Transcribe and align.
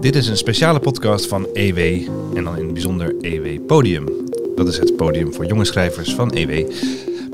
Dit 0.00 0.16
is 0.16 0.28
een 0.28 0.36
speciale 0.36 0.80
podcast 0.80 1.26
van 1.26 1.46
EW 1.52 1.78
en 2.34 2.44
dan 2.44 2.56
in 2.56 2.64
het 2.64 2.72
bijzonder 2.72 3.14
EW 3.20 3.66
Podium. 3.66 4.04
Dat 4.56 4.68
is 4.68 4.78
het 4.78 4.96
podium 4.96 5.34
voor 5.34 5.46
jonge 5.46 5.64
schrijvers 5.64 6.14
van 6.14 6.30
EW. 6.30 6.70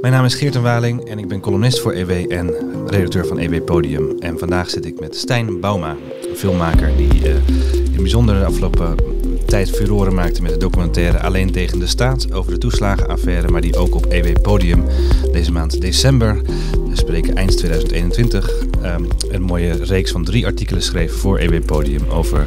Mijn 0.01 0.13
naam 0.13 0.25
is 0.25 0.35
Geert 0.35 0.61
Waling 0.61 1.05
en 1.09 1.19
ik 1.19 1.29
ben 1.29 1.41
columnist 1.41 1.81
voor 1.81 1.93
EW 1.93 2.33
en 2.33 2.55
redacteur 2.87 3.27
van 3.27 3.39
EW 3.39 3.65
Podium. 3.65 4.19
En 4.19 4.39
vandaag 4.39 4.71
zit 4.71 4.85
ik 4.85 5.01
met 5.01 5.17
Stijn 5.17 5.61
Bauma, 5.61 5.97
een 6.31 6.37
filmmaker 6.37 6.97
die 6.97 7.29
uh, 7.29 7.35
in 7.93 7.97
bijzonder 7.97 8.39
de 8.39 8.45
afgelopen 8.45 8.97
tijd 9.47 9.71
furoren 9.71 10.15
maakte 10.15 10.43
met 10.43 10.51
de 10.51 10.59
documentaire 10.59 11.19
Alleen 11.21 11.53
tegen 11.53 11.79
de 11.79 11.87
staat 11.87 12.33
over 12.33 12.53
de 12.53 12.59
toeslagenaffaire, 12.59 13.49
maar 13.49 13.61
die 13.61 13.77
ook 13.77 13.95
op 13.95 14.07
EW 14.07 14.43
Podium 14.43 14.85
deze 15.33 15.53
maand 15.53 15.81
december, 15.81 16.41
spreken 17.05 17.37
eind 17.37 17.57
2021, 17.57 18.51
um, 18.83 19.09
een 19.31 19.43
mooie 19.43 19.73
reeks 19.73 20.11
van 20.11 20.25
drie 20.25 20.47
artikelen 20.47 20.83
schreef 20.83 21.13
voor 21.13 21.39
EW 21.39 21.65
Podium 21.65 22.09
over 22.09 22.47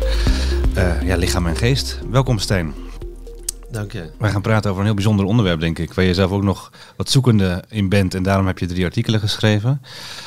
uh, 0.77 1.01
ja, 1.01 1.15
lichaam 1.15 1.47
en 1.47 1.55
geest. 1.55 1.99
Welkom 2.09 2.39
Stijn. 2.39 2.73
Dank 3.71 3.91
je. 3.91 4.09
Wij 4.17 4.31
gaan 4.31 4.41
praten 4.41 4.69
over 4.69 4.79
een 4.79 4.85
heel 4.85 4.95
bijzonder 4.95 5.25
onderwerp, 5.25 5.59
denk 5.59 5.79
ik, 5.79 5.93
waar 5.93 6.05
je 6.05 6.13
zelf 6.13 6.31
ook 6.31 6.43
nog 6.43 6.71
wat 6.95 7.09
zoekende 7.09 7.63
in 7.69 7.89
bent. 7.89 8.13
En 8.13 8.23
daarom 8.23 8.47
heb 8.47 8.59
je 8.59 8.65
drie 8.65 8.85
artikelen 8.85 9.19
geschreven. 9.19 9.81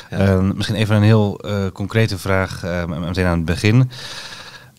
Ja. 0.09 0.33
Uh, 0.33 0.51
misschien 0.51 0.77
even 0.77 0.95
een 0.95 1.03
heel 1.03 1.39
uh, 1.45 1.65
concrete 1.73 2.17
vraag, 2.17 2.63
uh, 2.65 2.85
meteen 2.85 3.25
aan 3.25 3.37
het 3.37 3.45
begin. 3.45 3.89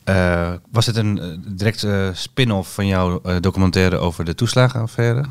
Uh, 0.05 0.53
was 0.71 0.87
het 0.87 0.97
een 0.97 1.43
directe 1.47 2.11
spin-off 2.15 2.75
van 2.75 2.87
jouw 2.87 3.21
documentaire 3.41 3.97
over 3.97 4.25
de 4.25 4.35
toeslagenaffaire? 4.35 5.25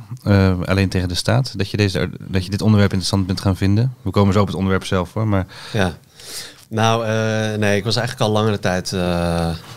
alleen 0.65 0.89
tegen 0.89 1.07
de 1.07 1.15
staat? 1.15 1.57
Dat 1.57 1.69
je, 1.69 1.77
deze, 1.77 2.09
dat 2.19 2.43
je 2.43 2.51
dit 2.51 2.61
onderwerp 2.61 2.91
interessant 2.91 3.27
bent 3.27 3.41
gaan 3.41 3.57
vinden? 3.57 3.93
We 4.01 4.09
komen 4.09 4.33
zo 4.33 4.41
op 4.41 4.47
het 4.47 4.55
onderwerp 4.55 4.85
zelf 4.85 5.13
hoor, 5.13 5.27
maar... 5.27 5.45
Ja. 5.73 5.97
Nou, 6.67 7.07
nee, 7.57 7.77
ik 7.77 7.83
was 7.83 7.95
eigenlijk 7.95 8.27
al 8.27 8.33
langere 8.33 8.59
tijd 8.59 8.91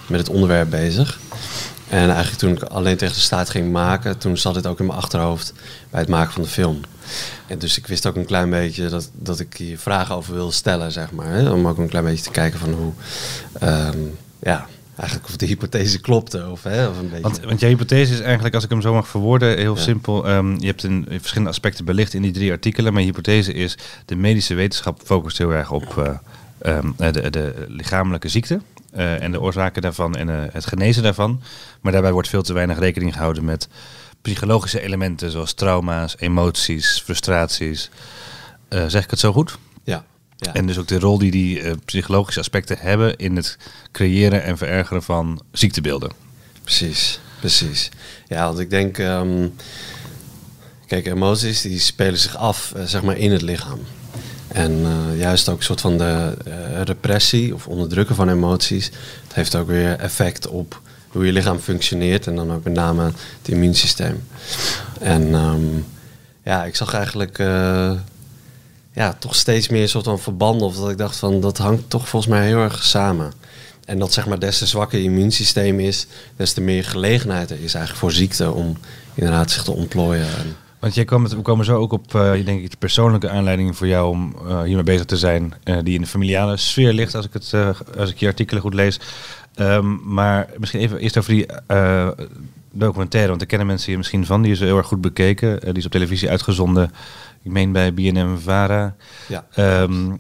met 0.07 0.21
het 0.21 0.29
onderwerp 0.29 0.71
bezig. 0.71 1.19
En 1.89 2.09
eigenlijk 2.09 2.39
toen 2.39 2.53
ik 2.53 2.63
alleen 2.63 2.97
tegen 2.97 3.15
de 3.15 3.21
staat 3.21 3.51
ging 3.51 3.73
maken, 3.73 4.19
toen 4.19 4.37
zat 4.37 4.55
dit 4.55 4.67
ook 4.67 4.79
in 4.79 4.87
mijn 4.87 4.99
achterhoofd 4.99 5.53
bij 5.91 6.01
het 6.01 6.09
maken 6.09 6.33
van 6.33 6.43
de 6.43 6.49
film. 6.49 6.81
En 7.47 7.59
dus 7.59 7.79
ik 7.79 7.87
wist 7.87 8.07
ook 8.07 8.17
een 8.17 8.27
klein 8.27 8.51
beetje 8.51 8.89
dat, 8.89 9.11
dat 9.13 9.41
ik 9.41 9.57
hier 9.57 9.79
vragen 9.79 10.15
over 10.15 10.35
wil 10.35 10.53
stellen, 10.53 10.93
zeg 10.93 11.11
maar. 11.11 11.27
Hè? 11.27 11.51
Om 11.51 11.69
ook 11.69 11.79
een 11.79 11.89
klein 11.89 12.05
beetje 12.05 12.25
te 12.25 12.31
kijken 12.31 12.59
van 12.59 12.73
hoe, 12.73 12.93
um, 13.63 14.19
ja, 14.43 14.67
eigenlijk 14.97 15.29
of 15.29 15.37
de 15.37 15.47
hypothese 15.47 16.01
klopte. 16.01 16.49
Of, 16.51 16.63
hè, 16.63 16.89
of 16.89 16.99
een 16.99 17.09
beetje. 17.09 17.23
Want, 17.23 17.41
want 17.41 17.61
je 17.61 17.67
hypothese 17.67 18.13
is 18.13 18.21
eigenlijk, 18.21 18.55
als 18.55 18.65
ik 18.65 18.71
hem 18.71 18.81
zo 18.81 18.93
mag 18.93 19.09
verwoorden, 19.09 19.57
heel 19.57 19.75
ja. 19.75 19.81
simpel. 19.81 20.31
Um, 20.31 20.61
je 20.61 20.67
hebt 20.67 20.85
in 20.85 21.07
verschillende 21.09 21.51
aspecten 21.51 21.85
belicht 21.85 22.15
in 22.15 22.23
die 22.23 22.33
drie 22.33 22.51
artikelen. 22.51 22.93
Maar 22.93 23.03
je 23.03 23.09
hypothese 23.09 23.53
is, 23.53 23.79
de 24.05 24.17
medische 24.17 24.55
wetenschap 24.55 25.01
focust 25.05 25.39
heel 25.39 25.51
erg 25.51 25.71
op 25.71 25.95
uh, 25.99 26.77
um, 26.77 26.95
de, 26.97 27.31
de 27.31 27.65
lichamelijke 27.69 28.29
ziekte. 28.29 28.61
Uh, 28.97 29.23
en 29.23 29.33
de 29.33 29.41
oorzaken 29.41 29.83
daarvan 29.83 30.17
en 30.17 30.29
uh, 30.29 30.43
het 30.53 30.67
genezen 30.67 31.03
daarvan. 31.03 31.43
Maar 31.81 31.93
daarbij 31.93 32.13
wordt 32.13 32.29
veel 32.29 32.43
te 32.43 32.53
weinig 32.53 32.79
rekening 32.79 33.13
gehouden 33.13 33.45
met 33.45 33.69
psychologische 34.23 34.81
elementen 34.81 35.31
zoals 35.31 35.53
trauma's, 35.53 36.15
emoties, 36.19 37.03
frustraties. 37.05 37.91
Uh, 38.71 38.85
zeg 38.87 39.05
ik 39.05 39.11
het 39.11 39.19
zo 39.19 39.33
goed? 39.33 39.59
Ja. 40.37 40.55
En 40.55 40.67
dus 40.67 40.79
ook 40.79 40.89
de 40.89 40.99
rol 40.99 41.19
die 41.19 41.31
die 41.31 41.77
psychologische 41.85 42.41
aspecten 42.41 42.79
hebben 42.79 43.17
in 43.17 43.37
het 43.37 43.57
creëren 43.93 44.43
en 44.43 44.59
verergeren 44.59 45.03
van 45.03 45.43
ziektebeelden. 45.53 46.11
Precies, 46.63 47.21
precies. 47.41 47.91
Ja, 48.29 48.47
want 48.47 48.59
ik 48.59 48.71
denk, 48.71 48.99
um, 48.99 49.55
kijk, 50.87 51.07
emoties 51.07 51.61
die 51.61 51.79
spelen 51.79 52.19
zich 52.19 52.37
af 52.37 52.73
zeg 52.85 53.03
maar 53.03 53.17
in 53.17 53.33
het 53.33 53.43
lichaam. 53.43 53.81
En 54.49 54.73
uh, 54.73 55.19
juist 55.19 55.49
ook 55.49 55.59
een 55.59 55.65
soort 55.65 55.81
van 55.81 55.99
de 55.99 56.37
repressie 56.85 57.55
of 57.55 57.67
onderdrukken 57.67 58.15
van 58.15 58.29
emoties. 58.29 58.85
Het 59.23 59.35
heeft 59.35 59.55
ook 59.55 59.67
weer 59.67 59.99
effect 59.99 60.47
op 60.47 60.81
hoe 61.09 61.27
je 61.27 61.33
lichaam 61.33 61.59
functioneert. 61.59 62.27
En 62.27 62.37
dan 62.37 62.53
ook 62.53 62.65
met 62.65 62.73
name 62.73 63.05
het 63.05 63.49
immuunsysteem. 63.49 64.29
En 65.01 65.35
um, 65.35 65.87
ja, 66.45 66.65
ik 66.65 66.77
zag 66.77 66.95
eigenlijk 66.95 67.39
ja, 68.95 69.13
toch 69.19 69.35
steeds 69.35 69.69
meer 69.69 69.83
een 69.83 69.89
soort 69.89 70.05
van 70.05 70.19
verbanden. 70.19 70.67
Of 70.67 70.77
dat 70.77 70.91
ik 70.91 70.99
dacht 70.99 71.17
van 71.17 71.41
dat 71.41 71.59
hangt 71.59 71.91
toch 71.91 72.09
volgens 72.09 72.33
mij 72.33 72.47
heel 72.47 72.59
erg 72.59 72.85
samen. 72.85 73.33
En 73.85 73.99
dat 73.99 74.13
zeg 74.13 74.27
maar 74.27 74.39
des 74.39 74.59
te 74.59 74.67
zwakker 74.67 75.03
immuunsysteem 75.03 75.81
is, 75.81 76.07
des 76.37 76.53
te 76.53 76.61
meer 76.61 76.85
gelegenheid 76.85 77.51
er 77.51 77.57
is 77.57 77.75
eigenlijk 77.75 77.97
voor 77.97 78.13
ziekte 78.13 78.53
om 78.53 78.77
inderdaad 79.15 79.51
zich 79.51 79.63
te 79.63 79.73
ontplooien. 79.73 80.27
En, 80.27 80.57
want 80.79 80.95
jij 80.95 81.05
kwam, 81.05 81.29
we 81.29 81.43
komen 81.43 81.65
zo 81.65 81.77
ook 81.77 81.93
op, 81.93 82.15
uh, 82.15 82.33
denk 82.45 82.63
ik, 82.63 82.71
de 82.71 82.77
persoonlijke 82.77 83.31
aanleiding 83.31 83.77
voor 83.77 83.87
jou 83.87 84.09
om 84.09 84.35
uh, 84.47 84.63
hiermee 84.63 84.85
bezig 84.85 85.05
te 85.05 85.17
zijn, 85.17 85.55
uh, 85.65 85.79
die 85.83 85.95
in 85.95 86.01
de 86.01 86.07
familiale 86.07 86.57
sfeer 86.57 86.93
ligt, 86.93 87.15
als 87.15 87.27
ik, 87.27 87.33
het, 87.33 87.53
als 87.99 88.11
ik 88.11 88.17
je 88.17 88.27
artikelen 88.27 88.63
goed 88.63 88.75
lees. 88.75 89.01
Um, 89.57 90.01
maar 90.05 90.49
misschien 90.59 90.81
even 90.81 90.99
eerst 90.99 91.19
over 91.19 91.33
die 91.33 91.47
documentaire, 92.73 93.29
want 93.29 93.39
daar 93.39 93.49
kennen 93.49 93.67
mensen 93.67 93.91
je 93.91 93.97
misschien 93.97 94.27
van. 94.27 94.43
Die 94.43 94.53
is 94.53 94.61
heel 94.61 94.77
erg 94.77 94.87
goed 94.87 95.01
bekeken. 95.01 95.61
die 95.61 95.73
is 95.73 95.85
op 95.85 95.91
televisie 95.91 96.31
uitgezonden. 96.31 96.91
Ik 97.45 97.51
meen 97.51 97.73
bij 97.73 97.95
BNM 97.95 98.39
Vara. 98.39 98.95
Ja. 99.29 99.47
Um, 99.83 100.19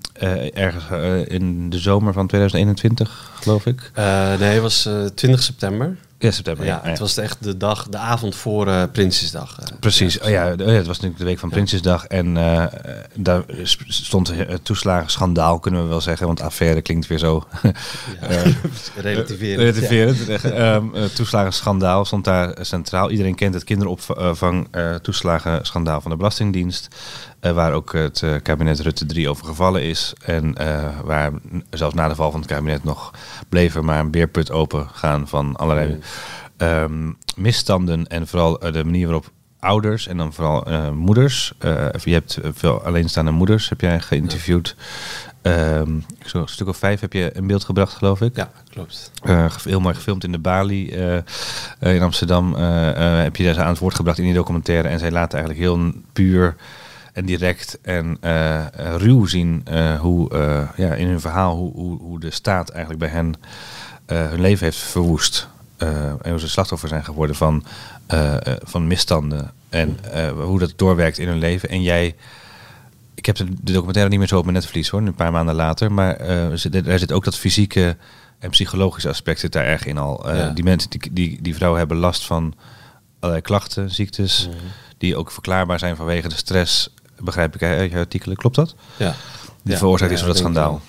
ergens 0.54 0.84
in 1.28 1.70
de 1.70 1.78
zomer 1.78 2.12
van 2.12 2.26
2021, 2.26 3.32
geloof 3.40 3.66
ik. 3.66 3.90
nee, 4.38 4.52
het 4.52 4.62
was 4.62 4.88
20 5.14 5.42
september. 5.42 5.96
Ja, 6.24 6.30
september. 6.30 6.66
Ja, 6.66 6.80
ja, 6.84 6.90
het 6.90 6.98
was 6.98 7.16
echt 7.16 7.44
de 7.44 7.56
dag, 7.56 7.88
de 7.88 7.98
avond 7.98 8.34
voor 8.34 8.68
uh, 8.68 8.82
Prinsjesdag. 8.92 9.58
Uh, 9.60 9.78
Precies. 9.80 10.20
Oh, 10.20 10.28
ja, 10.28 10.52
oh, 10.52 10.58
ja, 10.58 10.64
het 10.64 10.86
was 10.86 10.96
natuurlijk 10.96 11.18
de 11.18 11.24
week 11.24 11.38
van. 11.38 11.48
Prinsjesdag. 11.48 12.06
En 12.06 12.36
uh, 12.36 12.64
daar 13.14 13.42
stond 13.86 14.28
het 14.28 14.64
toeslagenschandaal, 14.64 15.58
kunnen 15.58 15.82
we 15.82 15.88
wel 15.88 16.00
zeggen. 16.00 16.26
Want 16.26 16.40
affaire 16.40 16.82
klinkt 16.82 17.06
weer 17.06 17.18
zo... 17.18 17.44
relativerend. 18.96 19.60
relativerend. 19.60 20.44
um, 20.44 20.92
toeslagenschandaal 21.14 22.04
stond 22.04 22.24
daar 22.24 22.56
centraal. 22.60 23.10
Iedereen 23.10 23.34
kent 23.34 23.54
het 23.54 23.64
kinderopvang 23.64 24.68
toeslagenschandaal 25.02 26.00
van 26.00 26.10
de 26.10 26.16
Belastingdienst. 26.16 26.88
waar 27.40 27.72
ook 27.72 27.92
het 27.92 28.22
kabinet 28.42 28.80
Rutte 28.80 29.06
3 29.06 29.28
over 29.28 29.46
gevallen 29.46 29.82
is. 29.82 30.12
En 30.24 30.54
waar 31.04 31.32
zelfs 31.70 31.94
na 31.94 32.08
de 32.08 32.14
val 32.14 32.30
van 32.30 32.40
het 32.40 32.48
kabinet 32.48 32.84
nog 32.84 33.10
bleef 33.48 33.74
er 33.74 33.84
maar 33.84 33.98
een 33.98 34.10
beerput 34.10 34.50
open 34.50 34.88
gaan 34.92 35.28
van 35.28 35.56
allerlei... 35.56 35.88
Mm. 35.88 36.00
Um, 36.58 37.16
misstanden 37.36 38.06
en 38.06 38.26
vooral 38.26 38.66
uh, 38.66 38.72
de 38.72 38.84
manier 38.84 39.04
waarop 39.04 39.30
ouders 39.58 40.06
en 40.06 40.16
dan 40.16 40.32
vooral 40.32 40.70
uh, 40.70 40.90
moeders, 40.90 41.52
uh, 41.64 41.86
je 42.04 42.12
hebt 42.12 42.38
veel 42.42 42.82
alleenstaande 42.82 43.30
moeders, 43.30 43.68
heb 43.68 43.80
jij 43.80 44.00
geïnterviewd. 44.00 44.76
Ja. 45.42 45.76
Um, 45.76 46.04
Zo'n 46.24 46.48
stuk 46.48 46.68
of 46.68 46.76
vijf 46.76 47.00
heb 47.00 47.12
je 47.12 47.32
in 47.34 47.46
beeld 47.46 47.64
gebracht, 47.64 47.92
geloof 47.92 48.20
ik. 48.20 48.36
Ja, 48.36 48.50
klopt. 48.70 49.10
heel 49.64 49.80
mooi 49.80 49.94
gefilmd 49.94 50.24
in 50.24 50.32
de 50.32 50.38
Bali 50.38 50.90
in 51.80 52.02
Amsterdam. 52.02 52.54
heb 52.54 53.36
je 53.36 53.44
daar 53.44 53.60
aan 53.60 53.68
het 53.68 53.78
woord 53.78 53.94
gebracht 53.94 54.18
in 54.18 54.24
die 54.24 54.34
documentaire. 54.34 54.88
En 54.88 54.98
zij 54.98 55.10
laten 55.10 55.38
eigenlijk 55.38 55.66
heel 55.68 55.92
puur 56.12 56.56
en 57.12 57.24
direct 57.24 57.78
en 57.82 58.18
ruw 58.96 59.26
zien 59.26 59.66
hoe 60.00 60.28
ja, 60.76 60.94
in 60.94 61.08
hun 61.08 61.20
verhaal 61.20 61.56
hoe, 61.56 61.72
hoe, 61.72 62.00
hoe 62.00 62.20
de 62.20 62.30
staat 62.30 62.68
eigenlijk 62.68 63.00
bij 63.00 63.12
hen 63.12 63.34
hun 64.06 64.40
leven 64.40 64.64
heeft 64.64 64.78
verwoest. 64.78 65.48
Uh, 65.78 65.88
en 66.08 66.30
hoe 66.30 66.40
ze 66.40 66.48
slachtoffer 66.48 66.88
zijn 66.88 67.04
geworden 67.04 67.36
van, 67.36 67.64
uh, 68.12 68.32
uh, 68.32 68.54
van 68.62 68.86
misstanden. 68.86 69.52
En 69.68 69.98
hoe 70.34 70.58
dat 70.58 70.72
doorwerkt 70.76 71.18
in 71.18 71.28
hun 71.28 71.38
leven. 71.38 71.68
En 71.68 71.82
jij, 71.82 72.14
ik 73.14 73.26
heb 73.26 73.36
de, 73.36 73.72
documentaire 73.72 74.10
niet 74.10 74.18
meer 74.18 74.28
zo 74.28 74.38
op 74.38 74.44
mijn 74.44 74.56
netvlies 74.56 74.88
hoor, 74.88 75.00
een 75.00 75.14
paar 75.14 75.32
maanden 75.32 75.54
later. 75.54 75.92
Maar 75.92 76.16
er 76.16 76.58
zit, 76.58 76.86
er 76.86 76.98
zit 76.98 77.12
ook 77.12 77.24
dat 77.24 77.36
fysieke 77.36 77.96
en 78.38 78.50
psychologische 78.50 79.08
aspect 79.08 79.40
zit 79.40 79.52
daar 79.52 79.64
erg 79.64 79.86
in 79.86 79.98
al. 79.98 80.34
Ja. 80.34 80.50
Die 80.50 80.64
mensen, 80.64 80.90
die, 80.90 81.12
die, 81.12 81.42
die 81.42 81.54
vrouwen 81.54 81.78
hebben 81.78 81.96
last 81.96 82.26
van 82.26 82.54
allerlei 83.18 83.42
klachten, 83.42 83.90
ziektes. 83.90 84.46
Mm 84.46 84.52
-hmm. 84.52 84.68
Die 84.98 85.16
ook 85.16 85.30
verklaarbaar 85.30 85.78
zijn 85.78 85.96
vanwege 85.96 86.28
de 86.28 86.36
stress. 86.36 86.90
Begrijp 87.18 87.54
ik 87.54 87.62
uit 87.62 87.90
je 87.90 87.98
artikelen, 87.98 88.36
klopt 88.36 88.56
dat? 88.56 88.74
Ja. 88.96 89.14
Die 89.62 89.72
ja, 89.72 89.78
veroorzaakt 89.78 90.12
is 90.12 90.18
door 90.18 90.28
dat 90.28 90.36
schandaal. 90.36 90.80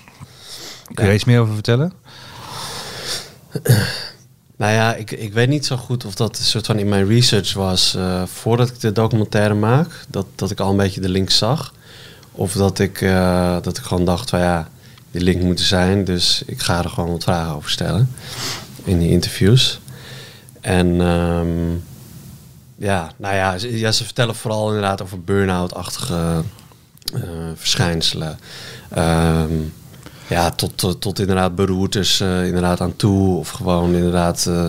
Kun 0.94 1.04
je 1.04 1.10
er 1.10 1.14
iets 1.14 1.24
meer 1.24 1.40
over 1.40 1.54
vertellen? 1.54 1.92
Nou 4.56 4.72
ja, 4.72 4.94
ik, 4.94 5.10
ik 5.10 5.32
weet 5.32 5.48
niet 5.48 5.66
zo 5.66 5.76
goed 5.76 6.04
of 6.04 6.14
dat 6.14 6.38
een 6.38 6.44
soort 6.44 6.66
van 6.66 6.78
in 6.78 6.88
mijn 6.88 7.08
research 7.08 7.52
was 7.52 7.94
uh, 7.96 8.22
voordat 8.26 8.68
ik 8.68 8.80
de 8.80 8.92
documentaire 8.92 9.54
maak. 9.54 10.04
Dat, 10.08 10.26
dat 10.34 10.50
ik 10.50 10.60
al 10.60 10.70
een 10.70 10.76
beetje 10.76 11.00
de 11.00 11.08
link 11.08 11.30
zag. 11.30 11.74
Of 12.32 12.52
dat 12.52 12.78
ik, 12.78 13.00
uh, 13.00 13.56
dat 13.62 13.78
ik 13.78 13.84
gewoon 13.84 14.04
dacht 14.04 14.30
van 14.30 14.38
ja, 14.40 14.68
die 15.10 15.20
link 15.20 15.42
moet 15.42 15.58
er 15.58 15.64
zijn. 15.64 16.04
Dus 16.04 16.42
ik 16.46 16.60
ga 16.60 16.82
er 16.82 16.90
gewoon 16.90 17.10
wat 17.10 17.22
vragen 17.22 17.54
over 17.54 17.70
stellen 17.70 18.10
in 18.84 18.98
die 18.98 19.10
interviews. 19.10 19.80
En 20.60 21.00
um, 21.00 21.84
ja, 22.76 23.12
nou 23.16 23.34
ja, 23.34 23.56
ja, 23.68 23.92
ze 23.92 24.04
vertellen 24.04 24.34
vooral 24.34 24.66
inderdaad 24.66 25.02
over 25.02 25.20
burn-out-achtige 25.20 26.42
uh, 27.14 27.20
verschijnselen. 27.54 28.38
Um, 28.98 29.72
ja, 30.28 30.50
tot, 30.50 30.72
tot, 30.76 31.00
tot 31.00 31.18
inderdaad 31.18 31.54
beroertes 31.54 32.20
uh, 32.20 32.46
inderdaad 32.46 32.80
aan 32.80 32.96
toe. 32.96 33.38
Of 33.38 33.48
gewoon 33.50 33.94
inderdaad 33.94 34.46
uh, 34.48 34.66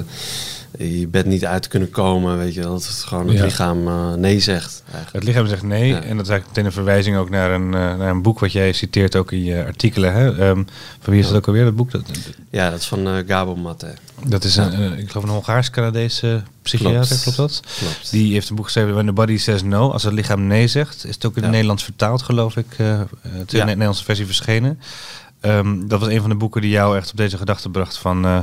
je 0.78 1.08
bed 1.08 1.26
niet 1.26 1.46
uit 1.46 1.68
kunnen 1.68 1.90
komen, 1.90 2.38
weet 2.38 2.54
je, 2.54 2.62
dat 2.62 2.86
het 2.88 3.04
gewoon 3.04 3.28
het 3.28 3.38
Ja. 3.38 3.44
lichaam 3.44 3.88
eh, 3.88 4.14
nee 4.14 4.40
zegt. 4.40 4.84
Eigenlijk. 4.86 5.14
Het 5.16 5.24
lichaam 5.24 5.48
zegt 5.48 5.64
nee. 5.64 5.88
Ja. 5.88 6.02
En 6.02 6.16
dat 6.18 6.26
is 6.26 6.32
eigenlijk 6.32 6.48
meteen 6.48 6.66
een 6.66 6.72
verwijzing 6.72 7.18
ook 7.18 7.30
naar 7.30 7.52
een, 7.52 7.74
eh, 7.74 7.80
naar 7.96 8.10
een 8.10 8.22
boek 8.22 8.40
wat 8.40 8.52
jij 8.52 8.74
citeert 8.74 9.16
ook 9.16 9.32
in 9.32 9.44
je 9.44 9.66
artikelen. 9.66 10.14
Hè? 10.14 10.28
Ehm, 10.40 10.64
van 11.00 11.14
wie 11.14 11.20
is 11.20 11.28
dat 11.28 11.36
ook 11.36 11.48
alweer, 11.48 11.64
dat 11.64 11.76
boek? 11.76 11.92
Dat, 11.92 12.02
Ja, 12.50 12.70
dat 12.70 12.80
is 12.80 12.88
van 12.88 13.08
eh, 13.08 13.14
Gabo 13.28 13.56
Matte. 13.56 13.94
dat 14.28 14.44
is 14.44 14.56
een, 14.56 14.74
eh, 14.74 14.98
ik 15.00 15.10
geloof 15.12 15.24
een 15.24 15.30
Hongaars-Canadese 15.30 16.42
psychiater, 16.62 17.08
Klopt. 17.08 17.22
klopt 17.24 17.38
dat? 17.38 17.62
Klopt. 17.80 18.12
Die 18.12 18.34
heeft 18.34 18.50
een 18.50 18.56
boek 18.56 18.66
geschreven, 18.66 18.94
When 18.94 19.06
the 19.06 19.12
Body 19.12 19.38
Says 19.38 19.64
No. 19.64 19.92
Als 19.92 20.04
het 20.04 20.14
lichaam 20.14 20.48
nee 20.48 20.68
zegt, 20.68 21.06
is 21.06 21.16
het 21.16 21.26
ook 21.26 21.36
in 21.36 21.42
het. 21.44 21.52
Nederlands 21.52 21.84
vertaald, 21.84 22.22
geloof 22.22 22.56
ik. 22.58 22.66
eh, 22.78 22.92
eh, 22.94 23.00
het 23.22 23.54
is 23.54 23.60
in 23.60 23.60
de 23.60 23.66
Nederlandse 23.66 24.04
versie 24.04 24.26
verschenen. 24.26 24.80
Ehm, 25.48 25.88
dat 25.88 26.00
was 26.00 26.10
een 26.10 26.22
van 26.22 26.30
de 26.30 26.36
boeken 26.36 26.62
die 26.62 26.70
jou 26.70 26.98
echt 26.98 27.12
op 27.12 27.18
deze 27.18 27.38
gedachte 27.38 27.70
bracht 27.70 27.98
van... 27.98 28.26
eh, 28.26 28.40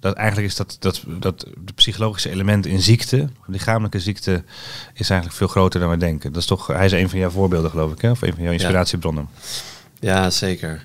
dat 0.00 0.14
eigenlijk 0.14 0.48
is 0.48 0.56
dat, 0.56 0.76
dat, 0.80 1.02
dat 1.06 1.46
de 1.64 1.72
psychologische 1.72 2.30
element 2.30 2.66
in 2.66 2.82
ziekte, 2.82 3.28
lichamelijke 3.46 4.00
ziekte, 4.00 4.44
is 4.94 5.10
eigenlijk 5.10 5.38
veel 5.38 5.48
groter 5.48 5.80
dan 5.80 5.90
we 5.90 5.96
denken. 5.96 6.32
Dat 6.32 6.42
is 6.42 6.48
toch, 6.48 6.66
hij 6.66 6.84
is 6.84 6.92
een 6.92 7.08
van 7.08 7.18
jouw 7.18 7.30
voorbeelden, 7.30 7.70
geloof 7.70 7.92
ik, 7.92 8.00
hè? 8.00 8.10
of 8.10 8.22
een 8.22 8.34
van 8.34 8.42
jouw 8.42 8.52
inspiratiebronnen. 8.52 9.28
Ja, 10.00 10.30
zeker. 10.30 10.84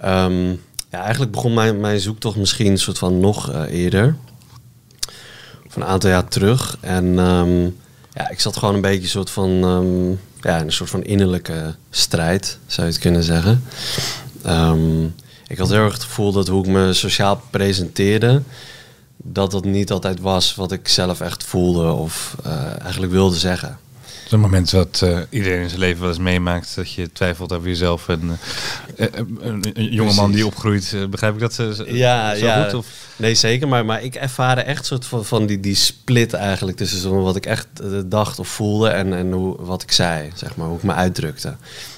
Ehm, 0.00 0.48
ja, 0.90 1.02
eigenlijk 1.02 1.32
begon 1.32 1.54
mijn, 1.54 1.80
mijn 1.80 2.00
zoektocht 2.00 2.36
misschien 2.36 2.70
een 2.70 2.78
soort 2.78 2.98
van 2.98 3.20
nog 3.20 3.50
eh, 3.50 3.62
eerder. 3.82 4.16
Of 5.66 5.76
een 5.76 5.84
aantal 5.84 6.10
jaar 6.10 6.28
terug. 6.28 6.76
En 6.80 7.18
ehm, 7.18 7.62
ja, 8.12 8.30
ik 8.30 8.40
zat 8.40 8.56
gewoon 8.56 8.74
een 8.74 8.80
beetje 8.80 9.02
een 9.02 9.08
soort 9.08 9.30
van, 9.30 9.50
ja, 10.40 10.60
een 10.60 10.72
soort 10.72 10.90
van 10.90 11.02
innerlijke 11.02 11.74
strijd, 11.90 12.58
zou 12.66 12.86
je 12.86 12.92
het 12.92 13.02
kunnen 13.02 13.22
zeggen. 13.22 13.62
Ehm, 14.44 15.04
ik 15.46 15.58
had 15.58 15.68
heel 15.68 15.84
erg 15.84 15.92
het 15.92 16.02
gevoel 16.02 16.32
dat 16.32 16.48
hoe 16.48 16.64
ik 16.64 16.70
me 16.70 16.92
sociaal 16.92 17.42
presenteerde, 17.50 18.42
dat 19.16 19.50
dat 19.50 19.64
niet 19.64 19.90
altijd 19.90 20.20
was 20.20 20.54
wat 20.54 20.72
ik 20.72 20.88
zelf 20.88 21.20
echt 21.20 21.44
voelde 21.44 21.92
of 21.92 22.36
eh, 22.44 22.80
eigenlijk 22.82 23.12
wilde 23.12 23.36
zeggen. 23.36 23.78
Dat 24.02 24.24
is 24.24 24.32
een 24.32 24.40
moment 24.40 24.70
wat 24.70 25.00
eh, 25.02 25.18
iedereen 25.30 25.60
in 25.60 25.68
zijn 25.68 25.80
leven 25.80 26.00
wel 26.00 26.08
eens 26.08 26.18
meemaakt, 26.18 26.74
dat 26.74 26.92
je 26.92 27.12
twijfelt 27.12 27.52
over 27.52 27.68
jezelf. 27.68 28.08
En, 28.08 28.38
eh, 28.96 29.06
een, 29.40 29.64
een 29.74 29.92
jonge 29.92 30.14
man 30.14 30.32
die 30.32 30.46
opgroeit, 30.46 30.96
begrijp 31.10 31.34
ik 31.34 31.40
dat 31.40 31.54
zo 31.54 31.74
Ja, 31.86 32.34
zo 32.34 32.44
ja. 32.44 32.64
goed? 32.64 32.74
Of? 32.74 32.86
Nee, 33.16 33.34
zeker. 33.34 33.68
Maar, 33.68 33.84
maar 33.84 34.02
ik 34.02 34.14
ervaarde 34.14 34.60
echt 34.60 34.86
soort 34.86 35.06
van, 35.06 35.24
van 35.24 35.46
die, 35.46 35.60
die 35.60 35.74
split 35.74 36.32
eigenlijk 36.32 36.76
tussen 36.76 37.22
wat 37.22 37.36
ik 37.36 37.46
echt 37.46 37.66
dacht 38.04 38.38
of 38.38 38.48
voelde 38.48 38.88
en, 38.88 39.14
en 39.14 39.32
hoe, 39.32 39.56
wat 39.58 39.82
ik 39.82 39.92
zei, 39.92 40.30
zeg 40.34 40.56
maar, 40.56 40.66
hoe 40.66 40.76
ik 40.76 40.82
me 40.82 40.92
uitdrukte. 40.92 41.56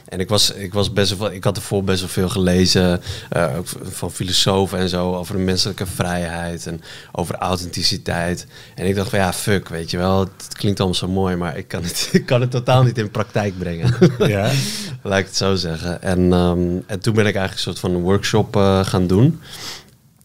En 0.09 0.21
ik 0.21 0.29
was, 0.29 0.51
ik 0.51 0.73
was 0.73 0.93
best 0.93 1.19
wel, 1.19 1.33
ik 1.33 1.45
had 1.45 1.57
ervoor 1.57 1.85
best 1.85 2.01
wel 2.01 2.09
veel 2.09 2.29
gelezen, 2.29 3.01
eh, 3.31 3.57
ook 3.57 3.67
van 3.83 4.13
filosofen 4.13 4.79
en 4.79 4.89
zo, 4.89 5.15
over 5.15 5.37
de 5.37 5.43
menselijke 5.43 5.87
vrijheid 5.87 6.67
en 6.67 6.81
over 7.13 7.35
authenticiteit. 7.35 8.47
En 8.75 8.87
ik 8.87 8.95
dacht 8.95 9.11
van 9.11 9.19
ja, 9.19 9.33
fuck, 9.33 9.69
weet 9.69 9.91
je 9.91 9.97
wel, 9.97 10.21
het 10.21 10.55
klinkt 10.57 10.79
allemaal 10.79 10.99
zo 10.99 11.09
mooi, 11.09 11.37
maar 11.37 11.57
ik 11.57 11.69
kan 11.69 11.83
het, 11.83 12.09
ik 12.13 12.27
kan 12.27 12.41
het 12.41 12.51
totaal 12.51 12.83
niet 12.83 12.99
in 12.99 13.11
praktijk 13.11 13.59
brengen. 13.59 13.95
Ja. 14.19 14.51
Laat 15.03 15.19
ik 15.19 15.27
het 15.27 15.37
zo 15.37 15.55
zeggen. 15.55 16.03
En, 16.03 16.33
ehm, 16.33 16.79
en 16.87 17.01
toen 17.01 17.15
ben 17.15 17.27
ik 17.27 17.35
eigenlijk 17.35 17.53
een 17.53 17.59
soort 17.59 17.79
van 17.79 18.03
workshop 18.03 18.57
eh, 18.57 18.87
gaan 18.87 19.07
doen. 19.07 19.41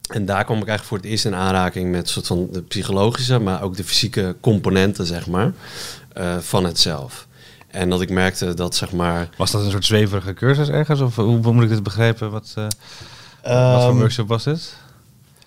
En 0.10 0.26
daar 0.26 0.46
kwam 0.46 0.58
ik 0.58 0.68
eigenlijk 0.68 0.88
voor 0.88 0.98
het 0.98 1.06
eerst 1.06 1.26
in 1.26 1.36
aanraking 1.36 1.92
met 1.92 2.02
een 2.02 2.08
soort 2.08 2.28
van 2.28 2.48
de 2.52 2.62
psychologische, 2.62 3.40
maar 3.40 3.62
ook 3.62 3.76
de 3.76 3.84
fysieke 3.84 4.36
componenten, 4.42 5.06
zeg 5.06 5.28
maar, 5.28 5.54
eh, 6.14 6.38
van 6.38 6.64
het 6.64 6.80
zelf. 6.80 7.28
En 7.72 7.90
dat 7.90 8.02
ik 8.02 8.10
merkte 8.10 8.54
dat, 8.54 8.76
zeg 8.76 8.92
maar... 8.92 9.30
Was 9.38 9.52
dat 9.52 9.64
een 9.64 9.72
soort 9.72 9.86
zweverige 9.86 10.34
cursus 10.34 10.70
ergens? 10.70 11.02
Of 11.02 11.16
hoe, 11.16 11.44
hoe 11.44 11.54
moet 11.54 11.64
ik 11.64 11.70
dit 11.70 11.84
begrijpen? 11.84 12.32
Wat, 12.32 12.54
eh, 12.56 12.64
wat 12.64 13.82
voor 13.82 13.90
ehm, 13.90 13.98
workshop 13.98 14.28
was 14.28 14.44
dit? 14.44 14.76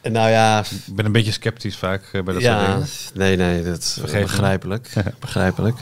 nou 0.02 0.30
ja, 0.30 0.60
Ik 0.60 0.94
ben 0.94 1.04
een 1.04 1.12
beetje 1.12 1.32
sceptisch 1.32 1.76
vaak 1.76 2.02
eh, 2.12 2.22
bij 2.22 2.34
dat 2.34 2.42
soort 2.42 2.66
dingen. 2.66 2.86
nee, 3.14 3.36
nee, 3.36 3.62
dat 3.62 3.78
is 3.78 3.98
begrijpelijk. 4.10 4.92
begrijpelijk. 5.20 5.76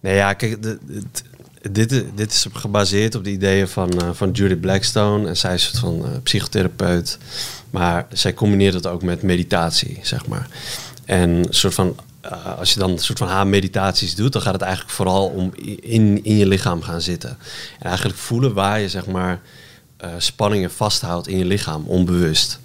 Nee, 0.00 0.14
ja, 0.14 0.32
kijk, 0.32 0.62
dit, 1.70 2.04
dit 2.14 2.32
is 2.32 2.46
gebaseerd 2.52 3.14
op 3.14 3.24
de 3.24 3.30
ideeën 3.30 3.68
van, 3.68 4.00
eh, 4.00 4.08
van 4.12 4.30
Judith 4.30 4.60
Blackstone. 4.60 5.28
En 5.28 5.36
zij 5.36 5.54
is 5.54 5.70
een 5.72 5.78
soort 5.78 6.02
van 6.02 6.22
psychotherapeut. 6.22 7.18
Maar 7.70 8.06
zij 8.12 8.34
combineert 8.34 8.74
het 8.74 8.86
ook 8.86 9.02
met 9.02 9.22
meditatie, 9.22 9.98
zeg 10.02 10.26
maar. 10.26 10.48
En 11.04 11.30
een 11.30 11.46
soort 11.50 11.74
van, 11.74 11.96
eh, 12.20 12.58
als 12.58 12.72
je 12.72 12.78
dan 12.78 12.90
een 12.90 12.98
soort 12.98 13.18
van 13.18 13.28
haar 13.28 13.46
meditaties 13.46 14.14
doet, 14.14 14.32
dan 14.32 14.42
gaat 14.42 14.52
het 14.52 14.62
eigenlijk 14.62 14.92
vooral 14.92 15.26
om 15.26 15.52
in, 15.80 16.24
in 16.24 16.36
je 16.36 16.46
lichaam 16.46 16.82
gaan 16.82 17.00
zitten. 17.00 17.38
En 17.78 17.86
eigenlijk 17.86 18.18
voelen 18.18 18.54
waar 18.54 18.80
je, 18.80 18.88
zeg 18.88 19.06
maar, 19.06 19.40
eh, 19.96 20.10
spanningen 20.18 20.70
vasthoudt 20.70 21.28
in 21.28 21.38
je 21.38 21.44
lichaam, 21.44 21.84
onbewust. 21.86 22.60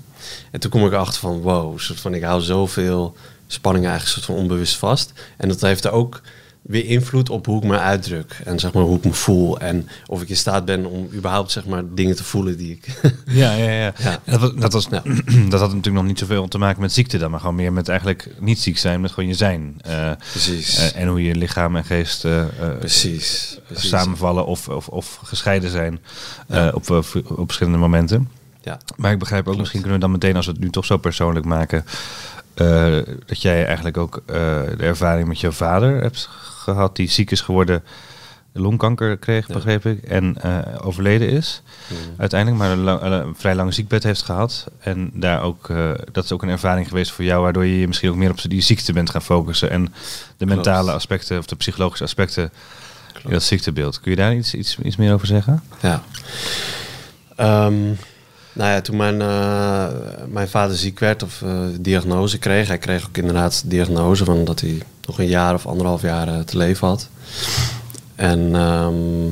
En 0.51 0.59
toen 0.59 0.71
kom 0.71 0.85
ik 0.85 0.91
erachter 0.91 1.19
van, 1.19 1.41
wow, 1.41 1.79
soort 1.79 1.99
van, 1.99 2.13
ik 2.13 2.23
hou 2.23 2.41
zoveel 2.41 3.15
spanningen 3.47 3.89
eigenlijk 3.89 4.19
soort 4.19 4.37
van 4.37 4.43
onbewust 4.43 4.77
vast. 4.77 5.11
En 5.37 5.47
dat 5.47 5.61
heeft 5.61 5.85
er 5.85 5.91
ook 5.91 6.21
weer 6.65 6.85
invloed 6.85 7.29
op 7.29 7.45
hoe 7.45 7.57
ik 7.57 7.63
me 7.63 7.79
uitdruk. 7.79 8.41
En 8.43 8.59
zeg 8.59 8.73
maar 8.73 8.83
hoe 8.83 8.97
ik 8.97 9.05
me 9.05 9.13
voel. 9.13 9.59
En 9.59 9.87
of 10.05 10.21
ik 10.21 10.29
in 10.29 10.37
staat 10.37 10.65
ben 10.65 10.85
om 10.85 11.09
überhaupt 11.13 11.51
zeg 11.51 11.65
maar 11.65 11.83
dingen 11.93 12.15
te 12.15 12.23
voelen 12.23 12.57
die 12.57 12.71
ik... 12.71 12.87
Ja, 13.25 13.53
ja, 13.53 13.69
ja. 13.69 13.93
Ja. 13.97 14.19
Dat, 14.25 14.39
was, 14.39 14.51
dat, 14.55 14.73
was, 14.73 14.87
Ja. 14.91 15.01
dat 15.49 15.59
had 15.59 15.69
natuurlijk 15.69 15.95
nog 15.95 16.03
niet 16.05 16.19
zoveel 16.19 16.47
te 16.47 16.57
maken 16.57 16.81
met 16.81 16.93
ziekte 16.93 17.17
dan, 17.17 17.31
maar 17.31 17.39
gewoon 17.39 17.55
meer 17.55 17.73
met 17.73 17.87
eigenlijk 17.89 18.29
niet 18.39 18.59
ziek 18.59 18.77
zijn, 18.77 19.01
met 19.01 19.11
gewoon 19.11 19.29
je 19.29 19.35
zijn. 19.35 19.75
Eh, 19.81 20.11
Precies. 20.31 20.77
eh, 20.93 21.01
en 21.01 21.07
hoe 21.07 21.23
je 21.23 21.35
lichaam 21.35 21.75
en 21.75 21.85
geest 21.85 22.25
eh, 22.25 22.43
precies. 22.79 23.59
precies. 23.67 23.89
samenvallen 23.89 24.45
of, 24.45 24.69
of, 24.69 24.87
of 24.87 25.19
gescheiden 25.23 25.69
zijn 25.69 25.99
Ja. 26.47 26.69
op, 26.73 26.89
op 26.89 27.45
verschillende 27.45 27.79
momenten. 27.79 28.29
Ja. 28.61 28.79
Maar 28.95 29.11
ik 29.11 29.19
begrijp 29.19 29.47
ook, 29.47 29.57
misschien 29.57 29.79
kunnen 29.81 29.97
we 29.99 30.03
dan 30.05 30.13
meteen, 30.13 30.35
als 30.35 30.45
we 30.45 30.51
het 30.51 30.61
nu 30.61 30.69
toch 30.69 30.85
zo 30.85 30.97
persoonlijk 30.97 31.45
maken, 31.45 31.85
eh, 32.55 32.97
dat 33.25 33.41
jij 33.41 33.65
eigenlijk 33.65 33.97
ook 33.97 34.15
eh, 34.25 34.35
de 34.77 34.83
ervaring 34.83 35.27
met 35.27 35.39
jouw 35.39 35.51
vader 35.51 36.01
hebt 36.01 36.29
gehad, 36.41 36.95
die 36.95 37.09
ziek 37.09 37.31
is 37.31 37.41
geworden, 37.41 37.83
longkanker 38.53 39.17
kreeg, 39.17 39.47
Ja. 39.47 39.53
begreep 39.53 39.85
ik, 39.85 40.03
en 40.03 40.35
eh, 40.41 40.59
overleden 40.85 41.29
is 41.29 41.61
uiteindelijk, 42.17 42.61
maar 42.61 42.71
een, 42.71 42.79
lang- 42.83 43.01
een 43.01 43.35
vrij 43.37 43.55
lang 43.55 43.73
ziekbed 43.73 44.03
heeft 44.03 44.21
gehad. 44.21 44.67
En 44.79 45.11
daar 45.13 45.41
ook, 45.41 45.67
dat 46.11 46.23
is 46.23 46.31
ook 46.31 46.43
een 46.43 46.49
ervaring 46.49 46.87
geweest 46.87 47.11
voor 47.11 47.23
jou, 47.25 47.41
waardoor 47.41 47.65
je 47.65 47.79
je 47.79 47.87
misschien 47.87 48.09
ook 48.09 48.15
meer 48.15 48.29
op 48.31 48.41
die 48.41 48.61
ziekte 48.61 48.93
bent 48.93 49.09
gaan 49.09 49.21
focussen 49.21 49.69
en 49.69 49.93
de 50.37 50.45
mentale 50.45 50.91
aspecten 50.91 51.37
of 51.37 51.45
de 51.45 51.55
psychologische 51.55 52.03
aspecten 52.03 52.51
in 53.23 53.29
dat 53.31 53.43
ziektebeeld. 53.43 53.99
Kun 53.99 54.11
je 54.11 54.17
daar 54.17 54.35
iets, 54.35 54.53
iets, 54.53 54.77
iets 54.83 54.95
meer 54.95 55.13
over 55.13 55.27
zeggen? 55.27 55.63
Ja. 55.81 56.03
Ehm, 57.35 57.73
nou 58.55 58.71
ja, 58.71 58.81
toen 58.81 58.95
mijn, 58.97 59.21
eh, 59.21 59.87
mijn 60.27 60.47
vader 60.47 60.77
ziek 60.77 60.99
werd 60.99 61.23
of 61.23 61.41
eh, 61.41 61.59
diagnose 61.79 62.37
kreeg, 62.37 62.67
hij 62.67 62.77
kreeg 62.77 63.07
ook 63.07 63.17
inderdaad 63.17 63.61
de 63.61 63.67
diagnose 63.67 64.25
van 64.25 64.45
dat 64.45 64.59
hij 64.59 64.81
nog 65.05 65.19
een 65.19 65.27
jaar 65.27 65.53
of 65.53 65.65
anderhalf 65.65 66.01
jaar 66.01 66.27
eh, 66.27 66.39
te 66.39 66.57
leven 66.57 66.87
had. 66.87 67.09
En 68.15 68.55
ehm, 68.55 69.27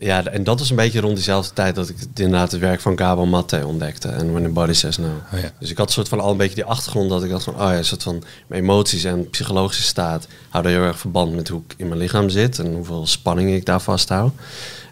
ja, 0.00 0.24
en 0.24 0.44
dat 0.44 0.58
was 0.58 0.70
een 0.70 0.76
beetje 0.76 1.00
rond 1.00 1.14
diezelfde 1.14 1.54
tijd 1.54 1.74
dat 1.74 1.88
ik 1.88 1.96
inderdaad 2.14 2.50
het 2.50 2.60
werk 2.60 2.80
van 2.80 2.98
Gabo 2.98 3.26
Matte 3.26 3.66
ontdekte 3.66 4.08
en 4.08 4.30
When 4.30 4.42
the 4.42 4.48
Body 4.48 4.72
Says 4.72 4.96
No. 4.96 5.10
Oh 5.32 5.40
ja. 5.40 5.50
Dus 5.58 5.70
ik 5.70 5.78
had 5.78 5.90
soort 5.90 6.08
van 6.08 6.20
al 6.20 6.30
een 6.30 6.36
beetje 6.36 6.54
die 6.54 6.64
achtergrond 6.64 7.10
dat 7.10 7.24
ik 7.24 7.30
dacht 7.30 7.44
van, 7.44 7.54
oh 7.54 7.60
ja, 7.60 7.76
een 7.76 7.84
soort 7.84 8.02
van 8.02 8.22
mijn 8.46 8.62
emoties 8.62 9.04
en 9.04 9.30
psychologische 9.30 9.82
staat 9.82 10.26
houden 10.48 10.72
heel 10.72 10.82
erg 10.82 10.98
verband 10.98 11.34
met 11.34 11.48
hoe 11.48 11.62
ik 11.66 11.74
in 11.76 11.88
mijn 11.88 12.00
lichaam 12.00 12.28
zit 12.28 12.58
en 12.58 12.74
hoeveel 12.74 13.06
spanning 13.06 13.50
ik 13.50 13.66
daar 13.66 13.80
vasthoud. 13.80 14.32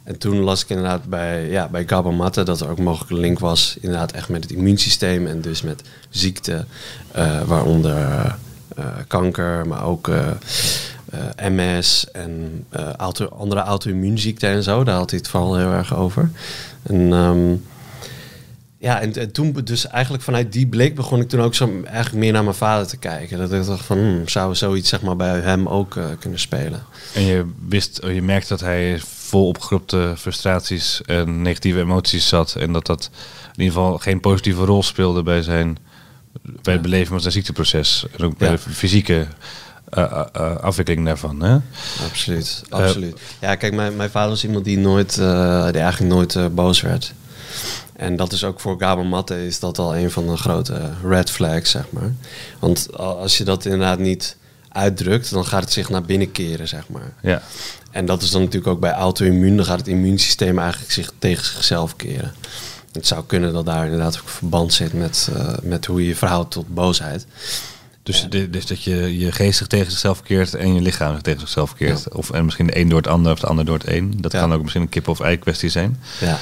En 0.07 0.19
toen 0.19 0.39
las 0.39 0.63
ik 0.63 0.69
inderdaad 0.69 1.05
bij, 1.05 1.49
ja, 1.51 1.69
bij 1.69 1.85
Gabo 1.87 2.13
Matte 2.13 2.43
dat 2.43 2.61
er 2.61 2.69
ook 2.69 2.79
mogelijk 2.79 3.11
een 3.11 3.19
link 3.19 3.39
was, 3.39 3.77
inderdaad 3.81 4.13
echt 4.13 4.29
met 4.29 4.43
het 4.43 4.53
immuunsysteem 4.53 5.27
en 5.27 5.41
dus 5.41 5.63
met 5.63 5.83
ziekte, 6.11 6.65
eh, 7.13 7.43
waaronder 7.43 8.37
eh, 8.77 8.85
kanker, 9.07 9.67
maar 9.67 9.85
ook 9.85 10.09
eh, 10.09 10.31
eh, 11.11 11.51
MS 11.51 12.07
en 12.13 12.65
eh, 12.69 12.89
andere 13.39 13.61
auto-immuunziekten 13.61 14.49
en 14.49 14.63
zo. 14.63 14.85
Daar 14.85 14.97
had 14.97 15.11
hij 15.11 15.19
het 15.19 15.29
vooral 15.29 15.57
heel 15.57 15.73
erg 15.73 15.95
over. 15.95 16.31
En 16.83 17.13
ehm, 17.13 17.55
ja, 18.79 19.01
en, 19.01 19.13
en 19.13 19.33
toen, 19.33 19.61
dus 19.65 19.87
eigenlijk 19.87 20.23
vanuit 20.23 20.53
die 20.53 20.67
blik 20.67 20.95
begon 20.95 21.21
ik 21.21 21.29
toen 21.29 21.41
ook 21.41 21.55
zo 21.55 21.83
eigenlijk 21.85 22.17
meer 22.17 22.33
naar 22.33 22.45
mijn 22.45 22.57
vader 22.57 22.87
te 22.87 22.97
kijken. 22.97 23.39
Dat 23.39 23.53
ik 23.53 23.67
dacht 23.67 23.85
van, 23.85 23.99
hmm, 23.99 24.29
zou 24.29 24.55
zoiets 24.55 24.89
zeg 24.89 25.03
maar 25.03 25.17
bij 25.17 25.41
hem 25.41 25.69
ook 25.69 25.97
eh, 25.97 26.05
kunnen 26.19 26.39
spelen? 26.39 26.83
En 27.15 27.23
je 27.23 27.45
wist, 27.69 28.01
je 28.03 28.23
merkte 28.23 28.49
dat 28.49 28.61
hij 28.61 29.01
vol 29.27 29.49
opgekropte 29.49 30.15
frustraties 30.17 31.03
en 31.03 31.43
negatieve 31.43 31.79
emoties 31.79 32.29
zat. 32.29 32.55
En 32.55 32.73
dat 32.73 32.87
dat 32.87 33.11
in 33.57 33.63
ieder 33.63 33.75
geval 33.75 33.99
geen 33.99 34.21
positieve 34.21 34.65
rol 34.65 34.83
speelde 34.83 35.23
bij 35.23 35.43
zijn 35.43 35.79
bij 36.63 36.73
het 36.73 36.83
beleven 36.83 37.07
van 37.07 37.21
zijn 37.21 37.33
ziekteproces. 37.33 38.07
En 38.17 38.25
ook 38.25 38.39
bij 38.39 38.51
de 38.51 38.59
fysieke 38.59 39.27
eh, 39.91 40.03
eh, 40.03 40.25
eh, 40.33 40.57
afwikkeling 40.57 41.07
daarvan. 41.07 41.43
Hè? 41.43 41.59
Absoluut, 42.09 42.63
absoluut. 42.69 43.21
ja, 43.41 43.55
kijk, 43.55 43.75
mijn, 43.75 43.97
mijn 43.97 44.11
vader 44.11 44.31
was 44.31 44.45
iemand 44.45 44.65
die 44.65 44.79
nooit, 44.79 45.15
die 45.15 45.25
eigenlijk 45.81 46.15
nooit 46.15 46.55
boos 46.55 46.81
werd. 46.81 47.13
En 47.93 48.17
dat 48.17 48.33
is 48.33 48.45
ook 48.45 48.61
voor 48.61 48.77
Gabo 48.79 49.05
Matte 49.05 49.47
is 49.47 49.59
dat 49.59 49.79
al 49.79 49.97
een 49.97 50.11
van 50.11 50.27
de 50.27 50.37
grote 50.37 50.91
red 51.03 51.31
flags, 51.31 51.71
zeg 51.71 51.85
maar. 51.91 52.15
Want 52.59 52.97
als 52.97 53.39
je 53.39 53.45
dat 53.45 53.65
inderdaad 53.65 53.99
niet 53.99 54.37
uitdrukt, 54.69 55.31
dan 55.31 55.47
gaat 55.47 55.63
het 55.63 55.73
zich 55.73 55.89
naar 55.89 56.03
binnen 56.03 56.33
keren, 56.33 56.69
zeg 56.69 56.89
maar. 56.89 57.13
Ja. 57.23 57.43
En 57.97 58.07
dat 58.07 58.23
is 58.23 58.31
dan 58.31 58.41
natuurlijk 58.41 58.73
ook 58.73 58.81
bij 58.81 58.93
auto-immuun. 58.93 59.57
Dan 59.57 59.65
gaat 59.65 59.79
het 59.79 59.89
immuunsysteem 59.89 60.59
eigenlijk 60.59 60.93
zich 60.93 61.13
tegen 61.19 61.45
zichzelf 61.45 61.97
keren. 61.97 62.35
Het 62.93 63.07
zou 63.07 63.25
kunnen 63.27 63.53
dat 63.53 63.67
daar 63.67 63.85
inderdaad 63.85 64.19
ook 64.21 64.29
verband 64.29 64.73
zit 64.73 64.93
met, 64.93 65.29
uh, 65.37 65.55
met 65.63 65.87
hoe 65.87 66.01
je 66.01 66.09
je 66.09 66.17
verhoudt 66.17 66.51
tot 66.51 66.75
boosheid. 66.75 67.27
Dus, 68.03 68.27
dus 68.51 68.67
dat 68.67 68.83
je 68.83 69.19
je 69.19 69.33
geestig 69.33 69.67
tegen 69.67 69.91
zichzelf 69.91 70.23
keert 70.23 70.55
en 70.55 70.75
je 70.75 70.81
lichaam 70.81 71.23
tegen 71.23 71.41
zichzelf 71.41 71.75
keert. 71.75 72.15
Of 72.15 72.31
en 72.31 72.45
misschien 72.45 72.67
de 72.67 72.79
een 72.79 72.89
door 72.89 72.99
het 72.99 73.09
ander 73.09 73.33
of 73.33 73.41
de 73.41 73.47
ander 73.47 73.65
door 73.65 73.79
het 73.79 73.89
een. 73.89 74.15
Dat 74.21 74.33
kan 74.33 74.53
ook 74.53 74.61
misschien 74.63 74.83
een 74.83 74.89
kip 74.89 75.09
of 75.09 75.21
ei 75.21 75.39
kwestie 75.39 75.69
zijn. 75.69 76.01
Ja. 76.21 76.39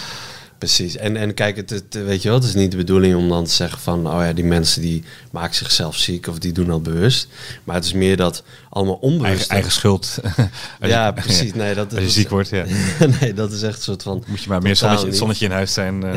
Precies. 0.64 0.96
En, 0.96 1.16
en 1.16 1.34
kijk, 1.34 1.56
het, 1.56 1.70
het, 1.70 2.04
weet 2.04 2.22
je 2.22 2.28
wel, 2.28 2.38
het 2.38 2.46
is 2.46 2.54
niet 2.54 2.70
de 2.70 2.76
bedoeling 2.76 3.16
om 3.16 3.28
dan 3.28 3.44
te 3.44 3.50
zeggen 3.50 3.80
van, 3.80 4.06
oh 4.06 4.20
ja, 4.20 4.32
die 4.32 4.44
mensen 4.44 4.82
die 4.82 5.02
maken 5.32 5.54
zichzelf 5.54 5.96
ziek 5.96 6.26
of 6.26 6.38
die 6.38 6.52
doen 6.52 6.66
dat 6.66 6.82
bewust. 6.82 7.28
Maar 7.64 7.74
het 7.74 7.84
is 7.84 7.92
meer 7.92 8.16
dat 8.16 8.42
allemaal 8.68 8.94
onbewust. 8.94 9.30
Eigen, 9.30 9.48
eigen 9.48 9.72
schuld. 9.72 10.18
ja, 10.80 11.10
precies. 11.12 11.54
Nee, 11.54 11.74
dat, 11.74 11.92
Als 11.94 12.02
je 12.02 12.10
ziek 12.10 12.28
wordt, 12.28 12.48
ja. 12.48 12.64
nee, 13.20 13.34
dat 13.34 13.52
is 13.52 13.62
echt 13.62 13.76
een 13.76 13.82
soort 13.82 14.02
van. 14.02 14.24
Moet 14.26 14.42
je 14.42 14.48
maar 14.48 14.62
meer 14.62 14.76
zonnetje, 14.76 15.12
zonnetje 15.12 15.44
in 15.44 15.50
huis 15.50 15.72
zijn, 15.72 16.04
uh, 16.04 16.14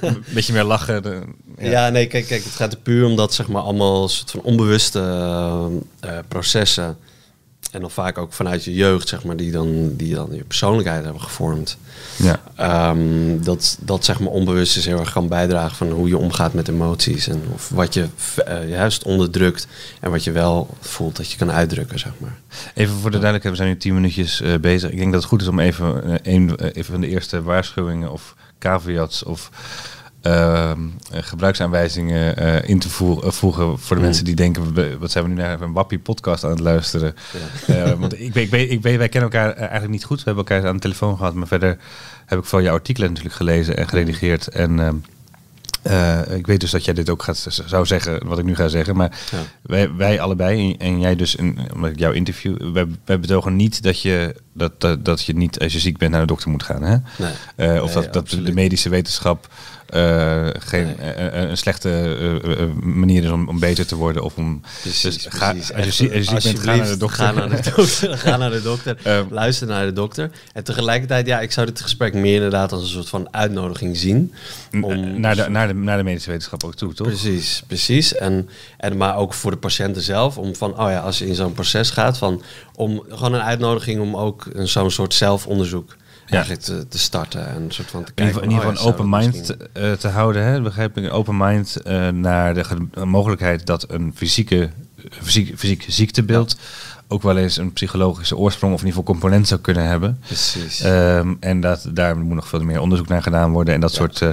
een 0.00 0.24
beetje 0.34 0.52
meer 0.52 0.64
lachen. 0.64 1.02
De, 1.02 1.20
ja. 1.58 1.70
ja. 1.70 1.88
nee, 1.88 2.06
kijk, 2.06 2.26
kijk, 2.26 2.44
het 2.44 2.52
gaat 2.52 2.72
er 2.72 2.78
puur 2.78 3.06
om 3.06 3.16
dat 3.16 3.34
zeg 3.34 3.48
maar 3.48 3.62
allemaal 3.62 4.08
soort 4.08 4.30
van 4.30 4.40
onbewuste 4.40 5.00
uh, 6.04 6.18
processen 6.28 6.96
en 7.74 7.80
dan 7.80 7.90
vaak 7.90 8.18
ook 8.18 8.32
vanuit 8.32 8.64
je 8.64 8.74
jeugd, 8.74 9.08
zeg 9.08 9.24
maar, 9.24 9.36
die 9.36 9.50
dan, 9.50 9.96
die 9.96 10.14
dan 10.14 10.28
je 10.32 10.44
persoonlijkheid 10.44 11.04
hebben 11.04 11.22
gevormd. 11.22 11.76
Ja. 12.16 12.90
Um, 12.90 13.44
dat, 13.44 13.78
dat 13.80 14.04
zeg 14.04 14.20
maar 14.20 14.32
onbewust 14.32 14.76
is 14.76 14.86
heel 14.86 14.98
erg 14.98 15.12
kan 15.12 15.28
bijdragen 15.28 15.76
van 15.76 15.90
hoe 15.90 16.08
je 16.08 16.18
omgaat 16.18 16.52
met 16.52 16.68
emoties. 16.68 17.28
En 17.28 17.42
of 17.54 17.68
wat 17.68 17.94
je 17.94 18.06
uh, 18.48 18.68
juist 18.68 19.04
onderdrukt 19.04 19.66
en 20.00 20.10
wat 20.10 20.24
je 20.24 20.32
wel 20.32 20.76
voelt 20.80 21.16
dat 21.16 21.30
je 21.30 21.36
kan 21.36 21.52
uitdrukken, 21.52 21.98
zeg 21.98 22.12
maar. 22.18 22.38
Even 22.74 22.94
voor 22.94 23.10
de 23.10 23.18
duidelijkheid, 23.18 23.56
we 23.56 23.62
zijn 23.62 23.74
nu 23.74 23.80
tien 23.80 23.94
minuutjes 23.94 24.40
uh, 24.40 24.54
bezig. 24.54 24.90
Ik 24.90 24.98
denk 24.98 25.12
dat 25.12 25.20
het 25.20 25.30
goed 25.30 25.42
is 25.42 25.48
om 25.48 25.58
even, 25.58 26.02
uh, 26.06 26.14
een, 26.22 26.54
even 26.54 26.92
van 26.92 27.00
de 27.00 27.08
eerste 27.08 27.42
waarschuwingen 27.42 28.12
of 28.12 28.34
caveats 28.58 29.22
of 29.22 29.50
uh, 30.26 30.72
gebruiksaanwijzingen 31.10 32.42
uh, 32.42 32.68
in 32.68 32.78
te 32.78 32.88
voeren, 32.88 33.32
voegen 33.32 33.78
voor 33.78 33.96
de 33.96 34.02
mm. 34.02 34.06
mensen 34.06 34.24
die 34.24 34.34
denken, 34.34 34.98
wat 34.98 35.10
zijn 35.10 35.24
we 35.24 35.30
nu 35.30 35.36
naar 35.36 35.60
een 35.60 35.72
wappie 35.72 35.98
podcast 35.98 36.44
aan 36.44 36.50
het 36.50 36.60
luisteren. 36.60 37.14
Ja. 37.66 37.86
Uh, 37.86 37.92
want 37.98 38.20
ik, 38.20 38.34
ik, 38.34 38.52
ik, 38.52 38.82
wij 38.82 39.08
kennen 39.08 39.30
elkaar 39.30 39.52
eigenlijk 39.52 39.90
niet 39.90 40.04
goed. 40.04 40.18
We 40.18 40.24
hebben 40.24 40.44
elkaar 40.44 40.68
aan 40.68 40.74
de 40.74 40.80
telefoon 40.80 41.16
gehad, 41.16 41.34
maar 41.34 41.46
verder 41.46 41.78
heb 42.26 42.38
ik 42.38 42.44
vooral 42.44 42.66
jouw 42.66 42.74
artikelen 42.74 43.08
natuurlijk 43.08 43.36
gelezen 43.36 43.76
en 43.76 43.88
geredigeerd. 43.88 44.48
En 44.48 44.80
ehm, 44.80 44.96
ik 46.36 46.46
weet 46.46 46.60
dus 46.60 46.70
dat 46.70 46.84
jij 46.84 46.94
dit 46.94 47.10
ook 47.10 47.22
gaat, 47.22 47.46
zou 47.66 47.86
zeggen, 47.86 48.26
wat 48.26 48.38
ik 48.38 48.44
nu 48.44 48.54
ga 48.54 48.68
zeggen. 48.68 48.96
Maar 48.96 49.18
ja. 49.30 49.38
wij, 49.62 49.94
wij 49.94 50.20
allebei, 50.20 50.76
en, 50.76 51.00
jij 51.00 51.16
dus, 51.16 51.34
in, 51.34 51.58
omdat 51.74 51.90
ik 51.90 51.98
jouw 51.98 52.12
interview... 52.12 52.72
Wij, 52.72 52.86
wij 53.04 53.20
betogen 53.20 53.56
niet 53.56 53.82
dat 53.82 54.00
je, 54.00 54.34
dat, 54.54 54.80
dat, 54.80 55.04
dat, 55.04 55.24
je 55.24 55.36
niet, 55.36 55.60
als 55.60 55.72
je 55.72 55.78
ziek 55.78 55.98
bent, 55.98 56.10
naar 56.10 56.20
de 56.20 56.26
dokter 56.26 56.50
moet 56.50 56.62
gaan. 56.62 56.82
Hè? 56.82 56.96
Nee. 57.16 57.74
Uh, 57.76 57.82
of 57.82 57.94
nee, 57.94 58.04
dat, 58.04 58.12
dat 58.12 58.28
de 58.44 58.52
medische 58.52 58.88
wetenschap 58.88 59.48
uh, 59.90 60.46
geen, 60.58 60.96
nee. 60.98 61.32
uh, 61.32 61.50
een 61.50 61.56
slechte 61.56 62.40
manier 62.82 63.24
is 63.24 63.30
om, 63.30 63.48
om 63.48 63.58
beter 63.58 63.86
te 63.86 63.96
worden. 63.96 64.22
Of 64.22 64.36
om, 64.36 64.60
precies, 64.80 65.22
dus 65.22 65.26
ga, 65.28 65.50
precies. 65.52 65.72
Als, 65.72 65.98
je, 65.98 66.14
als 66.14 66.28
je 66.28 66.40
ziek 66.40 66.62
bent, 66.62 66.64
ga 66.64 66.76
naar 66.76 66.86
de 66.86 66.96
dokter. 66.96 67.24
Ga 67.24 67.32
naar 67.32 67.50
de 67.50 67.70
dokter, 67.70 68.18
ga 68.24 68.36
naar 68.36 68.50
de 68.50 68.62
dokter 68.62 68.96
um, 69.06 69.26
luister 69.30 69.66
naar 69.66 69.84
de 69.84 69.92
dokter. 69.92 70.30
En 70.52 70.64
tegelijkertijd, 70.64 71.26
ja, 71.26 71.40
ik 71.40 71.52
zou 71.52 71.66
dit 71.66 71.80
gesprek 71.80 72.14
meer 72.14 72.34
inderdaad 72.34 72.72
als 72.72 72.82
een 72.82 72.88
soort 72.88 73.08
van 73.08 73.28
uitnodiging 73.30 73.96
zien. 73.96 74.34
Om, 74.80 75.20
naar, 75.20 75.36
de, 75.36 75.48
naar, 75.48 75.68
de, 75.68 75.74
naar 75.74 75.96
de 75.96 76.02
medische 76.02 76.30
wetenschap 76.30 76.64
ook 76.64 76.74
toe, 76.74 76.92
toch? 76.92 77.06
Precies, 77.06 77.62
precies. 77.66 78.14
En, 78.14 78.48
en 78.76 78.96
maar 78.96 79.16
ook 79.16 79.34
voor 79.34 79.50
de 79.50 79.56
patiënten 79.56 80.02
zelf. 80.02 80.38
Om 80.38 80.54
van, 80.54 80.78
oh 80.78 80.90
ja, 80.90 81.00
als 81.00 81.18
je 81.18 81.26
in 81.26 81.34
zo'n 81.34 81.52
proces 81.52 81.90
gaat, 81.90 82.18
van, 82.18 82.42
om 82.74 83.02
gewoon 83.08 83.34
een 83.34 83.42
uitnodiging 83.42 84.00
om 84.00 84.16
ook 84.16 84.43
zo'n 84.54 84.90
soort 84.90 85.14
zelfonderzoek 85.14 85.96
eigenlijk 86.26 86.62
te, 86.62 86.88
te, 86.88 86.98
starten 86.98 87.48
en 87.48 87.62
een 87.62 87.72
soort 87.72 87.90
van 87.90 88.04
te 88.04 88.12
kijken. 88.12 88.42
In 88.42 88.50
ieder 88.50 88.64
geval 88.64 88.86
een 88.86 88.92
open 88.92 89.08
mind 89.08 89.46
te, 89.46 89.56
uh, 89.76 89.92
te 89.92 90.08
houden, 90.08 90.44
hè? 90.44 90.60
begrijp 90.60 90.96
ik? 90.96 91.04
Een 91.04 91.10
open 91.10 91.36
mind 91.36 91.76
uh, 91.86 92.08
naar 92.08 92.54
de 92.54 93.04
mogelijkheid 93.04 93.66
dat 93.66 93.90
een 93.90 94.12
fysieke, 94.14 94.70
fysiek, 95.10 95.58
fysiek 95.58 95.84
ziektebeeld 95.88 96.56
ook 97.08 97.22
wel 97.22 97.36
eens 97.36 97.56
een 97.56 97.72
psychologische 97.72 98.36
oorsprong 98.36 98.74
of 98.74 98.80
in 98.80 98.86
ieder 98.86 99.00
geval 99.00 99.14
component 99.14 99.48
zou 99.48 99.60
kunnen 99.60 99.84
hebben. 99.84 100.18
Precies. 100.26 100.84
Um, 100.84 101.36
en 101.40 101.60
dat 101.60 101.86
daar 101.90 102.16
moet 102.16 102.34
nog 102.34 102.48
veel 102.48 102.62
meer 102.62 102.80
onderzoek 102.80 103.08
naar 103.08 103.22
gedaan 103.22 103.50
worden 103.50 103.74
en 103.74 103.80
dat 103.80 103.90
ja. 103.90 103.96
soort 103.96 104.20
uh, 104.20 104.28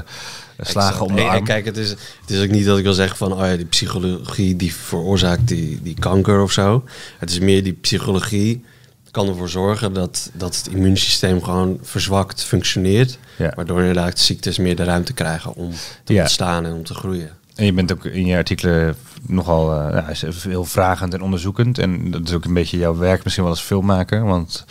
slagen 0.59 1.05
om 1.05 1.15
de 1.15 1.21
arm. 1.21 1.43
kijk, 1.43 1.65
het 1.65 1.77
is, 1.77 1.89
het 1.89 2.29
is 2.29 2.43
ook 2.43 2.49
niet 2.49 2.65
dat 2.65 2.77
ik 2.77 2.83
wil 2.83 2.93
zeggen 2.93 3.17
van, 3.17 3.33
oh 3.33 3.39
ja, 3.39 3.55
die 3.55 3.65
psychologie 3.65 4.55
die 4.55 4.73
veroorzaakt 4.73 5.47
die, 5.47 5.79
die 5.83 5.95
kanker 5.99 6.41
of 6.41 6.51
zo. 6.51 6.83
Het 7.17 7.29
is 7.29 7.39
meer 7.39 7.63
die 7.63 7.73
psychologie 7.73 8.63
kan 9.11 9.27
ervoor 9.27 9.49
zorgen 9.49 9.93
dat, 9.93 10.31
dat 10.33 10.55
het 10.55 10.67
immuunsysteem 10.67 11.43
gewoon 11.43 11.79
verzwakt 11.81 12.43
functioneert. 12.43 13.17
Ja. 13.37 13.51
Waardoor 13.55 13.79
inderdaad 13.79 14.19
ziektes 14.19 14.57
meer 14.57 14.75
de 14.75 14.83
ruimte 14.83 15.13
krijgen 15.13 15.55
om 15.55 15.71
te 16.03 16.13
ja. 16.13 16.21
ontstaan 16.21 16.65
en 16.65 16.73
om 16.73 16.83
te 16.83 16.93
groeien. 16.93 17.29
En 17.55 17.65
je 17.65 17.73
bent 17.73 17.91
ook 17.91 18.05
in 18.05 18.25
je 18.25 18.35
artikelen 18.35 18.95
nogal 19.27 19.91
uh, 19.93 20.07
heel 20.43 20.65
vragend 20.65 21.13
en 21.13 21.21
onderzoekend. 21.21 21.77
En 21.77 22.11
dat 22.11 22.27
is 22.27 22.33
ook 22.33 22.45
een 22.45 22.53
beetje 22.53 22.77
jouw 22.77 22.97
werk 22.97 23.23
misschien 23.23 23.43
wel 23.43 23.53
als 23.53 23.63
filmmaker. 23.63 24.23
Want 24.23 24.65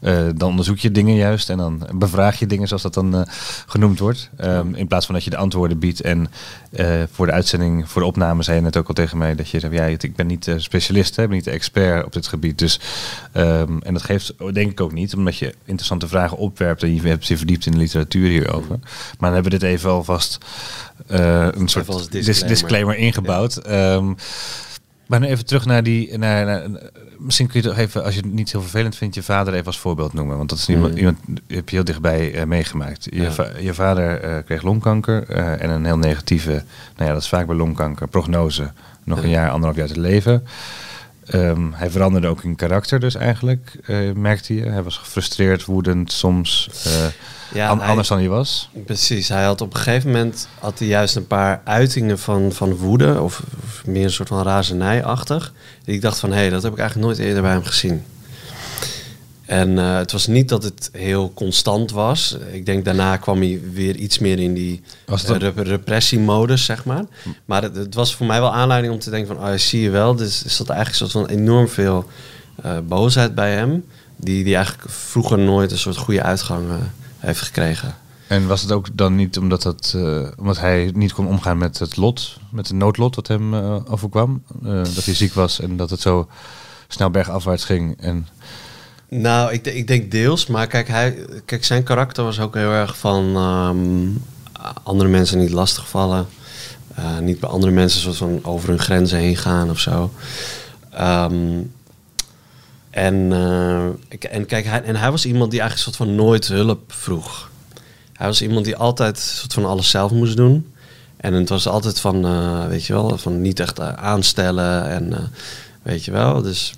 uh, 0.00 0.26
dan 0.34 0.48
onderzoek 0.48 0.78
je 0.78 0.90
dingen 0.90 1.14
juist 1.14 1.50
en 1.50 1.56
dan 1.56 1.88
bevraag 1.94 2.38
je 2.38 2.46
dingen 2.46 2.68
zoals 2.68 2.82
dat 2.82 2.94
dan 2.94 3.14
uh, 3.14 3.22
genoemd 3.66 3.98
wordt. 3.98 4.30
Um, 4.40 4.74
in 4.74 4.86
plaats 4.86 5.06
van 5.06 5.14
dat 5.14 5.24
je 5.24 5.30
de 5.30 5.36
antwoorden 5.36 5.78
biedt. 5.78 6.00
En 6.00 6.28
voor 7.12 7.26
de 7.26 7.32
uitzending, 7.32 7.88
voor 7.88 8.02
de 8.02 8.08
opname 8.08 8.42
zei 8.42 8.56
je 8.56 8.62
net 8.62 8.76
ook 8.76 8.88
al 8.88 8.94
tegen 8.94 9.18
mij 9.18 9.34
dat 9.34 9.48
je 9.48 9.60
zei, 9.60 9.74
ja, 9.74 9.84
ik 9.84 10.16
ben 10.16 10.26
niet 10.26 10.52
specialist, 10.56 11.16
hè, 11.16 11.22
ik 11.22 11.28
ben 11.28 11.36
niet 11.36 11.46
de 11.46 11.50
expert 11.50 12.04
op 12.04 12.12
dit 12.12 12.26
gebied. 12.26 12.58
Dus, 12.58 12.80
um, 13.34 13.82
en 13.82 13.92
dat 13.92 14.02
geeft 14.02 14.32
denk 14.52 14.70
ik 14.70 14.80
ook 14.80 14.92
niet, 14.92 15.14
omdat 15.14 15.36
je 15.36 15.54
interessante 15.64 16.08
vragen 16.08 16.36
opwerpt 16.36 16.82
en 16.82 16.94
je 16.94 17.08
hebt 17.08 17.26
je 17.26 17.36
verdiept 17.36 17.66
in 17.66 17.72
de 17.72 17.78
literatuur 17.78 18.28
hierover. 18.28 18.78
Maar 18.78 19.16
dan 19.18 19.32
hebben 19.32 19.52
we 19.52 19.58
dit 19.58 19.68
even 19.68 19.90
alvast 19.90 20.38
een 21.06 21.68
soort 21.68 22.12
disclaimer, 22.12 22.48
disclaimer 22.48 22.96
ingebouwd. 22.96 23.60
Ja. 23.64 23.94
Um, 23.94 24.16
maar 25.06 25.20
nu 25.20 25.26
even 25.26 25.46
terug 25.46 25.66
naar 25.66 25.82
die. 25.82 26.18
Naar, 26.18 26.44
naar, 26.44 26.62
misschien 27.18 27.46
kun 27.46 27.60
je 27.62 27.68
toch 27.68 27.78
even, 27.78 28.04
als 28.04 28.14
je 28.14 28.20
het 28.20 28.32
niet 28.32 28.52
heel 28.52 28.60
vervelend 28.60 28.96
vindt, 28.96 29.14
je 29.14 29.22
vader 29.22 29.54
even 29.54 29.66
als 29.66 29.78
voorbeeld 29.78 30.12
noemen. 30.12 30.36
Want 30.36 30.48
dat 30.48 30.58
is 30.58 30.68
iemand, 30.68 30.92
mm. 30.92 30.98
iemand 30.98 31.18
heb 31.46 31.68
je 31.68 31.76
heel 31.76 31.84
dichtbij 31.84 32.34
uh, 32.34 32.44
meegemaakt. 32.44 33.04
Je, 33.04 33.22
ja. 33.22 33.32
va 33.32 33.46
je 33.60 33.74
vader 33.74 34.24
uh, 34.24 34.36
kreeg 34.44 34.62
longkanker 34.62 35.24
uh, 35.30 35.62
en 35.62 35.70
een 35.70 35.84
heel 35.84 35.98
negatieve, 35.98 36.50
nou 36.96 37.08
ja, 37.08 37.12
dat 37.12 37.22
is 37.22 37.28
vaak 37.28 37.46
bij 37.46 37.56
longkanker, 37.56 38.08
prognose. 38.08 38.72
Nog 39.04 39.18
ja. 39.18 39.24
een 39.24 39.30
jaar, 39.30 39.50
anderhalf 39.50 39.76
jaar 39.76 39.86
te 39.88 40.00
leven. 40.00 40.46
Um, 41.34 41.72
hij 41.72 41.90
veranderde 41.90 42.26
ook 42.26 42.42
in 42.42 42.56
karakter, 42.56 43.00
dus 43.00 43.14
eigenlijk, 43.14 43.78
merkte 44.14 44.54
je. 44.54 44.62
Hij 44.62 44.82
was 44.82 44.96
gefrustreerd, 44.96 45.64
woedend, 45.64 46.12
soms 46.12 46.68
ja, 47.52 47.68
An 47.68 47.78
hij, 47.78 47.88
anders 47.88 48.08
dan 48.08 48.18
hij 48.18 48.28
was. 48.28 48.68
Precies, 48.84 49.28
hij 49.28 49.44
had 49.44 49.60
op 49.60 49.74
een 49.74 49.80
gegeven 49.80 50.10
moment 50.10 50.48
had 50.58 50.78
hij 50.78 50.88
juist 50.88 51.16
een 51.16 51.26
paar 51.26 51.60
uitingen 51.64 52.18
van, 52.18 52.52
van 52.52 52.74
woede, 52.74 53.20
of, 53.20 53.42
of 53.64 53.86
meer 53.86 54.04
een 54.04 54.10
soort 54.10 54.28
van 54.28 54.42
razernijachtig. 54.42 55.52
Die 55.84 55.94
ik 55.94 56.00
dacht 56.00 56.18
van, 56.18 56.30
hé, 56.30 56.36
hey, 56.36 56.50
dat 56.50 56.62
heb 56.62 56.72
ik 56.72 56.78
eigenlijk 56.78 57.08
nooit 57.08 57.26
eerder 57.28 57.42
bij 57.42 57.50
hem 57.50 57.64
gezien. 57.64 58.04
En 59.46 59.70
uh, 59.70 59.96
het 59.96 60.12
was 60.12 60.26
niet 60.26 60.48
dat 60.48 60.62
het 60.62 60.88
heel 60.92 61.32
constant 61.34 61.90
was. 61.90 62.36
Ik 62.52 62.66
denk 62.66 62.84
daarna 62.84 63.16
kwam 63.16 63.40
hij 63.40 63.60
weer 63.72 63.96
iets 63.96 64.18
meer 64.18 64.38
in 64.38 64.54
die 64.54 64.82
uh, 65.10 65.16
rep 65.18 65.58
repressiemodus, 65.58 66.64
zeg 66.64 66.84
maar. 66.84 67.04
Maar 67.44 67.62
het, 67.62 67.76
het, 67.76 67.94
was 67.94 68.14
voor 68.14 68.26
mij 68.26 68.40
wel 68.40 68.54
aanleiding 68.54 68.92
om 68.92 68.98
te 68.98 69.10
denken 69.10 69.36
van, 69.36 69.46
oh, 69.46 69.56
zie 69.56 69.80
je 69.80 69.90
wel, 69.90 70.14
dus 70.14 70.44
is 70.44 70.56
dat 70.56 70.68
eigenlijk 70.68 71.00
een 71.00 71.10
soort 71.10 71.26
van 71.28 71.36
enorm 71.36 71.68
veel 71.68 72.04
uh, 72.64 72.78
boosheid 72.88 73.34
bij 73.34 73.52
hem. 73.52 73.84
Die, 74.16 74.44
die 74.44 74.54
eigenlijk 74.54 74.90
vroeger 74.90 75.38
nooit 75.38 75.70
een 75.70 75.78
soort 75.78 75.96
goede 75.96 76.22
uitgang 76.22 76.64
heeft 77.18 77.40
gekregen. 77.40 77.94
En 78.26 78.46
was 78.46 78.62
het 78.62 78.72
ook 78.72 78.86
dan 78.92 79.14
niet 79.14 79.38
omdat, 79.38 79.62
dat, 79.62 79.92
uh, 79.96 80.26
omdat 80.36 80.58
hij 80.58 80.90
niet 80.94 81.12
kon 81.12 81.26
omgaan 81.26 81.58
met 81.58 81.78
het 81.78 81.96
lot, 81.96 82.38
met 82.50 82.68
het 82.68 82.76
noodlot 82.76 83.14
wat 83.14 83.28
hem 83.28 83.54
uh, 83.54 83.76
overkwam? 83.88 84.42
Uh, 84.64 84.70
dat 84.72 85.04
hij 85.04 85.14
ziek 85.14 85.32
was 85.32 85.60
en 85.60 85.76
dat 85.76 85.90
het 85.90 86.00
zo 86.00 86.28
snel 86.88 87.10
bergafwaarts 87.10 87.64
ging? 87.64 88.00
En... 88.00 88.26
Nou, 89.08 89.52
ik, 89.52 89.66
ik 89.66 89.86
denk 89.86 90.10
deels, 90.10 90.46
maar 90.46 90.66
kijk, 90.66 90.88
hij, 90.88 91.16
kijk, 91.44 91.64
zijn 91.64 91.82
karakter 91.82 92.24
was 92.24 92.40
ook 92.40 92.54
heel 92.54 92.70
erg 92.70 92.98
van 92.98 93.36
um, 93.36 94.22
andere 94.82 95.10
mensen 95.10 95.38
niet 95.38 95.50
lastigvallen. 95.50 96.26
niet 97.20 97.40
bij 97.40 97.48
andere 97.48 97.72
mensen 97.72 98.00
soort 98.00 98.16
van 98.16 98.40
over 98.42 98.68
hun 98.68 98.78
grenzen 98.78 99.18
heen 99.18 99.36
gaan 99.36 99.70
of 99.70 99.78
zo. 99.78 100.12
Um, 101.00 101.70
en, 102.96 103.14
uh, 103.14 103.84
en 104.30 104.46
kijk, 104.46 104.64
hij, 104.64 104.82
en 104.82 104.96
hij 104.96 105.10
was 105.10 105.26
iemand 105.26 105.50
die 105.50 105.60
eigenlijk 105.60 105.96
soort 105.96 106.08
van 106.08 106.16
nooit 106.16 106.48
hulp 106.48 106.92
vroeg. 106.92 107.50
Hij 108.12 108.26
was 108.26 108.42
iemand 108.42 108.64
die 108.64 108.76
altijd 108.76 109.18
soort 109.18 109.52
van 109.52 109.64
alles 109.64 109.90
zelf 109.90 110.10
moest 110.10 110.36
doen. 110.36 110.72
En 111.16 111.32
het 111.32 111.48
was 111.48 111.68
altijd 111.68 112.00
van, 112.00 112.26
uh, 112.26 112.66
weet 112.66 112.84
je 112.84 112.92
wel, 112.92 113.18
van 113.18 113.40
niet 113.40 113.60
echt 113.60 113.80
aanstellen 113.80 114.88
en 114.88 115.30
weet 115.82 116.04
je 116.04 116.10
wel. 116.10 116.42
Dus, 116.42 116.74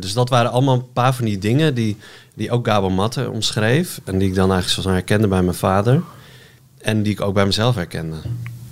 dus 0.00 0.12
dat 0.12 0.28
waren 0.28 0.50
allemaal 0.50 0.74
een 0.74 0.92
paar 0.92 1.14
van 1.14 1.24
die 1.24 1.38
dingen 1.38 1.74
die, 1.74 1.96
die 2.34 2.50
ook 2.50 2.66
Gabo 2.66 2.90
Matte 2.90 3.30
omschreef. 3.30 4.00
En 4.04 4.18
die 4.18 4.28
ik 4.28 4.34
dan 4.34 4.52
eigenlijk 4.52 4.82
van 4.82 4.92
herkende 4.92 5.28
bij 5.28 5.42
mijn 5.42 5.56
vader. 5.56 6.02
En 6.80 7.02
die 7.02 7.12
ik 7.12 7.20
ook 7.20 7.34
bij 7.34 7.46
mezelf 7.46 7.74
herkende 7.74 8.16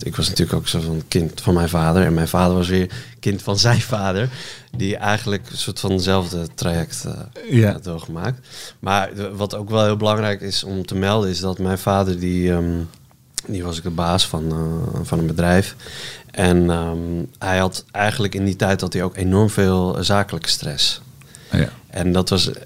ik 0.03 0.17
was 0.17 0.29
natuurlijk 0.29 0.59
ook 0.59 0.69
zo 0.69 0.81
van 0.81 1.03
kind 1.09 1.41
van 1.41 1.55
mijn 1.55 1.69
vader. 1.69 2.05
En 2.05 2.15
mijn 2.15 2.29
vader 2.29 2.57
was 2.57 2.69
weer 2.69 2.91
kind 3.21 3.43
van 3.43 3.59
zijn 3.59 3.81
vader. 3.81 4.29
Die 4.77 4.97
eigenlijk 4.97 5.51
een 5.51 5.57
soort 5.57 5.81
van 5.81 5.93
hetzelfde 5.93 6.47
traject 6.55 7.07
uh, 7.51 7.73
had 7.73 7.85
doorgemaakt. 7.85 8.49
Maar 8.79 9.11
wat 9.37 9.55
ook 9.55 9.71
wel 9.71 9.85
heel 9.85 9.97
belangrijk 9.97 10.41
is 10.41 10.65
om 10.65 10.87
te 10.87 10.95
melden, 10.95 11.31
is 11.31 11.41
dat 11.41 11.59
mijn 11.59 11.79
vader 11.79 12.19
die. 12.19 12.51
Um, 12.51 12.89
Die 13.47 13.65
was 13.65 13.77
ik 13.77 13.83
de 13.83 13.91
baas 13.91 14.27
van, 14.27 14.51
eh, 14.51 15.01
van 15.03 15.19
een 15.19 15.27
bedrijf. 15.27 15.77
En 16.31 16.71
ehm, 16.71 16.99
hij 17.39 17.59
had 17.59 17.85
eigenlijk 17.91 18.35
in 18.35 18.45
die 18.45 18.57
tijd 18.57 18.81
had 18.81 18.93
hij 18.93 19.03
ook 19.03 19.17
enorm 19.17 19.51
veel 19.51 19.97
zakelijke 20.01 20.49
stress. 20.49 21.01
Ja. 21.53 21.69
En 21.91 22.13
dat 22.13 22.29
was. 22.29 22.53
eh, 22.53 22.63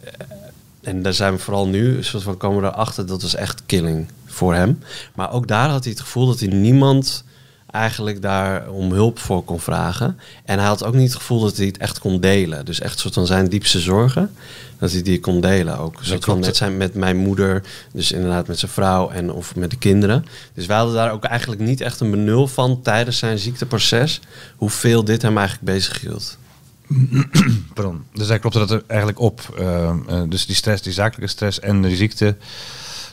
En 0.83 1.03
daar 1.03 1.13
zijn 1.13 1.33
we 1.33 1.39
vooral 1.39 1.69
nu, 1.69 2.03
soort 2.03 2.23
van 2.23 2.37
komen 2.37 2.63
we 2.63 2.69
erachter, 2.69 3.07
dat 3.07 3.23
was 3.23 3.35
echt 3.35 3.63
killing 3.67 4.09
voor 4.27 4.55
hem. 4.55 4.79
Maar 5.15 5.33
ook 5.33 5.47
daar 5.49 5.69
had 5.69 5.83
hij 5.85 5.93
het 5.93 6.01
gevoel 6.03 6.27
dat 6.27 6.41
hij 6.41 6.49
niemand 6.49 7.25
eigenlijk 7.75 8.23
daar 8.23 8.69
om 8.69 8.93
hulp 8.93 9.19
voor 9.19 9.45
kon 9.45 9.61
vragen. 9.61 10.19
En 10.45 10.59
hij 10.59 10.67
had 10.67 10.85
ook 10.85 10.95
niet 10.95 11.09
het 11.09 11.17
gevoel 11.17 11.41
dat 11.41 11.57
hij 11.57 11.67
het 11.67 11.79
echt 11.79 11.99
kon 11.99 12.21
delen. 12.21 12.65
Dus 12.65 12.81
echt 12.81 12.99
soort 12.99 13.15
van 13.15 13.27
zijn 13.27 13.49
diepste 13.49 13.81
zorgen, 13.81 14.35
dat 14.79 14.93
hij 14.93 15.03
die 15.03 15.21
kon 15.21 15.41
delen 15.41 15.79
ook. 15.79 15.99
Soort 16.01 16.25
van 16.25 16.39
met, 16.39 16.57
zijn, 16.57 16.77
met 16.77 16.95
mijn 16.95 17.17
moeder, 17.17 17.63
dus 17.93 18.13
inderdaad 18.13 18.47
met 18.47 18.59
zijn 18.59 18.71
vrouw 18.71 19.11
en 19.11 19.33
of 19.33 19.57
met 19.57 19.71
de 19.71 19.77
kinderen. 19.77 20.25
Dus 20.55 20.67
wij 20.67 20.77
hadden 20.77 20.95
daar 20.95 21.13
ook 21.13 21.25
eigenlijk 21.25 21.61
niet 21.61 21.81
echt 21.81 22.01
een 22.01 22.11
benul 22.11 22.47
van 22.47 22.83
tijdens 22.83 23.19
zijn 23.19 23.39
ziekteproces, 23.39 24.21
hoeveel 24.57 25.05
dit 25.05 25.23
hem 25.23 25.39
eigenlijk 25.39 25.67
bezig 25.67 26.01
hield. 26.01 26.39
Pardon. 27.75 28.05
Dus 28.13 28.29
hij 28.29 28.39
klopte 28.39 28.59
dat 28.59 28.71
er 28.71 28.83
eigenlijk 28.87 29.21
op. 29.21 29.55
Ehm, 29.59 29.99
eh, 30.09 30.23
dus 30.29 30.47
die 30.47 30.57
stress, 30.57 30.83
die 30.83 30.93
zakelijke 30.93 31.33
stress 31.33 31.61
en 31.61 31.83
de 31.83 31.97
ziekte, 31.97 32.37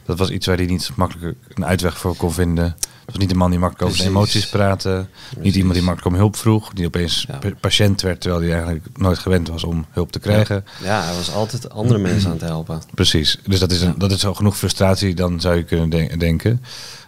dat 0.05 0.17
was 0.17 0.29
iets 0.29 0.45
waar 0.45 0.57
hij 0.57 0.65
niet 0.65 0.89
makkelijk 0.95 1.37
een 1.53 1.65
uitweg 1.65 1.97
voor 1.97 2.15
kon 2.15 2.31
vinden. 2.31 2.75
Het 3.05 3.05
was 3.05 3.17
niet 3.17 3.31
een 3.31 3.37
man 3.37 3.49
die 3.49 3.59
makkelijk 3.59 3.85
over 3.85 3.97
zijn 3.97 4.09
emoties 4.09 4.49
praatte. 4.49 5.05
Niet 5.39 5.55
iemand 5.55 5.73
die 5.73 5.83
makkelijk 5.83 6.13
om 6.13 6.19
hulp 6.21 6.35
vroeg. 6.35 6.73
Die 6.73 6.85
opeens 6.85 7.25
Ja. 7.29 7.39
patiënt 7.59 8.01
werd, 8.01 8.21
terwijl 8.21 8.41
hij 8.41 8.53
eigenlijk 8.53 8.85
nooit 8.95 9.17
gewend 9.19 9.47
was 9.47 9.63
om 9.63 9.85
hulp 9.91 10.11
te 10.11 10.19
krijgen. 10.19 10.65
Ja, 10.83 11.01
hij 11.03 11.15
was 11.15 11.31
altijd 11.33 11.69
andere 11.69 11.99
mensen 11.99 12.29
aan 12.29 12.35
het 12.37 12.45
helpen. 12.45 12.81
Precies. 12.93 13.39
Dus 13.45 13.59
dat 13.59 13.71
is, 13.71 13.81
een, 13.81 13.93
dat 13.97 14.11
is 14.11 14.25
al 14.25 14.33
genoeg 14.33 14.57
frustratie, 14.57 15.13
dan 15.15 15.39
zou 15.41 15.55
je 15.55 15.63
kunnen 15.63 15.89
de- 15.89 16.17
denken. 16.17 16.61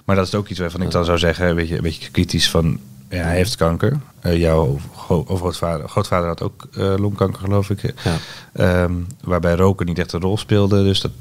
Maar 0.05 0.15
dat 0.15 0.27
is 0.27 0.35
ook 0.35 0.47
iets 0.47 0.59
waarvan 0.59 0.81
ik 0.81 0.91
dan 0.91 1.05
zou 1.05 1.17
zeggen, 1.17 1.49
een 1.49 1.55
beetje, 1.55 1.75
een 1.75 1.81
beetje 1.81 2.09
kritisch 2.11 2.49
van... 2.49 2.79
Ja, 3.09 3.23
hij 3.23 3.35
heeft 3.35 3.55
kanker. 3.55 3.99
Eh, 4.19 4.37
jouw 4.37 4.79
gro- 4.97 5.23
overgrootvader 5.27 5.89
grootvader 5.89 6.27
had 6.27 6.41
ook 6.41 6.67
eh, 6.77 6.93
longkanker, 6.97 7.39
geloof 7.41 7.69
ik. 7.69 7.93
Ja. 8.03 8.17
Ehm, 8.53 8.93
waarbij 9.23 9.55
roken 9.55 9.85
niet 9.85 9.99
echt 9.99 10.13
een 10.13 10.21
rol 10.21 10.37
speelde. 10.37 10.83
Dus 10.83 11.01
dat, 11.01 11.11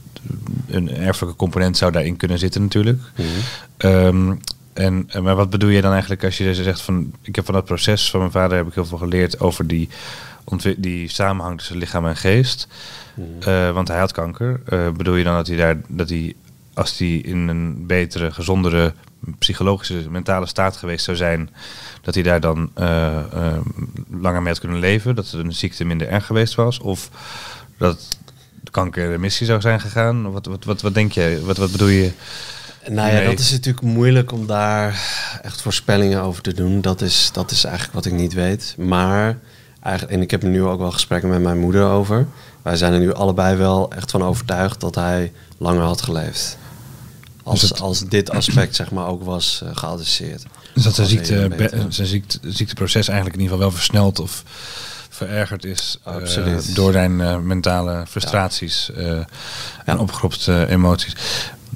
een 0.66 0.90
erfelijke 0.90 1.36
component 1.36 1.76
zou 1.76 1.92
daarin 1.92 2.16
kunnen 2.16 2.38
zitten 2.38 2.62
natuurlijk. 2.62 3.00
En, 3.76 4.40
en- 4.72 5.08
maar 5.22 5.36
wat 5.36 5.50
bedoel 5.50 5.68
je 5.68 5.80
dan 5.80 5.92
eigenlijk 5.92 6.24
als 6.24 6.38
je 6.38 6.44
dus 6.44 6.62
zegt 6.62 6.80
van... 6.80 7.12
Ik 7.22 7.36
heb 7.36 7.44
van 7.44 7.54
dat 7.54 7.64
proces 7.64 8.10
van 8.10 8.20
mijn 8.20 8.32
vader 8.32 8.56
heb 8.56 8.66
ik 8.66 8.74
heel 8.74 8.86
veel 8.86 8.98
geleerd 8.98 9.40
over 9.40 9.66
die, 9.66 9.88
die 10.76 11.08
samenhang 11.08 11.58
tussen 11.58 11.76
lichaam 11.76 12.06
en 12.06 12.16
geest. 12.16 12.68
Mhm. 13.14 13.48
Eh, 13.48 13.70
want 13.70 13.88
hij 13.88 13.98
had 13.98 14.12
kanker. 14.12 14.60
Eh, 14.66 14.90
bedoel 14.90 15.14
je 15.14 15.24
dan 15.24 15.34
dat 15.34 15.46
hij 15.46 15.56
daar, 15.56 15.76
dat 15.88 16.08
hij, 16.08 16.34
als 16.74 16.98
hij 16.98 17.08
in 17.16 17.48
een 17.48 17.86
betere, 17.86 18.32
gezondere 18.32 18.94
psychologische, 19.38 20.10
mentale 20.10 20.46
staat 20.46 20.76
geweest 20.76 21.04
zou 21.04 21.16
zijn, 21.16 21.50
dat 22.02 22.14
hij 22.14 22.22
daar 22.22 22.40
dan 22.40 22.70
eh, 22.74 23.18
eh, 23.18 23.58
langer 24.20 24.42
mee 24.42 24.52
had 24.52 24.60
kunnen 24.60 24.78
leven? 24.78 25.14
Dat 25.14 25.32
een 25.32 25.52
ziekte 25.52 25.84
minder 25.84 26.08
erg 26.08 26.26
geweest 26.26 26.54
was? 26.54 26.78
Of 26.78 27.10
dat 27.78 28.18
de 28.60 28.70
kanker 28.70 29.04
in 29.04 29.10
remissie 29.10 29.46
zou 29.46 29.60
zijn 29.60 29.80
gegaan? 29.80 30.32
Wat, 30.32 30.46
wat, 30.46 30.64
wat, 30.64 30.80
wat 30.80 30.94
denk 30.94 31.12
jij? 31.12 31.40
Wat, 31.40 31.56
wat 31.56 31.72
bedoel 31.72 31.88
je? 31.88 32.10
Nou 32.88 33.08
ja, 33.08 33.14
Nee. 33.14 33.26
dat 33.26 33.38
is 33.38 33.50
natuurlijk 33.50 33.84
moeilijk 33.86 34.32
om 34.32 34.46
daar 34.46 35.00
echt 35.42 35.62
voorspellingen 35.62 36.22
over 36.22 36.42
te 36.42 36.54
doen. 36.54 36.80
Dat 36.80 37.00
is, 37.00 37.30
dat 37.32 37.50
is 37.50 37.64
eigenlijk 37.64 37.94
wat 37.94 38.04
ik 38.06 38.12
niet 38.12 38.32
weet. 38.32 38.74
Maar, 38.78 39.38
eigenlijk, 39.82 40.14
en 40.16 40.22
ik 40.22 40.30
heb 40.30 40.42
er 40.42 40.48
nu 40.48 40.62
ook 40.64 40.78
wel 40.78 40.90
gesprekken 40.90 41.28
met 41.30 41.42
mijn 41.42 41.58
moeder 41.58 41.84
over. 41.84 42.26
Wij 42.62 42.76
zijn 42.76 42.92
er 42.92 42.98
nu 42.98 43.12
allebei 43.14 43.56
wel 43.56 43.92
echt 43.92 44.10
van 44.10 44.22
overtuigd 44.24 44.80
dat 44.80 44.94
hij 44.94 45.32
langer 45.58 45.82
had 45.82 46.02
geleefd. 46.02 46.58
Als, 47.42 47.60
Dus 47.60 47.80
als 47.80 48.00
dit 48.08 48.30
aspect 48.30 48.76
zeg 48.76 48.90
maar 48.90 49.06
ook 49.06 49.22
was 49.24 49.62
eh, 49.64 49.70
geadresseerd. 49.76 50.42
Dus 50.74 50.82
dat 50.84 50.94
zijn, 50.94 51.06
ziekte, 51.08 51.48
be- 51.56 51.86
zijn 51.88 52.06
ziekte, 52.06 52.38
ziekteproces 52.42 53.08
eigenlijk 53.08 53.36
in 53.38 53.42
ieder 53.42 53.56
geval 53.56 53.70
wel 53.70 53.80
versneld 53.80 54.20
of 54.20 54.42
verergerd 55.08 55.64
is 55.64 55.98
eh, 56.04 56.14
door 56.74 56.92
zijn 56.92 57.20
eh, 57.20 57.36
mentale 57.38 58.04
frustraties 58.08 58.90
en 59.84 59.98
opgeropte 59.98 60.66
emoties. 60.68 61.14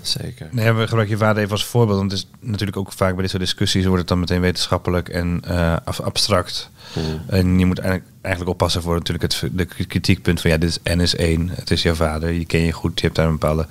Zeker. 0.09 0.49
Nee, 0.51 0.73
we 0.73 0.87
gebruiken 0.87 1.17
je 1.19 1.25
vader 1.25 1.39
even 1.39 1.53
als 1.53 1.65
voorbeeld. 1.65 1.99
Want 1.99 2.11
het 2.11 2.21
is 2.21 2.29
natuurlijk 2.41 2.77
ook 2.77 2.93
vaak 2.93 3.13
bij 3.13 3.21
dit 3.23 3.31
soort 3.31 3.43
discussies 3.43 3.85
wordt 3.85 3.99
het 3.99 4.09
dan 4.09 4.19
meteen 4.21 4.41
wetenschappelijk 4.41 5.09
en 5.09 5.41
af- 5.85 6.01
abstract. 6.01 6.71
Mm. 6.95 7.23
En 7.27 7.59
je 7.59 7.67
moet 7.67 7.79
eigenlijk, 7.79 8.11
eigenlijk 8.26 8.50
oppassen 8.50 8.82
voor 8.82 8.95
natuurlijk 8.95 9.32
het 9.32 9.50
de 9.52 9.65
kritiekpunt 9.65 10.41
van 10.41 10.50
ja, 10.50 10.56
dit 10.56 10.69
is 10.69 10.95
N 10.95 11.00
is 11.00 11.17
één. 11.17 11.49
Het 11.49 11.71
is 11.71 11.82
jouw 11.82 11.95
vader, 11.95 12.32
je 12.32 12.45
ken 12.45 12.60
je 12.60 12.73
goed, 12.73 13.00
je 13.00 13.04
hebt 13.04 13.17
daar 13.17 13.26
een 13.26 13.39
bepaalde 13.39 13.67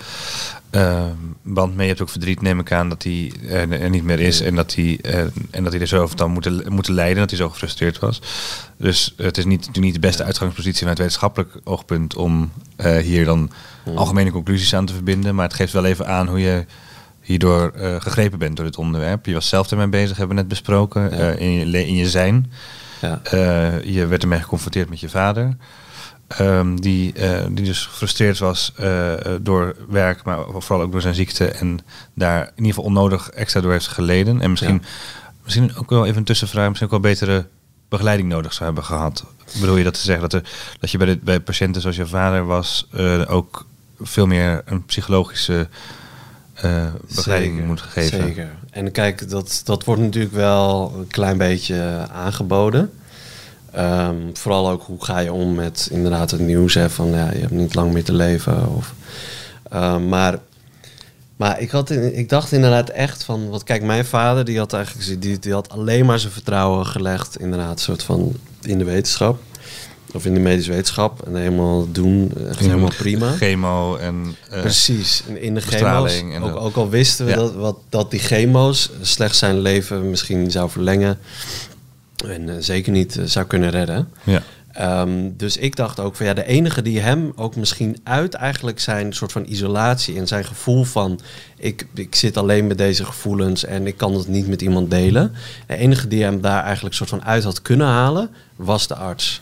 eh, 0.69 1.05
band 1.41 1.75
mee. 1.75 1.81
Je 1.81 1.91
hebt 1.91 2.01
ook 2.01 2.09
verdriet, 2.09 2.41
neem 2.41 2.59
ik 2.59 2.71
aan, 2.71 2.89
dat 2.89 3.03
hij 3.03 3.31
er, 3.49 3.71
er 3.71 3.89
niet 3.89 4.03
meer 4.03 4.19
is. 4.19 4.41
En 4.41 4.55
dat 4.55 4.75
hij, 4.75 4.99
eh, 5.01 5.19
en 5.51 5.63
dat 5.63 5.71
hij 5.71 5.81
er 5.81 5.87
zo 5.87 6.01
over 6.01 6.15
dan 6.15 6.31
moeten, 6.31 6.73
moeten 6.73 6.93
lijden, 6.93 7.17
dat 7.17 7.29
hij 7.29 7.39
zo 7.39 7.49
gefrustreerd 7.49 7.99
was. 7.99 8.21
Dus 8.77 9.13
het 9.17 9.37
is 9.37 9.45
niet, 9.45 9.79
niet 9.79 9.93
de 9.93 9.99
beste 9.99 10.23
uitgangspositie 10.23 10.79
vanuit 10.79 10.97
wetenschappelijk 10.97 11.59
oogpunt 11.63 12.15
om 12.15 12.51
eh, 12.75 12.97
hier 12.97 13.25
dan 13.25 13.51
algemene 13.95 14.31
conclusies 14.31 14.75
aan 14.75 14.85
te 14.85 14.93
verbinden. 14.93 15.35
Maar 15.35 15.45
het 15.45 15.55
geeft 15.55 15.73
wel 15.73 15.85
even 15.85 16.07
aan 16.07 16.27
hoe 16.27 16.39
je 16.39 16.65
hierdoor 17.25 17.71
eh, 17.71 17.95
gegrepen 18.01 18.39
bent 18.39 18.55
door 18.55 18.65
dit 18.65 18.77
onderwerp. 18.77 19.25
Je 19.25 19.33
was 19.33 19.49
zelf 19.49 19.71
ermee 19.71 19.87
bezig, 19.87 20.17
hebben 20.17 20.35
we 20.35 20.41
net 20.41 20.49
besproken, 20.49 21.11
eh, 21.11 21.39
in, 21.39 21.51
je, 21.51 21.87
in 21.87 21.95
je 21.95 22.09
zijn. 22.09 22.51
Ja. 23.05 23.19
Eh, 23.23 23.83
je 23.83 24.05
werd 24.05 24.21
ermee 24.21 24.41
geconfronteerd 24.41 24.89
met 24.89 24.99
je 24.99 25.09
vader. 25.09 25.57
Ehm, 26.27 26.75
die, 26.75 27.13
eh, 27.13 27.45
die 27.49 27.65
dus 27.65 27.85
gefrustreerd 27.85 28.37
was 28.37 28.73
eh, 28.75 29.13
door 29.41 29.75
werk, 29.89 30.23
maar 30.23 30.39
vooral 30.57 30.81
ook 30.81 30.91
door 30.91 31.01
zijn 31.01 31.15
ziekte. 31.15 31.47
En 31.47 31.79
daar 32.13 32.41
in 32.41 32.51
ieder 32.55 32.73
geval 32.73 32.83
onnodig 32.83 33.29
extra 33.29 33.61
door 33.61 33.71
heeft 33.71 33.87
geleden. 33.87 34.41
En 34.41 34.49
misschien, 34.49 34.83
misschien 35.43 35.75
ook 35.75 35.89
wel 35.89 36.05
even 36.05 36.17
een 36.17 36.23
tussenvraag, 36.23 36.67
misschien 36.67 36.91
ook 36.91 37.01
wel 37.01 37.11
betere 37.11 37.47
begeleiding 37.89 38.29
nodig 38.29 38.53
zou 38.53 38.65
hebben 38.65 38.83
gehad. 38.83 39.25
Bedoel 39.59 39.77
je 39.77 39.83
dat 39.83 39.93
te 39.93 39.99
zeggen 39.99 40.29
dat, 40.29 40.41
er, 40.41 40.49
dat 40.79 40.91
je 40.91 40.97
bij, 40.97 41.07
de, 41.07 41.17
bij 41.23 41.39
patiënten 41.39 41.81
zoals 41.81 41.95
je 41.95 42.07
vader 42.07 42.45
was 42.45 42.87
ook 43.27 43.65
veel 44.01 44.27
meer 44.27 44.61
een 44.65 44.85
psychologische 44.85 45.67
begeleiding 47.07 47.53
Zeker, 47.53 47.67
moet 47.67 47.81
geven? 47.81 48.23
Zeker. 48.23 48.49
En 48.75 48.91
kijk, 48.91 49.29
dat, 49.29 49.61
dat 49.63 49.83
wordt 49.83 50.01
natuurlijk 50.01 50.33
wel 50.33 50.93
een 50.97 51.07
klein 51.07 51.37
beetje 51.37 52.07
aangeboden. 52.11 52.91
Ehm, 53.71 54.15
vooral 54.33 54.69
ook 54.69 54.83
hoe 54.83 55.03
ga 55.05 55.19
je 55.19 55.33
om 55.33 55.55
met 55.55 55.87
inderdaad 55.91 56.31
het 56.31 56.39
nieuws 56.39 56.73
hè, 56.73 56.89
van 56.89 57.09
ja, 57.09 57.31
je 57.31 57.39
hebt 57.39 57.51
niet 57.51 57.75
lang 57.75 57.93
meer 57.93 58.03
te 58.03 58.13
leven. 58.13 58.75
Of, 58.75 58.93
Ehm, 59.69 60.07
maar 60.07 60.39
maar 61.35 61.59
ik, 61.59 61.69
had, 61.69 61.89
ik 61.89 62.29
dacht 62.29 62.51
inderdaad 62.51 62.89
echt 62.89 63.23
van, 63.23 63.49
wat 63.49 63.63
kijk, 63.63 63.83
mijn 63.83 64.05
vader 64.05 64.45
die 64.45 64.57
had 64.57 64.73
eigenlijk 64.73 65.21
die, 65.21 65.39
die 65.39 65.53
had 65.53 65.69
alleen 65.69 66.05
maar 66.05 66.19
zijn 66.19 66.31
vertrouwen 66.31 66.85
gelegd, 66.85 67.39
inderdaad, 67.39 67.79
soort 67.79 68.03
van 68.03 68.35
in 68.61 68.77
de 68.77 68.83
wetenschap. 68.83 69.39
Of 70.15 70.25
in 70.25 70.33
de 70.33 70.39
medische 70.39 70.71
wetenschap. 70.71 71.21
En 71.27 71.35
helemaal 71.35 71.91
doen, 71.91 72.31
echt 72.49 72.59
helemaal 72.59 72.91
prima. 72.97 73.31
Chemo 73.31 73.95
en... 73.95 74.35
eh, 74.49 74.61
Precies, 74.61 75.23
in, 75.27 75.41
in 75.41 75.53
de 75.53 75.61
chemo's. 75.61 76.19
en 76.19 76.43
Ook, 76.43 76.55
ook 76.55 76.75
al 76.75 76.89
wisten 76.89 77.25
we 77.25 77.31
Ja. 77.31 77.37
dat, 77.37 77.53
wat, 77.53 77.77
dat 77.89 78.11
die 78.11 78.19
chemo's 78.19 78.89
slechts 79.01 79.37
zijn 79.39 79.59
leven 79.59 80.09
misschien 80.09 80.51
zou 80.51 80.69
verlengen. 80.69 81.17
En 82.27 82.49
eh, 82.49 82.55
zeker 82.59 82.91
niet 82.91 83.17
eh, 83.17 83.25
zou 83.25 83.45
kunnen 83.45 83.69
redden. 83.69 84.09
ja. 84.23 84.41
Ehm, 84.71 85.29
dus 85.37 85.57
ik 85.57 85.75
dacht 85.75 85.99
ook 85.99 86.15
van 86.15 86.25
ja, 86.25 86.33
de 86.33 86.45
enige 86.45 86.81
die 86.81 86.99
hem 86.99 87.31
ook 87.35 87.55
misschien 87.55 87.97
uit 88.03 88.33
eigenlijk 88.33 88.79
zijn 88.79 89.13
soort 89.13 89.31
van 89.31 89.45
isolatie 89.47 90.17
en 90.17 90.27
zijn 90.27 90.45
gevoel 90.45 90.83
van 90.83 91.19
ik, 91.57 91.87
ik 91.93 92.15
zit 92.15 92.37
alleen 92.37 92.67
met 92.67 92.77
deze 92.77 93.05
gevoelens 93.05 93.65
en 93.65 93.87
ik 93.87 93.97
kan 93.97 94.13
het 94.13 94.27
niet 94.27 94.47
met 94.47 94.61
iemand 94.61 94.89
delen. 94.89 95.33
De 95.67 95.75
enige 95.75 96.07
die 96.07 96.23
hem 96.23 96.41
daar 96.41 96.63
eigenlijk 96.63 96.95
soort 96.95 97.09
van 97.09 97.23
uit 97.23 97.43
had 97.43 97.61
kunnen 97.61 97.87
halen, 97.87 98.29
was 98.55 98.87
de 98.87 98.95
arts. 98.95 99.41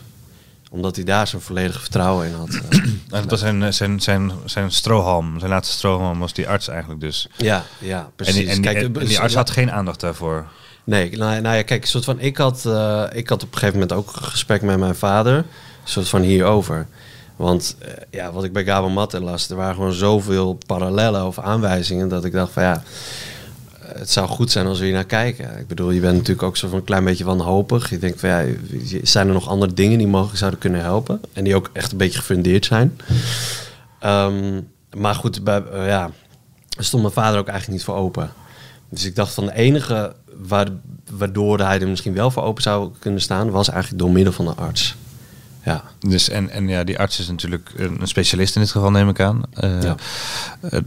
Omdat 0.74 0.96
hij 0.96 1.04
daar 1.04 1.26
zijn 1.26 1.42
volledige 1.42 1.80
vertrouwen 1.80 2.26
in 2.26 2.34
had. 2.34 2.48
eh. 2.48 2.78
En 3.10 3.20
het 3.20 3.30
was 3.30 3.40
zijn, 3.40 3.74
zijn, 3.74 4.00
zijn, 4.00 4.32
zijn 4.44 4.70
strohalm, 4.70 5.38
zijn 5.38 5.50
laatste 5.50 5.74
strohalm 5.76 6.18
was 6.18 6.32
die 6.32 6.48
arts 6.48 6.68
eigenlijk 6.68 7.00
dus. 7.00 7.28
ja, 7.36 7.64
ja, 7.78 8.10
precies. 8.16 8.34
En 8.34 8.40
die, 8.40 8.48
en 8.50 8.62
die, 8.62 8.70
Kijk, 8.72 8.84
en 8.84 8.92
dus- 8.92 9.08
die 9.08 9.20
arts 9.20 9.34
had 9.34 9.50
geen 9.50 9.72
aandacht 9.72 10.00
daarvoor. 10.00 10.46
Nee, 10.84 11.16
nou, 11.16 11.40
nou 11.40 11.56
ja, 11.56 11.62
kijk, 11.62 11.86
soort 11.86 12.04
van, 12.04 12.20
ik, 12.20 12.36
had, 12.36 12.66
eh, 12.66 13.04
ik 13.12 13.28
had 13.28 13.42
op 13.42 13.52
een 13.52 13.58
gegeven 13.58 13.80
moment 13.80 13.98
ook 13.98 14.16
een 14.16 14.22
gesprek 14.22 14.62
met 14.62 14.78
mijn 14.78 14.94
vader. 14.94 15.44
Soort 15.84 16.08
van 16.08 16.22
hierover. 16.22 16.86
Want 17.36 17.76
eh, 17.78 17.88
ja, 18.10 18.32
wat 18.32 18.44
ik 18.44 18.52
bij 18.52 18.64
Gabo 18.64 18.88
Matte 18.88 19.20
las, 19.20 19.50
er 19.50 19.56
waren 19.56 19.74
gewoon 19.74 19.92
zoveel 19.92 20.58
parallellen 20.66 21.26
of 21.26 21.38
aanwijzingen 21.38 22.08
dat 22.08 22.24
ik 22.24 22.32
dacht 22.32 22.52
van 22.52 22.62
ja, 22.62 22.82
het 23.98 24.10
zou 24.10 24.28
goed 24.28 24.50
zijn 24.50 24.66
als 24.66 24.78
we 24.78 24.84
hier 24.84 24.94
naar 24.94 25.04
kijken. 25.04 25.58
Ik 25.58 25.66
bedoel, 25.66 25.90
je 25.90 26.00
bent 26.00 26.12
natuurlijk 26.12 26.42
ook 26.42 26.56
zo 26.56 26.68
van 26.68 26.78
een 26.78 26.84
klein 26.84 27.04
beetje 27.04 27.24
wanhopig. 27.24 27.90
Je 27.90 27.98
denkt 27.98 28.20
van 28.20 28.28
ja, 28.28 28.44
zijn 29.02 29.26
er 29.26 29.32
nog 29.32 29.48
andere 29.48 29.74
dingen 29.74 29.98
die 29.98 30.06
mogelijk 30.06 30.38
zouden 30.38 30.60
kunnen 30.60 30.80
helpen? 30.80 31.20
En 31.32 31.44
die 31.44 31.54
ook 31.56 31.70
echt 31.72 31.92
een 31.92 31.98
beetje 31.98 32.18
gefundeerd 32.18 32.64
zijn. 32.64 32.98
Ehm, 34.00 34.60
maar 34.96 35.14
goed, 35.14 35.44
bij, 35.44 35.62
eh, 35.72 35.86
ja, 35.86 36.10
daar 36.68 36.84
stond 36.84 37.02
mijn 37.02 37.14
vader 37.14 37.38
ook 37.38 37.48
eigenlijk 37.48 37.76
niet 37.78 37.86
voor 37.86 37.96
open. 37.96 38.30
Dus 38.88 39.04
ik 39.04 39.16
dacht 39.16 39.34
van 39.34 39.44
de 39.46 39.54
enige 39.54 40.14
waar, 40.42 40.68
waardoor 41.10 41.58
hij 41.60 41.80
er 41.80 41.88
misschien 41.88 42.14
wel 42.14 42.30
voor 42.30 42.42
open 42.42 42.62
zou 42.62 42.90
kunnen 42.98 43.20
staan, 43.20 43.50
was 43.50 43.68
eigenlijk 43.68 44.02
door 44.02 44.10
middel 44.12 44.32
van 44.32 44.44
de 44.44 44.54
arts. 44.54 44.96
Ja, 45.64 45.84
Dus 46.00 46.28
en, 46.28 46.50
en 46.50 46.68
ja, 46.68 46.84
die 46.84 46.98
arts 46.98 47.18
is 47.18 47.28
natuurlijk 47.28 47.70
een 47.76 48.00
een 48.00 48.06
specialist 48.08 48.54
in 48.56 48.60
dit 48.62 48.70
geval, 48.70 48.90
neem 48.90 49.08
ik 49.08 49.20
aan. 49.20 49.42
Eh, 49.52 49.82
Ja. 49.82 49.94
eh, 50.60 50.80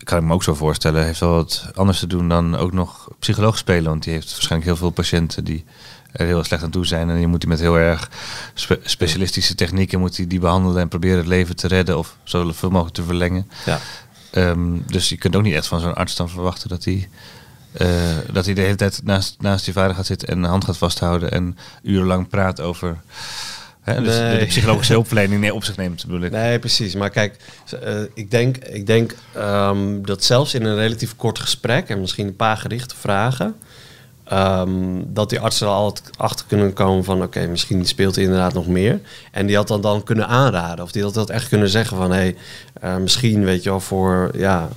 die 0.00 0.08
kan 0.08 0.18
ik 0.18 0.24
me 0.24 0.32
ook 0.32 0.42
zo 0.42 0.54
voorstellen, 0.54 1.04
heeft 1.04 1.20
wel 1.20 1.34
wat 1.34 1.70
anders 1.74 1.98
te 1.98 2.06
doen 2.06 2.28
dan 2.28 2.56
ook 2.56 2.72
nog 2.72 3.08
psycholoog 3.18 3.58
spelen. 3.58 3.90
Want 3.90 4.02
die 4.02 4.12
heeft 4.12 4.30
waarschijnlijk 4.30 4.70
heel 4.70 4.76
veel 4.76 4.90
patiënten 4.90 5.44
die 5.44 5.64
er 6.12 6.26
heel 6.26 6.44
slecht 6.44 6.62
aan 6.62 6.70
toe 6.70 6.86
zijn. 6.86 7.10
En 7.10 7.20
je 7.20 7.26
moet 7.26 7.40
die 7.40 7.48
met 7.48 7.60
heel 7.60 7.78
erg 7.78 8.10
spe- 8.54 8.80
specialistische 8.82 9.54
technieken 9.54 10.00
moet 10.00 10.16
die, 10.16 10.26
die 10.26 10.38
behandelen 10.38 10.82
en 10.82 10.88
proberen 10.88 11.18
het 11.18 11.26
leven 11.26 11.56
te 11.56 11.68
redden 11.68 11.98
of 11.98 12.16
zo 12.24 12.52
veel 12.52 12.70
mogelijk 12.70 12.94
te 12.94 13.02
verlengen. 13.02 13.50
Ja. 13.64 13.78
Ehm, 14.30 14.78
dus 14.86 15.08
je 15.08 15.16
kunt 15.16 15.36
ook 15.36 15.42
niet 15.42 15.54
echt 15.54 15.66
van 15.66 15.80
zo'n 15.80 15.94
arts 15.94 16.16
dan 16.16 16.28
verwachten 16.28 16.68
dat 16.68 16.84
hij, 16.84 17.08
eh, 17.72 17.88
dat 18.32 18.44
hij 18.44 18.54
de 18.54 18.60
hele 18.60 18.76
tijd 18.76 19.00
naast, 19.04 19.36
naast 19.38 19.64
die 19.64 19.74
vader 19.74 19.94
gaat 19.94 20.06
zitten 20.06 20.28
en 20.28 20.42
de 20.42 20.48
hand 20.48 20.64
gaat 20.64 20.78
vasthouden 20.78 21.30
en 21.30 21.58
urenlang 21.82 22.28
praat 22.28 22.60
over. 22.60 22.98
Hè, 23.94 24.02
dus 24.02 24.14
de, 24.14 24.20
Nee. 24.20 24.38
de 24.38 24.46
psychologische 24.46 24.92
hulpverlening 24.92 25.50
op 25.50 25.64
zich 25.64 25.76
neemt, 25.76 26.06
bedoel 26.06 26.22
ik. 26.22 26.30
Nee, 26.30 26.58
precies. 26.58 26.94
Maar 26.94 27.10
kijk, 27.10 27.36
eh, 27.82 27.94
ik 28.14 28.30
denk, 28.30 28.56
ik 28.56 28.86
denk 28.86 29.14
ehm, 29.34 30.02
dat 30.02 30.24
zelfs 30.24 30.54
in 30.54 30.64
een 30.64 30.76
relatief 30.76 31.16
kort 31.16 31.38
gesprek 31.38 31.88
en 31.88 32.00
misschien 32.00 32.26
een 32.26 32.36
paar 32.36 32.56
gerichte 32.56 32.96
vragen, 32.96 33.54
ehm, 34.24 34.70
dat 35.06 35.30
die 35.30 35.40
artsen 35.40 35.66
er 35.66 35.72
altijd 35.72 36.10
achter 36.16 36.46
kunnen 36.48 36.72
komen 36.72 37.04
van, 37.04 37.22
oké, 37.22 37.46
misschien 37.46 37.86
speelt 37.86 38.14
hij 38.14 38.24
inderdaad 38.24 38.54
nog 38.54 38.66
meer. 38.66 39.00
En 39.30 39.46
die 39.46 39.56
had 39.56 39.68
dan 39.68 39.80
dan 39.80 40.02
kunnen 40.02 40.28
aanraden, 40.28 40.84
of 40.84 40.92
die 40.92 41.02
had 41.02 41.14
dat 41.14 41.30
echt 41.30 41.48
kunnen 41.48 41.68
zeggen 41.68 41.96
van, 41.96 42.10
hé, 42.10 42.16
hey, 42.16 42.36
eh, 42.80 42.96
misschien 42.96 43.44
weet 43.44 43.62
je 43.62 43.70
wel 43.70 43.80
voor, 43.80 44.30
ja, 44.34 44.68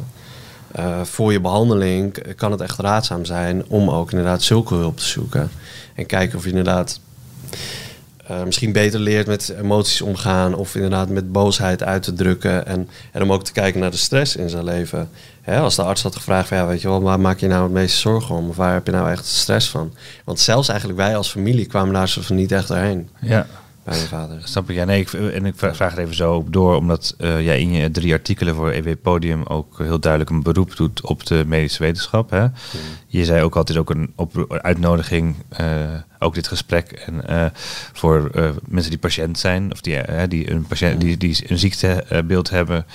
eh, 0.71 1.01
voor 1.03 1.31
je 1.31 1.39
behandeling 1.39 2.35
kan 2.35 2.51
het 2.51 2.61
echt 2.61 2.79
raadzaam 2.79 3.25
zijn 3.25 3.63
om 3.67 3.89
ook 3.89 4.11
inderdaad 4.11 4.41
zulke 4.41 4.75
hulp 4.75 4.97
te 4.97 5.05
zoeken. 5.05 5.51
En 5.95 6.05
kijken 6.05 6.37
of 6.37 6.43
je 6.43 6.49
inderdaad 6.49 6.99
eh, 8.27 8.43
misschien 8.43 8.71
beter 8.71 8.99
leert 8.99 9.27
met 9.27 9.53
emoties 9.61 10.01
omgaan 10.01 10.53
of 10.55 10.75
inderdaad 10.75 11.09
met 11.09 11.31
boosheid 11.31 11.83
uit 11.83 12.03
te 12.03 12.13
drukken 12.13 12.65
en, 12.65 12.89
en 13.11 13.21
om 13.21 13.31
ook 13.33 13.43
te 13.43 13.51
kijken 13.51 13.79
naar 13.79 13.91
de 13.91 13.97
stress 13.97 14.35
in 14.35 14.49
zijn 14.49 14.63
leven. 14.63 15.09
Hè, 15.41 15.59
als 15.59 15.75
de 15.75 15.83
arts 15.83 16.03
had 16.03 16.15
gevraagd 16.15 16.47
van 16.47 16.57
ja, 16.57 16.67
weet 16.67 16.81
je 16.81 16.87
wel, 16.87 17.01
waar 17.01 17.19
maak 17.19 17.39
je 17.39 17.47
nou 17.47 17.63
het 17.63 17.71
meeste 17.71 17.99
zorgen 17.99 18.35
om? 18.35 18.49
Of 18.49 18.55
waar 18.55 18.73
heb 18.73 18.85
je 18.85 18.91
nou 18.91 19.09
echt 19.09 19.25
stress 19.25 19.69
van? 19.69 19.93
Want 20.23 20.39
zelfs 20.39 20.69
eigenlijk 20.69 20.99
wij 20.99 21.15
als 21.17 21.31
familie 21.31 21.65
kwamen 21.65 21.93
daar 21.93 22.07
soort 22.07 22.25
van 22.25 22.35
niet 22.35 22.51
echt 22.51 22.67
doorheen 22.67 23.09
Ja. 23.21 23.47
bij 23.83 23.95
mijn 23.95 24.07
vader. 24.07 24.41
Snap 24.43 24.69
ik? 24.69 24.75
Ja, 24.75 24.83
nee, 24.85 25.01
ik, 25.01 25.13
en 25.13 25.45
ik 25.45 25.53
vraag 25.57 25.89
het 25.89 25.97
even 25.97 26.15
zo 26.15 26.45
door, 26.49 26.75
omdat 26.75 27.15
eh, 27.17 27.41
jij 27.41 27.59
in 27.61 27.71
je 27.71 27.91
drie 27.91 28.13
artikelen 28.13 28.55
voor 28.55 28.71
EW 28.71 28.93
Podium 29.01 29.43
ook 29.45 29.77
heel 29.77 29.99
duidelijk 29.99 30.31
een 30.31 30.43
beroep 30.43 30.75
doet 30.75 31.01
op 31.01 31.25
de 31.25 31.43
medische 31.47 31.83
wetenschap. 31.83 32.29
Hè? 32.29 32.45
Je 33.07 33.25
zei 33.25 33.43
ook 33.43 33.55
altijd 33.55 33.77
ook 33.77 33.89
een 33.89 34.13
uitnodiging, 34.47 35.35
eh, 35.49 35.65
ook 36.23 36.33
dit 36.33 36.47
gesprek, 36.47 36.91
en 36.91 37.27
eh, 37.27 37.45
voor 37.93 38.29
eh, 38.33 38.49
mensen 38.67 38.91
die 38.91 38.99
patiënt 38.99 39.39
zijn, 39.39 39.71
of 39.71 39.81
die, 39.81 39.97
eh, 39.97 40.23
die, 40.29 40.51
een, 40.51 40.65
patiënt, 40.67 41.01
die, 41.01 41.17
die 41.17 41.43
een 41.47 41.59
ziektebeeld 41.59 42.49
hebben, 42.49 42.85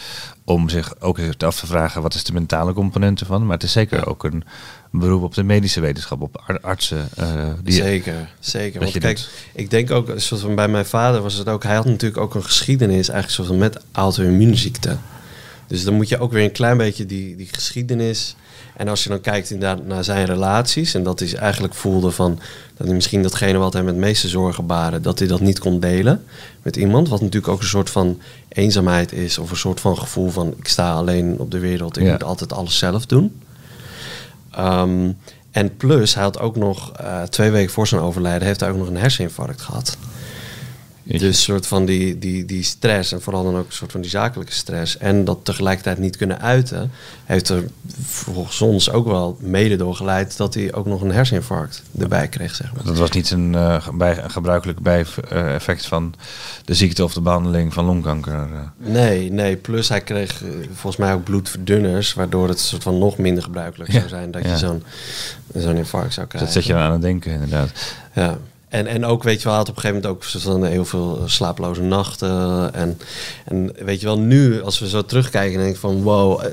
om 0.45 0.69
zich 0.69 1.01
ook 1.01 1.19
eens 1.19 1.39
af 1.39 1.59
te 1.59 1.67
vragen 1.67 2.03
wat 2.03 2.15
is 2.15 2.25
de 2.25 2.33
mentale 2.33 2.73
component 2.73 3.21
ervan. 3.21 3.43
Maar 3.43 3.55
het 3.55 3.63
is 3.63 3.73
zeker 3.73 4.07
ook 4.07 4.25
een 4.25 4.45
beroep 4.91 5.23
op 5.23 5.35
de 5.35 5.43
medische 5.43 5.81
wetenschap, 5.81 6.21
op 6.21 6.43
ar- 6.47 6.61
artsen. 6.61 7.09
die, 7.63 7.75
zeker, 7.75 8.29
zeker. 8.39 8.81
Want 8.81 8.99
kijk, 8.99 9.17
doet. 9.17 9.31
ik 9.55 9.71
denk 9.71 9.91
ook, 9.91 10.13
soort 10.17 10.41
van 10.41 10.55
bij 10.55 10.69
mijn 10.69 10.87
vader 10.87 11.23
was 11.23 11.35
het 11.35 11.49
ook, 11.49 11.63
hij 11.63 11.75
had 11.75 11.85
natuurlijk 11.85 12.21
ook 12.21 12.35
een 12.35 12.45
geschiedenis 12.45 13.09
eigenlijk 13.09 13.49
van 13.49 13.59
met 13.59 13.81
auto-immuunziekte. 13.93 14.97
Dus 15.67 15.85
dan 15.85 15.95
moet 15.95 16.09
je 16.09 16.19
ook 16.19 16.33
weer 16.33 16.45
een 16.45 16.53
klein 16.53 16.77
beetje 16.77 17.07
die, 17.07 17.37
die 17.37 17.49
geschiedenis. 17.51 18.37
En 18.77 18.89
als 18.89 19.03
je 19.03 19.09
dan 19.09 19.21
kijkt 19.21 19.51
inderdaad 19.51 19.87
naar 19.87 20.05
zijn 20.05 20.27
relaties, 20.27 20.95
en 20.95 21.03
dat 21.03 21.19
hij 21.21 21.35
eigenlijk 21.35 21.75
voelde 21.75 22.11
van 22.11 22.39
dat 22.77 22.87
hij 22.87 22.95
misschien 22.97 23.23
datgene 23.23 23.59
wat 23.59 23.73
hem 23.73 23.87
het 23.87 23.97
meeste 23.97 24.29
zorgen 24.29 24.67
baren, 24.67 25.03
dat 25.03 25.19
hij 25.19 25.29
dat 25.29 25.41
niet 25.41 25.59
kon 25.59 25.81
delen 25.81 26.25
met 26.63 26.77
iemand. 26.77 27.09
Wat 27.09 27.21
natuurlijk 27.21 27.53
ook 27.53 27.61
een 27.61 27.67
soort 27.67 27.91
van 27.91 28.21
eenzaamheid 28.49 29.13
is, 29.13 29.39
of 29.39 29.51
een 29.51 29.57
soort 29.57 29.81
van 29.81 29.99
gevoel 29.99 30.31
van 30.31 30.55
ik 30.57 30.69
sta 30.69 30.93
alleen 30.93 31.39
op 31.39 31.51
de 31.51 31.59
wereld, 31.59 31.97
ik 31.97 32.05
Ja. 32.05 32.13
moet 32.13 32.25
altijd 32.25 32.53
alles 32.53 32.79
zelf 32.79 33.07
doen. 33.07 33.41
Ehm, 34.51 35.11
en 35.51 35.77
plus, 35.77 36.15
hij 36.15 36.23
had 36.23 36.41
ook 36.41 36.57
nog 36.57 36.93
eh, 36.93 37.23
twee 37.23 37.51
weken 37.51 37.73
voor 37.73 37.87
zijn 37.87 38.01
overlijden, 38.01 38.47
heeft 38.47 38.61
hij 38.61 38.71
ook 38.71 38.77
nog 38.77 38.89
een 38.89 38.97
herseninfarct 38.97 39.61
gehad. 39.61 39.97
Dus 41.17 41.43
soort 41.43 41.67
van 41.67 41.85
die, 41.85 42.19
die, 42.19 42.45
die 42.45 42.63
stress 42.63 43.13
en 43.13 43.23
vooral 43.23 43.45
dan 43.45 43.57
ook 43.57 43.67
een 43.67 43.73
soort 43.73 43.93
van 43.93 44.01
die 44.01 44.11
zakelijke 44.11 44.53
stress 44.53 44.99
en 44.99 45.25
dat 45.25 45.39
tegelijkertijd 45.43 45.99
niet 45.99 46.17
kunnen 46.17 46.41
uiten, 46.41 46.91
heeft 47.25 47.49
er 47.49 47.65
volgens 48.07 48.61
ons 48.61 48.91
ook 48.91 49.07
wel 49.07 49.37
mede 49.41 49.77
door 49.77 49.95
geleid 49.95 50.37
dat 50.37 50.55
hij 50.55 50.75
ook 50.75 50.87
nog 50.87 51.01
een 51.03 51.13
herseninfarct 51.13 51.83
erbij 51.99 52.29
kreeg, 52.29 52.55
zeg 52.55 52.73
maar. 52.75 52.85
Dat 52.85 52.99
was 52.99 53.11
niet 53.11 53.31
een, 53.31 53.55
eh, 53.55 53.89
bij, 53.89 54.23
een 54.23 54.31
gebruikelijk 54.31 54.79
bijeffect 54.81 55.87
van 55.87 56.15
de 56.65 56.75
ziekte 56.75 57.05
of 57.05 57.13
de 57.13 57.21
behandeling 57.21 57.73
van 57.73 57.85
longkanker. 57.85 58.33
eh. 58.33 58.89
Nee, 58.93 59.33
nee, 59.33 59.57
plus 59.57 59.89
hij 59.89 60.01
kreeg 60.01 60.43
eh, 60.43 60.49
volgens 60.73 60.97
mij 60.97 61.13
ook 61.13 61.25
bloedverdunners, 61.25 62.15
waardoor 62.15 62.49
het 62.49 62.61
soort 62.61 62.83
van 62.83 62.99
nog 62.99 63.17
minder 63.19 63.43
gebruikelijk 63.43 63.91
Ja, 63.93 63.99
zou 63.99 64.09
zijn 64.09 64.31
dat 64.31 64.43
ja. 64.43 64.51
je 64.51 64.57
zo'n 64.59 64.83
zo'n 65.55 65.77
infarct 65.77 66.15
zou 66.15 66.27
krijgen. 66.27 66.53
dat 66.53 66.63
zet 66.63 66.73
je 66.73 66.75
aan 66.79 66.93
het 66.93 67.03
denken, 67.03 67.33
inderdaad. 67.33 67.71
Ja. 68.15 68.39
En, 68.69 68.87
en 68.87 69.05
ook, 69.05 69.23
weet 69.23 69.43
je 69.43 69.49
wel, 69.49 69.57
had 69.57 69.69
op 69.69 69.77
een 69.77 69.81
gegeven 69.81 70.03
moment 70.03 70.23
ook 70.37 70.43
van 70.43 70.65
heel 70.65 70.85
veel 70.85 71.23
slaaploze 71.27 71.83
nachten. 71.83 72.75
En, 72.75 72.99
en 73.45 73.73
weet 73.85 74.01
je 74.01 74.07
wel, 74.07 74.19
nu 74.19 74.63
als 74.63 74.79
we 74.79 74.89
zo 74.89 75.05
terugkijken, 75.05 75.59
denk 75.59 75.75
ik 75.75 75.81
van 75.81 76.03
wow, 76.03 76.45
eh, 76.45 76.51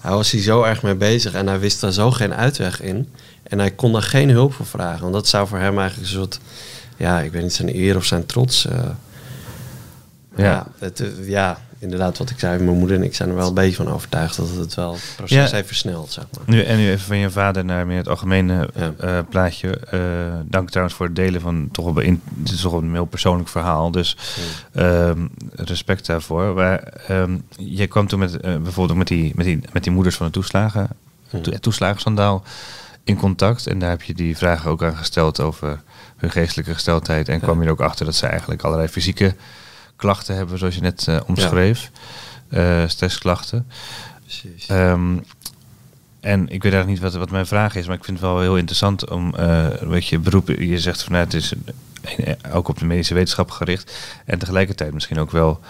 hij 0.00 0.10
was 0.12 0.30
hier 0.30 0.42
zo 0.42 0.62
erg 0.62 0.82
mee 0.82 0.94
bezig 0.94 1.32
en 1.34 1.46
hij 1.46 1.58
wist 1.60 1.80
daar 1.80 1.92
zo 1.92 2.10
geen 2.10 2.34
uitweg 2.34 2.80
in. 2.82 3.08
En 3.42 3.58
hij 3.58 3.70
kon 3.70 3.92
daar 3.92 4.02
geen 4.02 4.30
hulp 4.30 4.52
voor 4.54 4.66
vragen. 4.66 5.00
Want 5.00 5.12
dat 5.12 5.28
zou 5.28 5.48
voor 5.48 5.58
hem 5.58 5.78
eigenlijk 5.78 6.10
een 6.10 6.16
soort, 6.18 6.40
ja, 6.96 7.20
ik 7.20 7.32
weet 7.32 7.42
niet, 7.42 7.52
zijn 7.52 7.76
eer 7.76 7.96
of 7.96 8.04
zijn 8.04 8.26
trots. 8.26 8.66
eh, 8.66 8.74
Ja. 10.36 10.44
ja. 10.44 10.66
het, 10.78 11.00
eh, 11.00 11.28
ja, 11.28 11.60
inderdaad, 11.80 12.18
wat 12.18 12.30
ik 12.30 12.38
zei, 12.38 12.62
mijn 12.62 12.78
moeder 12.78 12.96
en 12.96 13.02
ik 13.02 13.14
zijn 13.14 13.28
er 13.28 13.34
wel 13.34 13.48
een 13.48 13.54
beetje 13.54 13.76
van 13.76 13.88
overtuigd 13.92 14.36
dat 14.36 14.48
het 14.48 14.74
wel 14.74 14.92
het 14.92 15.12
proces 15.16 15.36
Ja. 15.50 15.56
heeft 15.56 15.66
versneld, 15.66 16.12
zeg 16.12 16.24
maar. 16.34 16.42
Nu, 16.46 16.62
en 16.62 16.76
nu 16.76 16.90
even 16.90 17.06
van 17.06 17.16
je 17.16 17.30
vader 17.30 17.64
naar 17.64 17.86
meer 17.86 17.96
het 17.96 18.08
algemene 18.08 18.68
Ja. 18.74 18.92
eh, 18.98 19.18
plaatje. 19.28 19.76
Eh, 19.76 20.00
dank 20.44 20.68
trouwens 20.70 20.96
voor 20.96 21.06
het 21.06 21.16
delen 21.16 21.40
van 21.40 21.68
toch 21.72 21.94
dit 21.94 22.18
is 22.52 22.60
toch 22.60 22.72
een 22.72 22.92
heel 22.92 23.04
persoonlijk 23.04 23.48
verhaal. 23.48 23.90
Dus 23.90 24.16
ehm, 24.72 25.26
respect 25.54 26.06
daarvoor. 26.06 26.54
Maar 26.54 26.78
ehm, 27.06 27.36
je 27.56 27.86
kwam 27.86 28.06
toen 28.06 28.18
met 28.18 28.36
eh, 28.40 28.40
bijvoorbeeld 28.56 28.90
ook 28.90 28.96
met 28.96 29.08
die, 29.08 29.32
met, 29.36 29.46
die, 29.46 29.60
met 29.72 29.82
die 29.82 29.92
moeders 29.92 30.16
van 30.16 30.26
de 30.26 30.32
toeslagen, 30.32 30.88
Hmm. 31.30 31.60
toeslagenschandaal 31.60 32.42
in 33.04 33.16
contact. 33.16 33.66
En 33.66 33.78
daar 33.78 33.90
heb 33.90 34.02
je 34.02 34.14
die 34.14 34.36
vragen 34.36 34.70
ook 34.70 34.82
aan 34.82 34.96
gesteld 34.96 35.40
over 35.40 35.80
hun 36.16 36.30
geestelijke 36.30 36.72
gesteldheid. 36.72 37.28
En 37.28 37.40
kwam 37.40 37.60
je 37.60 37.66
er 37.66 37.72
ook 37.72 37.80
achter 37.80 38.04
dat 38.04 38.14
ze 38.14 38.26
eigenlijk 38.26 38.62
allerlei 38.62 38.88
fysieke 38.88 39.34
klachten 40.00 40.36
hebben, 40.36 40.58
zoals 40.58 40.74
je 40.74 40.80
net 40.80 41.08
eh, 41.08 41.20
omschreef. 41.26 41.90
Eh, 42.48 42.82
stressklachten. 42.86 43.66
Precies. 44.22 44.66
Ehm, 44.66 45.16
en 46.20 46.40
ik 46.40 46.62
weet 46.62 46.72
eigenlijk 46.72 46.86
niet 46.86 47.00
wat, 47.00 47.14
wat 47.14 47.30
mijn 47.30 47.46
vraag 47.46 47.74
is, 47.74 47.86
maar 47.86 47.96
ik 47.96 48.04
vind 48.04 48.20
het 48.20 48.26
wel 48.26 48.40
heel 48.40 48.56
interessant 48.56 49.10
om, 49.10 49.34
eh 49.34 49.66
weet 49.66 50.06
je, 50.06 50.18
beroepen, 50.18 50.66
je 50.66 50.78
zegt 50.78 51.02
van 51.02 51.12
nou, 51.12 51.24
het 51.24 51.34
is 51.34 51.52
ook 52.52 52.68
op 52.68 52.78
de 52.78 52.84
medische 52.84 53.14
wetenschap 53.14 53.50
gericht 53.50 53.92
en 54.26 54.38
tegelijkertijd 54.38 54.92
misschien 54.92 55.18
ook 55.18 55.30
wel 55.30 55.60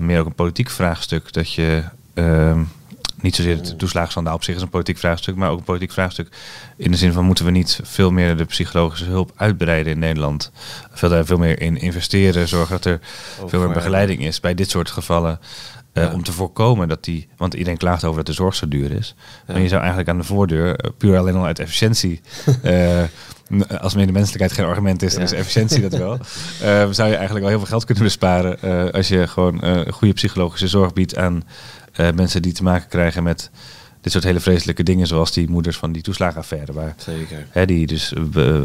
meer 0.00 0.20
ook 0.20 0.26
een 0.26 0.34
politiek 0.34 0.70
vraagstuk, 0.70 1.32
dat 1.32 1.52
je 1.52 1.82
ehm, 2.14 2.62
niet 3.20 3.34
zozeer 3.36 3.56
het 3.56 3.78
toeslagenschandaal 3.78 4.34
op 4.34 4.44
zich 4.44 4.54
is 4.56 4.62
een 4.62 4.68
politiek 4.68 4.98
vraagstuk, 4.98 5.36
maar 5.36 5.50
ook 5.50 5.58
een 5.58 5.64
politiek 5.64 5.92
vraagstuk 5.92 6.28
in 6.76 6.90
de 6.90 6.96
zin 6.96 7.12
van 7.12 7.24
moeten 7.24 7.44
we 7.44 7.50
niet 7.50 7.80
veel 7.82 8.10
meer 8.10 8.36
de 8.36 8.44
psychologische 8.44 9.04
hulp 9.04 9.32
uitbreiden 9.36 9.92
in 9.92 9.98
Nederland, 9.98 10.50
veel 10.92 11.08
daar 11.08 11.24
veel 11.24 11.38
meer 11.38 11.60
in 11.60 11.76
investeren, 11.76 12.48
zorgen 12.48 12.70
dat 12.74 12.84
er 12.84 13.00
veel 13.46 13.60
meer 13.60 13.72
begeleiding 13.74 14.24
is 14.24 14.40
bij 14.40 14.54
dit 14.54 14.70
soort 14.70 14.90
gevallen. 14.90 15.40
eh, 15.92 16.02
Ja. 16.04 16.12
Om 16.12 16.22
te 16.22 16.32
voorkomen 16.32 16.88
dat 16.88 17.04
die. 17.04 17.28
Want 17.36 17.54
iedereen 17.54 17.78
klaagt 17.78 18.04
over 18.04 18.16
dat 18.16 18.26
de 18.26 18.32
zorg 18.32 18.54
zo 18.54 18.68
duur 18.68 18.90
is. 18.92 19.14
Ja. 19.46 19.52
Maar 19.52 19.62
je 19.62 19.68
zou 19.68 19.80
eigenlijk 19.80 20.10
aan 20.10 20.18
de 20.18 20.24
voordeur, 20.24 20.76
eh, 20.76 20.90
puur 20.98 21.18
alleen 21.18 21.34
al 21.34 21.44
uit 21.44 21.58
efficiëntie. 21.58 22.20
eh, 22.62 23.02
n- 23.54 23.78
als 23.78 23.94
medemenselijkheid 23.94 24.52
geen 24.52 24.64
argument 24.64 25.02
is, 25.02 25.10
dan 25.12 25.20
Ja. 25.20 25.26
is 25.26 25.32
efficiëntie 25.32 25.80
dat 25.88 25.92
wel. 25.98 26.12
eh, 26.60 26.86
zou 26.90 27.08
je 27.08 27.14
eigenlijk 27.16 27.38
wel 27.40 27.48
heel 27.48 27.58
veel 27.58 27.66
geld 27.66 27.84
kunnen 27.84 28.04
besparen. 28.04 28.62
eh, 28.62 28.92
als 28.92 29.08
je 29.08 29.26
gewoon 29.26 29.60
eh, 29.60 29.92
goede 29.92 30.14
psychologische 30.14 30.68
zorg 30.68 30.92
biedt 30.92 31.16
aan 31.16 31.42
eh, 31.98 32.12
mensen 32.14 32.42
die 32.42 32.52
te 32.52 32.62
maken 32.62 32.88
krijgen 32.88 33.22
met 33.22 33.50
dit 34.00 34.12
soort 34.12 34.24
hele 34.24 34.40
vreselijke 34.40 34.82
dingen. 34.82 35.06
Zoals 35.06 35.32
die 35.32 35.48
moeders 35.50 35.76
van 35.76 35.92
die 35.92 36.02
toeslagenaffaire. 36.02 36.72
Waar 36.72 36.94
Zeker. 36.96 37.46
Hè, 37.50 37.66
die 37.66 37.86
dus 37.86 38.12
eh, 38.34 38.56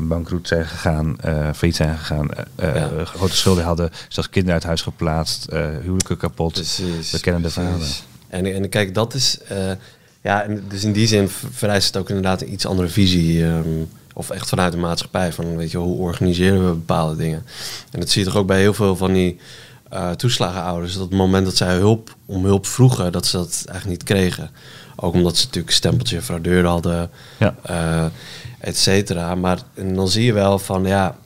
bankroet 0.00 0.48
zijn 0.48 0.66
gegaan, 0.66 1.20
eh 1.20 1.48
failliet 1.54 1.76
zijn 1.76 1.98
gegaan, 1.98 2.28
Ja. 2.56 2.90
grote 3.04 3.36
schulden 3.36 3.64
hadden, 3.64 3.90
zelfs 4.08 4.28
kinderen 4.30 4.54
uit 4.54 4.64
huis 4.64 4.82
geplaatst, 4.82 5.46
huwelijken 5.82 6.16
kapot. 6.16 6.52
Precies. 6.52 7.10
We 7.10 7.20
kennen 7.20 7.42
de 7.42 7.50
verhalen. 7.50 7.88
En, 8.28 8.46
en 8.54 8.68
kijk, 8.68 8.94
dat 8.94 9.14
is. 9.14 9.38
ja, 10.22 10.42
en 10.42 10.64
dus 10.68 10.84
in 10.84 10.92
die 10.92 11.06
zin 11.06 11.28
vereist 11.50 11.86
het 11.86 11.96
ook 11.96 12.08
inderdaad 12.08 12.42
een 12.42 12.52
iets 12.52 12.66
andere 12.66 12.88
visie. 12.88 13.44
ehm, 13.44 13.68
of 14.14 14.30
echt 14.30 14.48
vanuit 14.48 14.72
de 14.72 14.78
maatschappij. 14.78 15.32
Van 15.32 15.56
weet 15.56 15.70
je, 15.70 15.78
hoe 15.78 15.96
organiseren 15.98 16.64
we 16.68 16.70
bepaalde 16.74 17.16
dingen? 17.16 17.44
En 17.90 18.00
dat 18.00 18.10
zie 18.10 18.20
je 18.24 18.28
toch 18.28 18.36
ook 18.38 18.46
bij 18.46 18.60
heel 18.60 18.74
veel 18.74 18.96
van 18.96 19.12
die 19.12 19.38
eh, 19.92 20.10
toeslagenouders. 20.10 20.92
Dat 20.92 21.02
het 21.02 21.12
moment 21.12 21.44
dat 21.44 21.56
zij 21.56 21.74
hulp 21.76 22.16
om 22.26 22.44
hulp 22.44 22.66
vroegen, 22.66 23.12
dat 23.12 23.26
ze 23.26 23.36
dat 23.36 23.64
eigenlijk 23.66 23.98
niet 23.98 24.08
kregen. 24.08 24.50
Ook 24.96 25.14
omdat 25.14 25.36
ze 25.36 25.44
natuurlijk 25.44 25.74
stempeltje 25.74 26.22
fraudeur 26.22 26.66
hadden, 26.66 27.10
Ja. 27.38 27.54
eh 27.62 28.04
et 28.58 28.76
cetera. 28.78 29.34
Maar 29.34 29.58
en 29.74 29.94
dan 29.94 30.08
zie 30.08 30.24
je 30.24 30.32
wel 30.32 30.58
van 30.58 30.84
ja. 30.84 31.16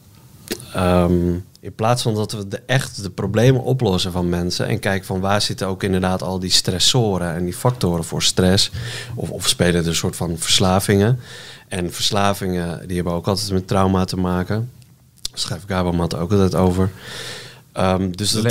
ehm, 0.75 1.33
in 1.61 1.75
plaats 1.75 2.03
van 2.03 2.15
dat 2.15 2.33
we 2.33 2.49
de, 2.49 2.63
echt 2.67 3.03
de 3.03 3.11
problemen 3.11 3.63
oplossen 3.63 4.13
van 4.13 4.29
mensen 4.29 4.67
en 4.67 4.79
kijken 4.79 5.07
van 5.07 5.21
waar 5.21 5.43
zitten 5.43 5.67
ook 5.67 5.83
inderdaad 5.83 6.23
al 6.23 6.39
die 6.39 6.51
stressoren 6.51 7.35
en 7.35 7.45
die 7.45 7.55
factoren 7.55 8.05
voor 8.05 8.23
stress, 8.23 8.71
of, 9.15 9.31
of 9.31 9.49
spelen 9.49 9.81
er 9.81 9.87
een 9.89 9.95
soort 9.95 10.17
van 10.17 10.39
verslavingen. 10.39 11.21
En 11.69 11.93
verslavingen 11.93 12.87
die 12.87 12.97
hebben 12.97 13.15
ook 13.15 13.27
altijd 13.29 13.51
met 13.51 13.69
trauma 13.69 14.05
te 14.05 14.17
maken. 14.17 14.71
Daar 15.31 15.39
schrijf 15.39 15.63
ik 15.63 15.69
Gabermat 15.69 16.17
ook 16.17 16.31
altijd 16.33 16.55
over. 16.55 16.91
Um, 17.79 18.17
dus 18.17 18.31
dat, 18.31 18.45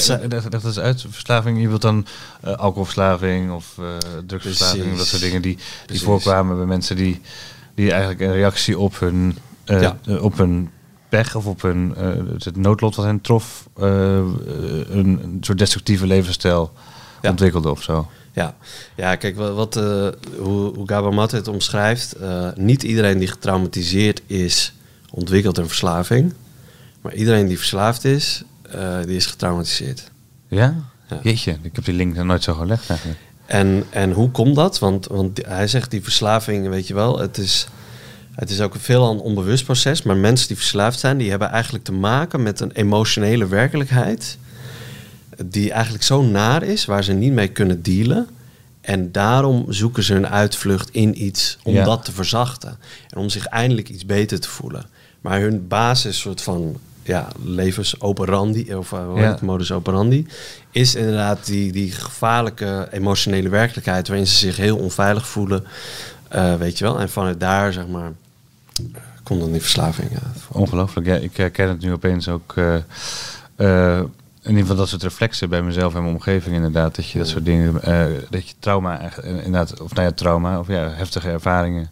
is 0.63 0.79
uit, 0.79 1.05
verslaving. 1.09 1.61
Je 1.61 1.67
wilt 1.67 1.81
dan 1.81 2.05
uh, 2.45 2.53
alcoholverslaving 2.53 3.51
of 3.51 3.75
uh, 3.79 3.85
drugsverslaving, 4.25 4.97
dat 4.97 5.05
soort 5.05 5.21
dingen 5.21 5.41
die, 5.41 5.57
die 5.85 6.01
voorkwamen 6.01 6.57
bij 6.57 6.65
mensen 6.65 6.95
die, 6.95 7.21
die 7.75 7.91
eigenlijk 7.91 8.21
een 8.21 8.31
reactie 8.31 8.79
op 8.79 8.99
hun, 8.99 9.37
uh, 9.65 9.81
ja. 9.81 9.97
op 10.19 10.37
hun 10.37 10.69
pech 11.09 11.35
of 11.35 11.45
op 11.45 11.61
hun 11.61 11.93
het 12.37 12.55
noodlot 12.55 12.95
wat 12.95 13.05
hen 13.05 13.21
trof, 13.21 13.69
een, 13.75 14.37
een, 14.89 15.37
soort 15.41 15.57
destructieve 15.57 16.07
levensstijl 16.07 16.71
ja. 17.21 17.29
ontwikkelde 17.29 17.69
of 17.69 17.83
zo. 17.83 18.07
Ja, 18.31 18.55
ja 18.95 19.15
kijk, 19.15 19.35
wat, 19.35 19.53
wat 19.53 19.73
hoe, 20.37 20.75
hoe 20.75 20.83
Gabamat 20.87 21.31
het 21.31 21.47
omschrijft, 21.47 22.15
niet 22.55 22.83
iedereen 22.83 23.17
die 23.17 23.27
getraumatiseerd 23.27 24.21
is, 24.25 24.73
ontwikkelt 25.11 25.57
een 25.57 25.67
verslaving. 25.67 26.33
Maar 27.01 27.13
iedereen 27.13 27.47
die 27.47 27.57
verslaafd 27.57 28.05
is, 28.05 28.43
uh, 28.75 29.03
die 29.05 29.15
is 29.15 29.25
getraumatiseerd. 29.25 30.11
Ja? 30.47 30.75
ja? 31.09 31.19
Jeetje, 31.23 31.57
ik 31.61 31.75
heb 31.75 31.85
die 31.85 31.93
link 31.93 32.15
nog 32.15 32.25
nooit 32.25 32.43
zo 32.43 32.53
gelegd 32.53 32.89
eigenlijk. 32.89 33.19
En, 33.45 33.83
en 33.89 34.11
hoe 34.11 34.31
komt 34.31 34.55
dat? 34.55 34.79
Want, 34.79 35.07
want 35.07 35.45
hij 35.45 35.67
zegt 35.67 35.91
die 35.91 36.03
verslaving, 36.03 36.69
weet 36.69 36.87
je 36.87 36.93
wel, 36.93 37.19
het 37.19 37.37
is, 37.37 37.67
het 38.31 38.49
is 38.49 38.61
ook 38.61 38.75
veel 38.79 39.11
een 39.11 39.19
onbewust 39.19 39.65
proces. 39.65 40.01
Maar 40.01 40.17
mensen 40.17 40.47
die 40.47 40.57
verslaafd 40.57 40.99
zijn, 40.99 41.17
die 41.17 41.29
hebben 41.29 41.49
eigenlijk 41.49 41.83
te 41.83 41.91
maken 41.91 42.43
met 42.43 42.59
een 42.59 42.71
emotionele 42.71 43.47
werkelijkheid. 43.47 44.37
Die 45.45 45.71
eigenlijk 45.71 46.03
zo 46.03 46.21
naar 46.21 46.63
is, 46.63 46.85
waar 46.85 47.03
ze 47.03 47.13
niet 47.13 47.33
mee 47.33 47.47
kunnen 47.47 47.81
dealen. 47.81 48.27
En 48.81 49.11
daarom 49.11 49.65
zoeken 49.69 50.03
ze 50.03 50.15
een 50.15 50.27
uitvlucht 50.27 50.89
in 50.91 51.23
iets 51.23 51.57
om 51.63 51.75
dat 51.75 52.05
te 52.05 52.11
verzachten. 52.11 52.77
En 53.09 53.17
om 53.17 53.29
zich 53.29 53.45
eindelijk 53.45 53.89
iets 53.89 54.05
beter 54.05 54.39
te 54.39 54.49
voelen. 54.49 54.85
Maar 55.21 55.39
hun 55.39 55.67
basis 55.67 56.19
soort 56.19 56.41
van 56.41 56.79
ja, 57.05 57.27
levens 57.43 58.01
operandi, 58.01 58.75
of 58.75 58.91
uh, 58.91 59.15
het, 59.15 59.41
modus 59.41 59.71
operandi, 59.71 60.27
is 60.71 60.95
inderdaad 60.95 61.45
die, 61.45 61.71
die 61.71 61.91
gevaarlijke 61.91 62.87
emotionele 62.91 63.49
werkelijkheid 63.49 64.07
waarin 64.07 64.27
ze 64.27 64.35
zich 64.35 64.57
heel 64.57 64.77
onveilig 64.77 65.27
voelen, 65.27 65.63
uh, 66.35 66.55
weet 66.55 66.77
je 66.77 66.83
wel. 66.83 66.99
En 66.99 67.09
vanuit 67.09 67.39
daar, 67.39 67.73
zeg 67.73 67.87
maar, 67.87 68.11
komt 69.23 69.39
dan 69.39 69.51
die 69.51 69.61
verslaving. 69.61 70.11
Ja, 70.11 70.19
Ongelooflijk, 70.51 71.07
ja. 71.07 71.15
Ik 71.15 71.37
herken 71.37 71.69
het 71.69 71.81
nu 71.81 71.91
opeens 71.91 72.27
ook... 72.27 72.53
Uh, 72.55 73.99
in 74.41 74.51
ieder 74.51 74.61
geval 74.61 74.75
dat 74.75 74.89
soort 74.89 75.03
reflexen 75.03 75.49
bij 75.49 75.61
mezelf 75.61 75.95
en 75.95 76.01
mijn 76.01 76.13
omgeving 76.13 76.55
inderdaad. 76.55 76.95
Dat 76.95 77.09
je 77.09 77.17
dat 77.17 77.27
soort 77.27 77.45
dingen, 77.45 77.73
dat 78.29 78.49
je 78.49 78.53
trauma, 78.59 79.15
inderdaad, 79.23 79.81
of 79.81 79.93
nou 79.93 80.07
ja, 80.07 80.13
trauma, 80.13 80.59
of 80.59 80.67
ja, 80.67 80.89
heftige 80.89 81.29
ervaringen 81.29 81.89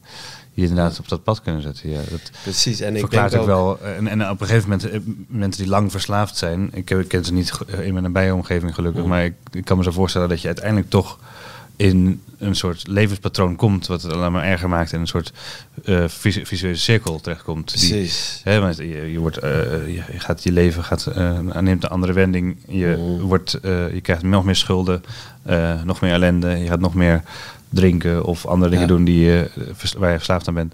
je 0.53 0.61
inderdaad 0.61 0.99
op 0.99 1.07
dat 1.07 1.23
pad 1.23 1.41
kunnen 1.41 1.61
zetten. 1.61 1.89
Ja, 1.89 2.01
dat 2.09 2.31
Precies. 2.43 2.79
En 2.79 2.95
ik 2.95 3.09
denk 3.09 3.35
ook 3.35 3.45
wel. 3.45 3.79
En, 3.81 4.07
en 4.07 4.29
op 4.29 4.41
een 4.41 4.47
gegeven 4.47 4.69
moment, 4.69 4.89
eh, 4.89 4.99
mensen 5.27 5.61
die 5.61 5.71
lang 5.71 5.91
verslaafd 5.91 6.37
zijn, 6.37 6.69
ik, 6.73 6.89
ik 6.89 7.07
ken 7.07 7.25
ze 7.25 7.33
niet 7.33 7.59
in 7.81 7.93
mijn 7.93 8.03
nabije 8.03 8.33
omgeving 8.33 8.75
gelukkig, 8.75 9.01
mm. 9.01 9.07
maar 9.07 9.25
ik, 9.25 9.33
ik, 9.51 9.65
kan 9.65 9.77
me 9.77 9.83
zo 9.83 9.91
voorstellen 9.91 10.29
dat 10.29 10.41
je 10.41 10.47
uiteindelijk 10.47 10.89
toch 10.89 11.19
in 11.75 12.21
een 12.37 12.55
soort 12.55 12.87
levenspatroon 12.87 13.55
komt, 13.55 13.87
wat 13.87 14.01
het 14.01 14.13
alleen 14.13 14.31
maar 14.31 14.43
erger 14.43 14.69
maakt 14.69 14.93
en 14.93 14.99
een 14.99 15.07
soort 15.07 15.31
uh, 15.85 16.03
visuele 16.07 16.75
cirkel 16.75 17.19
terechtkomt. 17.19 17.65
Precies. 17.65 18.41
Die, 18.43 18.53
hè, 18.53 18.59
want 18.59 18.77
je, 18.77 19.11
je, 19.11 19.19
wordt, 19.19 19.43
uh, 19.43 19.51
je, 19.87 20.03
gaat 20.17 20.43
je 20.43 20.51
leven 20.51 20.83
gaat, 20.83 21.11
uh, 21.17 21.39
neemt 21.39 21.83
een 21.83 21.89
andere 21.89 22.13
wending. 22.13 22.57
Je, 22.67 22.95
mm. 22.97 23.19
wordt, 23.19 23.57
je 23.61 23.99
krijgt 24.01 24.23
nog 24.23 24.45
meer 24.45 24.55
schulden, 24.55 25.03
nog 25.83 26.01
meer 26.01 26.11
ellende. 26.11 26.57
Je 26.57 26.67
gaat 26.67 26.79
nog 26.79 26.93
meer 26.93 27.23
drinken 27.73 28.23
of 28.23 28.45
andere 28.45 28.71
dingen 28.71 28.87
doen 28.87 29.03
die, 29.03 29.25
je 29.25 29.49
waar 29.97 30.09
je 30.09 30.15
verslaafd 30.15 30.47
aan 30.47 30.53
bent. 30.53 30.73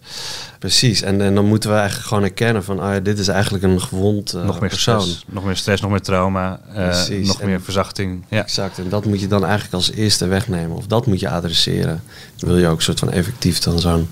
Precies, 0.59 1.01
en, 1.01 1.21
en 1.21 1.35
dan 1.35 1.45
moeten 1.45 1.69
we 1.69 1.75
eigenlijk 1.75 2.07
gewoon 2.07 2.23
erkennen 2.23 2.63
van, 2.63 2.79
ah 2.79 2.93
ja, 2.93 2.99
dit 2.99 3.19
is 3.19 3.27
eigenlijk 3.27 3.63
een 3.63 3.81
gewond 3.81 4.35
uh, 4.35 4.45
nog 4.45 4.59
meer 4.59 4.69
persoon. 4.69 5.01
Stress, 5.01 5.25
nog 5.27 5.43
meer 5.43 5.55
stress, 5.55 5.81
nog 5.81 5.91
meer 5.91 6.01
trauma, 6.01 6.59
uh, 6.77 7.25
nog 7.25 7.41
meer 7.43 7.61
verzachting. 7.61 8.25
Ja. 8.29 8.41
Exact, 8.41 8.77
en 8.77 8.89
dat 8.89 9.05
moet 9.05 9.19
je 9.19 9.27
dan 9.27 9.43
eigenlijk 9.43 9.73
als 9.73 9.91
eerste 9.91 10.27
wegnemen. 10.27 10.77
Of 10.77 10.87
dat 10.87 11.05
moet 11.05 11.19
je 11.19 11.29
adresseren. 11.29 12.03
Dan 12.35 12.49
wil 12.49 12.57
je 12.57 12.67
ook 12.67 12.77
een 12.77 12.83
soort 12.83 12.99
van 12.99 13.11
effectief 13.11 13.59
dan 13.59 13.79
zo'n 13.79 14.09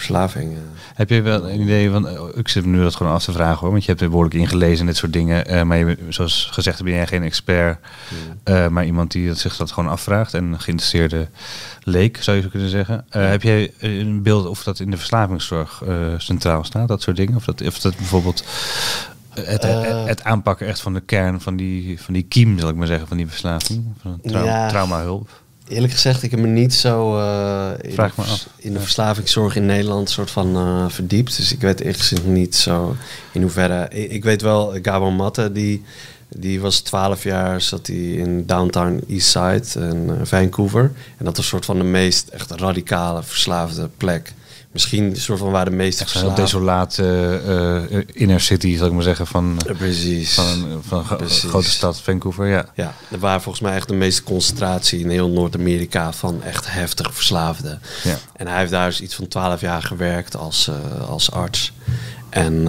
verslaving. 0.00 0.52
Uh. 0.52 0.58
Heb 0.94 1.10
je 1.10 1.22
wel 1.22 1.50
een 1.50 1.60
idee 1.60 1.90
van, 1.90 2.08
ik 2.34 2.48
zit 2.48 2.64
nu 2.64 2.82
dat 2.82 2.96
gewoon 2.96 3.12
af 3.12 3.24
te 3.24 3.32
vragen 3.32 3.58
hoor, 3.58 3.70
want 3.70 3.82
je 3.82 3.88
hebt 3.90 4.02
er 4.02 4.08
behoorlijk 4.08 4.34
ingelezen 4.34 4.80
en 4.80 4.86
dit 4.86 4.96
soort 4.96 5.12
dingen. 5.12 5.66
maar 5.66 5.78
je, 5.78 5.96
zoals 6.08 6.48
gezegd 6.52 6.82
ben 6.82 6.92
jij 6.92 7.06
geen 7.06 7.22
expert, 7.22 7.78
hmm. 8.08 8.72
maar 8.72 8.84
iemand 8.84 9.10
die 9.12 9.34
zich 9.34 9.56
dat 9.56 9.72
gewoon 9.72 9.90
afvraagt 9.90 10.34
en 10.34 10.60
geïnteresseerde 10.60 11.28
leek, 11.82 12.22
zou 12.22 12.36
je 12.36 12.42
zo 12.42 12.48
kunnen 12.48 12.68
zeggen. 12.68 13.04
Uh, 13.16 13.28
heb 13.28 13.42
jij 13.42 13.72
een 13.78 14.22
beeld 14.22 14.46
of 14.46 14.62
dat 14.62 14.80
in 14.80 14.90
de 14.90 14.96
verslavingszorg 14.96 15.82
centraal 16.18 16.64
staat, 16.64 16.88
dat 16.88 17.02
soort 17.02 17.16
dingen? 17.16 17.36
Of 17.36 17.44
dat, 17.44 17.66
of 17.66 17.78
dat 17.78 17.96
bijvoorbeeld 17.96 18.44
het, 19.34 19.62
het, 20.06 20.24
aanpakken 20.24 20.66
echt 20.66 20.80
van 20.80 20.92
de 20.92 21.00
kern 21.00 21.40
van 21.40 21.56
die, 21.56 22.00
van 22.00 22.14
die 22.14 22.22
kiem, 22.22 22.58
zal 22.58 22.68
ik 22.68 22.74
maar 22.74 22.86
zeggen, 22.86 23.08
van 23.08 23.16
die 23.16 23.26
verslaving? 23.26 23.84
Van 24.00 24.20
trau 24.22 24.44
ja, 24.44 24.68
traumahulp? 24.68 25.28
Eerlijk 25.70 25.92
gezegd, 25.92 26.22
ik 26.22 26.30
heb 26.30 26.40
me 26.40 26.46
niet 26.46 26.74
zo 26.74 27.16
in, 27.80 27.92
Vraag 27.92 28.16
me 28.16 28.22
af. 28.22 28.48
in 28.56 28.72
de 28.72 28.80
verslavingszorg 28.80 29.56
in 29.56 29.66
Nederland 29.66 30.10
soort 30.10 30.30
van 30.30 30.90
verdiept. 30.90 31.36
Dus 31.36 31.52
ik 31.52 31.60
weet 31.60 31.80
echt 31.80 32.24
niet 32.24 32.56
zo 32.56 32.96
in 33.32 33.42
hoeverre... 33.42 33.88
Ik, 33.90 34.10
ik 34.10 34.24
weet 34.24 34.42
wel, 34.42 34.74
Gabon 34.82 35.14
Matte, 35.14 35.52
die 35.52 35.82
die 36.36 36.60
was 36.60 36.80
12 36.80 37.22
jaar, 37.22 37.60
zat 37.60 37.86
hij 37.86 37.96
in 37.96 38.46
downtown 38.46 39.02
Eastside 39.08 39.86
in 39.88 40.10
Vancouver. 40.22 40.92
En 41.16 41.24
dat 41.24 41.36
was 41.36 41.38
een 41.38 41.50
soort 41.50 41.64
van 41.64 41.78
de 41.78 41.84
meest 41.84 42.28
echt 42.28 42.50
radicale, 42.50 43.22
verslaafde 43.22 43.88
plek. 43.96 44.32
Misschien 44.72 45.04
een 45.04 45.16
soort 45.16 45.38
van 45.38 45.50
waar 45.50 45.64
de 45.64 45.70
meeste 45.70 46.26
een 46.26 46.34
desolate 46.34 47.90
uh, 47.92 48.00
inner 48.12 48.40
city, 48.40 48.76
zal 48.76 48.86
ik 48.86 48.92
maar 48.92 49.02
zeggen, 49.02 49.26
van, 49.26 49.60
precies. 49.76 50.34
van, 50.34 50.82
van 50.86 51.04
een 51.18 51.28
grote 51.28 51.70
stad, 51.70 52.00
Vancouver. 52.00 52.46
Ja. 52.46 52.66
ja, 52.74 52.94
waren 53.18 53.40
volgens 53.40 53.64
mij 53.64 53.74
echt 53.74 53.88
de 53.88 53.94
meeste 53.94 54.22
concentratie 54.22 55.00
in 55.00 55.08
heel 55.08 55.28
Noord-Amerika 55.28 56.12
van 56.12 56.42
echt 56.42 56.72
heftig 56.72 57.14
verslaafden. 57.14 57.80
Ja. 58.02 58.18
En 58.32 58.46
hij 58.46 58.58
heeft 58.58 58.70
daar 58.70 58.88
dus 58.88 59.00
iets 59.00 59.14
van 59.14 59.28
12 59.28 59.60
jaar 59.60 59.82
gewerkt 59.82 60.36
als, 60.36 60.70
als 61.08 61.30
arts. 61.30 61.72
En 62.28 62.66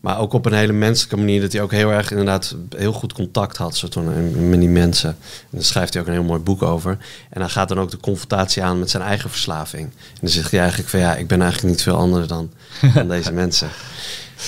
maar 0.00 0.18
ook 0.18 0.32
op 0.32 0.46
een 0.46 0.52
hele 0.52 0.72
menselijke 0.72 1.16
manier. 1.16 1.40
Dat 1.40 1.52
hij 1.52 1.62
ook 1.62 1.70
heel 1.70 1.90
erg 1.90 2.10
inderdaad 2.10 2.56
heel 2.76 2.92
goed 2.92 3.12
contact 3.12 3.56
had 3.56 3.76
soort 3.76 3.92
van, 3.92 4.48
met 4.48 4.60
die 4.60 4.68
mensen. 4.68 5.08
En 5.10 5.16
daar 5.50 5.62
schrijft 5.62 5.92
hij 5.92 6.02
ook 6.02 6.08
een 6.08 6.14
heel 6.14 6.22
mooi 6.22 6.40
boek 6.40 6.62
over. 6.62 6.98
En 7.30 7.40
hij 7.40 7.50
gaat 7.50 7.68
dan 7.68 7.80
ook 7.80 7.90
de 7.90 8.00
confrontatie 8.00 8.62
aan 8.62 8.78
met 8.78 8.90
zijn 8.90 9.02
eigen 9.02 9.30
verslaving. 9.30 9.84
En 9.84 10.18
dan 10.20 10.30
zegt 10.30 10.50
hij 10.50 10.60
eigenlijk 10.60 10.90
van 10.90 11.00
ja, 11.00 11.16
ik 11.16 11.26
ben 11.26 11.42
eigenlijk 11.42 11.74
niet 11.74 11.82
veel 11.82 11.96
anders 11.96 12.26
dan, 12.26 12.50
dan 12.94 13.08
deze 13.16 13.32
mensen. 13.32 13.68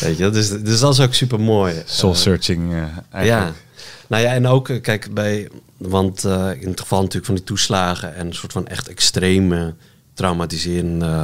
Weet 0.01 0.19
je, 0.19 0.31
dus, 0.31 0.49
dus 0.49 0.81
dat 0.81 0.93
is 0.93 1.01
ook 1.01 1.15
super 1.15 1.41
mooi. 1.41 1.83
Soul 1.85 2.15
searching 2.15 2.73
uh, 2.73 2.83
eigenlijk. 3.11 3.57
Ja. 3.57 3.69
Nou 4.07 4.23
ja, 4.23 4.33
en 4.33 4.47
ook, 4.47 4.69
eh, 4.69 4.81
kijk, 4.81 5.15
bij, 5.15 5.49
want 5.77 6.25
uh, 6.25 6.51
in 6.61 6.69
het 6.69 6.81
geval 6.81 6.99
natuurlijk 6.99 7.27
van 7.27 7.35
die 7.35 7.45
toeslagen 7.45 8.15
en 8.15 8.27
een 8.27 8.35
soort 8.35 8.53
van 8.53 8.67
echt 8.67 8.89
extreme 8.89 9.75
traumatiserende 10.15 11.07
uh, 11.07 11.23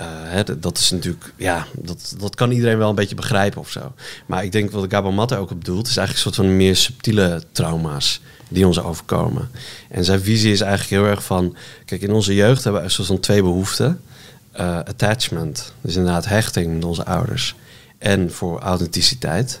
hè, 0.00 0.58
dat 0.60 0.78
is 0.78 0.90
natuurlijk, 0.90 1.32
ja, 1.36 1.66
dat, 1.72 2.14
dat 2.18 2.34
kan 2.34 2.50
iedereen 2.50 2.78
wel 2.78 2.88
een 2.88 2.94
beetje 2.94 3.14
begrijpen 3.14 3.60
of 3.60 3.70
zo. 3.70 3.92
Maar 4.26 4.44
ik 4.44 4.52
denk 4.52 4.70
wat 4.70 4.86
Gabo 4.88 5.12
Matte 5.12 5.36
ook 5.36 5.50
op 5.50 5.58
bedoelt, 5.58 5.88
is 5.88 5.96
eigenlijk 5.96 6.26
een 6.26 6.34
soort 6.34 6.46
van 6.46 6.56
meer 6.56 6.76
subtiele 6.76 7.42
trauma's 7.52 8.20
die 8.48 8.66
ons 8.66 8.80
overkomen. 8.80 9.50
En 9.88 10.04
zijn 10.04 10.20
visie 10.20 10.52
is 10.52 10.60
eigenlijk 10.60 11.02
heel 11.02 11.10
erg 11.10 11.24
van, 11.24 11.56
kijk, 11.84 12.02
in 12.02 12.12
onze 12.12 12.34
jeugd 12.34 12.62
hebben 12.62 12.80
we 12.80 12.86
een 12.86 12.92
soort 12.92 13.08
van 13.08 13.20
twee 13.20 13.42
behoeften. 13.42 14.00
Uh, 14.60 14.76
attachment, 14.76 15.72
dus 15.80 15.96
inderdaad 15.96 16.24
hechting 16.24 16.74
met 16.74 16.84
onze 16.84 17.04
ouders. 17.04 17.54
En 17.98 18.32
voor 18.32 18.60
authenticiteit. 18.60 19.60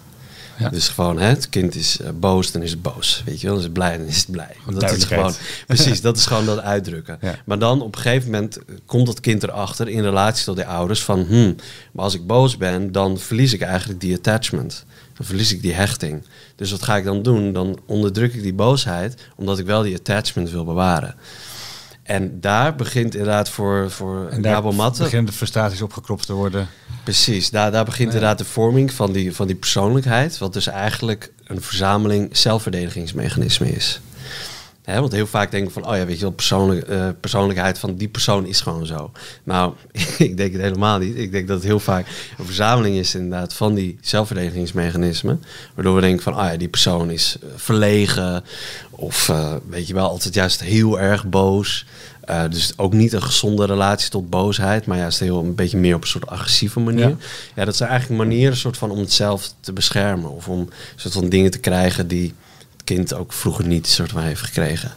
Dus 0.70 0.88
gewoon, 0.88 1.18
hè, 1.18 1.26
het 1.26 1.48
kind 1.48 1.74
is 1.74 1.98
uh, 2.00 2.08
boos, 2.14 2.52
dan 2.52 2.62
is 2.62 2.70
het 2.70 2.82
boos. 2.82 3.22
Weet 3.24 3.40
je 3.40 3.46
wel, 3.46 3.56
dan 3.56 3.58
is 3.58 3.64
het 3.64 3.72
blij, 3.72 3.98
dan 3.98 4.06
is 4.06 4.16
het 4.16 4.30
blij. 4.30 4.56
Dat 4.74 4.96
is 4.96 5.04
gewoon, 5.04 5.32
precies, 5.66 6.00
dat 6.00 6.16
is 6.16 6.26
gewoon 6.26 6.46
dat 6.46 6.60
uitdrukken. 6.60 7.18
Maar 7.44 7.58
dan 7.58 7.82
op 7.82 7.96
een 7.96 8.02
gegeven 8.02 8.30
moment 8.30 8.56
eh, 8.56 8.74
komt 8.86 9.06
dat 9.06 9.20
kind 9.20 9.42
erachter 9.42 9.88
in 9.88 10.02
relatie 10.02 10.44
tot 10.44 10.56
de 10.56 10.66
ouders 10.66 11.02
van, 11.02 11.24
hmm, 11.28 11.56
maar 11.92 12.04
als 12.04 12.14
ik 12.14 12.26
boos 12.26 12.56
ben, 12.56 12.92
dan 12.92 13.18
verlies 13.18 13.52
ik 13.52 13.60
eigenlijk 13.60 14.00
die 14.00 14.16
attachment. 14.16 14.84
Dan 15.16 15.26
verlies 15.26 15.52
ik 15.52 15.62
die 15.62 15.72
hechting. 15.72 16.24
Dus 16.56 16.70
wat 16.70 16.82
ga 16.82 16.96
ik 16.96 17.04
dan 17.04 17.22
doen? 17.22 17.52
Dan 17.52 17.78
onderdruk 17.86 18.34
ik 18.34 18.42
die 18.42 18.54
boosheid, 18.54 19.14
omdat 19.36 19.58
ik 19.58 19.66
wel 19.66 19.82
die 19.82 19.96
attachment 19.96 20.50
wil 20.50 20.64
bewaren. 20.64 21.14
En 22.02 22.40
daar 22.40 22.74
begint 22.74 23.14
inderdaad 23.14 23.48
voor, 23.48 23.90
voor 23.90 24.28
en 24.28 24.42
daar 24.42 24.62
begint 24.62 25.26
de 25.26 25.32
frustraties 25.32 25.82
opgekropt 25.82 26.26
te 26.26 26.32
worden. 26.32 26.68
Precies, 27.04 27.50
daar, 27.50 27.70
daar 27.70 27.84
begint 27.84 28.12
inderdaad 28.12 28.38
de 28.38 28.44
vorming 28.44 28.92
van 28.92 29.12
die, 29.12 29.34
van 29.34 29.46
die 29.46 29.56
persoonlijkheid... 29.56 30.38
wat 30.38 30.52
dus 30.52 30.66
eigenlijk 30.66 31.32
een 31.44 31.62
verzameling 31.62 32.36
zelfverdedigingsmechanismen 32.36 33.74
is. 33.74 34.00
Want 34.84 35.12
heel 35.12 35.26
vaak 35.26 35.50
denken 35.50 35.72
van, 35.72 35.86
oh 35.86 35.96
ja, 35.96 36.06
weet 36.06 36.16
je 36.16 36.22
wel, 36.22 36.32
persoonlijk, 36.32 36.88
uh, 36.88 37.08
persoonlijkheid 37.20 37.78
van 37.78 37.94
die 37.94 38.08
persoon 38.08 38.46
is 38.46 38.60
gewoon 38.60 38.86
zo. 38.86 39.10
Nou, 39.44 39.74
ik 40.18 40.36
denk 40.36 40.52
het 40.52 40.62
helemaal 40.62 40.98
niet. 40.98 41.16
Ik 41.16 41.32
denk 41.32 41.48
dat 41.48 41.56
het 41.56 41.66
heel 41.66 41.80
vaak 41.80 42.06
een 42.38 42.44
verzameling 42.44 42.96
is 42.96 43.14
inderdaad 43.14 43.54
van 43.54 43.74
die 43.74 43.98
zelfverdedigingsmechanismen. 44.00 45.42
Waardoor 45.74 45.94
we 45.94 46.00
denken 46.00 46.22
van, 46.22 46.34
oh 46.34 46.44
ja, 46.44 46.56
die 46.56 46.68
persoon 46.68 47.10
is 47.10 47.36
eh, 47.40 47.48
verlegen. 47.56 48.44
Of 48.90 49.28
uh, 49.28 49.54
weet 49.68 49.86
je 49.86 49.94
wel, 49.94 50.08
altijd 50.08 50.34
juist 50.34 50.60
heel 50.60 51.00
erg 51.00 51.28
boos. 51.28 51.86
Uh, 52.30 52.42
dus 52.50 52.72
ook 52.76 52.92
niet 52.92 53.12
een 53.12 53.22
gezonde 53.22 53.66
relatie 53.66 54.10
tot 54.10 54.30
boosheid, 54.30 54.86
maar 54.86 54.98
juist 54.98 55.18
heel 55.18 55.38
een 55.38 55.54
beetje 55.54 55.78
meer 55.78 55.94
op 55.94 56.02
een 56.02 56.08
soort 56.08 56.26
agressieve 56.26 56.80
manier. 56.80 57.08
Ja, 57.08 57.16
ja 57.54 57.64
dat 57.64 57.76
zijn 57.76 57.90
eigenlijk 57.90 58.22
manieren 58.22 58.56
soort 58.56 58.76
van 58.76 58.90
om 58.90 58.98
het 58.98 59.12
zelf 59.12 59.52
te 59.60 59.72
beschermen. 59.72 60.30
Of 60.30 60.48
om 60.48 60.68
soort 60.96 61.14
van 61.14 61.28
dingen 61.28 61.50
te 61.50 61.58
krijgen 61.58 62.08
die 62.08 62.34
kind 62.84 63.14
ook 63.14 63.32
vroeger 63.32 63.66
niet 63.66 63.86
soort 63.86 64.10
van 64.10 64.22
heeft 64.22 64.40
gekregen. 64.40 64.94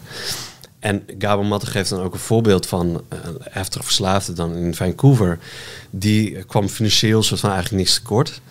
En 0.80 1.06
Gabor 1.20 1.46
Matte 1.46 1.66
geeft 1.66 1.90
dan 1.90 2.02
ook 2.02 2.14
een 2.14 2.20
voorbeeld 2.20 2.66
van 2.68 3.02
een 3.10 3.20
uh, 3.20 3.46
heftig 3.50 3.84
verslaafde 3.84 4.34
dan 4.34 4.56
in 4.56 4.76
Vancouver. 4.76 5.40
Die 5.90 6.44
kwam 6.44 6.68
financieel 6.68 7.24
soort 7.24 7.40
van 7.40 7.52
eigenlijk 7.52 7.84
niks 7.84 7.94
tekort. 7.94 8.42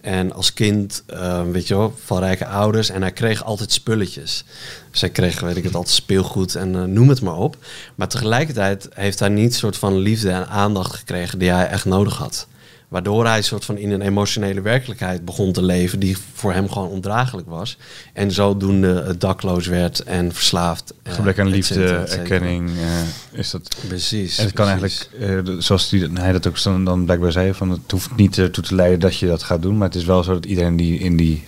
En 0.00 0.32
als 0.32 0.52
kind, 0.52 1.02
uh, 1.10 1.42
weet 1.42 1.68
je 1.68 1.76
wel, 1.76 1.94
van 2.04 2.18
rijke 2.18 2.46
ouders. 2.46 2.90
En 2.90 3.02
hij 3.02 3.12
kreeg 3.12 3.44
altijd 3.44 3.72
spulletjes. 3.72 4.44
Hij 4.90 5.10
kreeg, 5.10 5.40
weet 5.40 5.56
ik 5.56 5.64
het, 5.64 5.74
altijd 5.74 5.94
speelgoed 5.94 6.54
en 6.54 6.92
noem 6.92 7.08
het 7.08 7.22
maar 7.22 7.36
op. 7.36 7.56
Maar 7.94 8.08
tegelijkertijd 8.08 8.88
heeft 8.94 9.18
hij 9.18 9.28
niet 9.28 9.54
soort 9.54 9.76
van 9.76 9.96
liefde 9.96 10.30
en 10.30 10.48
aandacht 10.48 10.94
gekregen 10.94 11.38
die 11.38 11.50
hij 11.50 11.66
echt 11.66 11.84
nodig 11.84 12.16
had. 12.16 12.46
Waardoor 12.88 13.26
hij 13.26 13.42
soort 13.42 13.64
van 13.64 13.76
in 13.76 13.90
een 13.90 14.00
emotionele 14.00 14.60
werkelijkheid 14.60 15.24
begon 15.24 15.52
te 15.52 15.62
leven 15.62 15.98
die 15.98 16.16
voor 16.34 16.52
hem 16.52 16.70
gewoon 16.70 16.88
ondraaglijk 16.88 17.48
was. 17.48 17.76
En 18.12 18.30
zodoende 18.30 19.16
dakloos 19.18 19.66
werd 19.66 20.02
en 20.02 20.32
verslaafd. 20.32 20.94
Gebrek 21.02 21.38
aan 21.38 21.46
liefde, 21.46 21.94
erkenning, 21.94 22.70
uh, 22.70 23.38
is 23.38 23.50
dat... 23.50 23.76
Precies. 23.88 24.38
En 24.38 24.44
het 24.44 24.54
kan 24.54 24.66
eigenlijk, 24.66 25.08
uh, 25.20 25.56
zoals 25.58 25.88
die, 25.88 26.08
hij 26.12 26.32
dat 26.32 26.46
ook 26.46 26.62
dan, 26.62 26.84
dan 26.84 27.04
blijkbaar 27.04 27.32
zei, 27.32 27.54
van 27.54 27.70
het 27.70 27.90
hoeft 27.90 28.16
niet 28.16 28.38
ertoe 28.38 28.64
te 28.64 28.74
leiden 28.74 29.00
dat 29.00 29.18
je 29.18 29.26
dat 29.26 29.42
gaat 29.42 29.62
doen. 29.62 29.78
Maar 29.78 29.88
het 29.88 29.96
is 29.96 30.04
wel 30.04 30.22
zo 30.22 30.32
dat 30.32 30.46
iedereen 30.46 30.76
die 30.76 30.98
in 30.98 31.16
die 31.16 31.44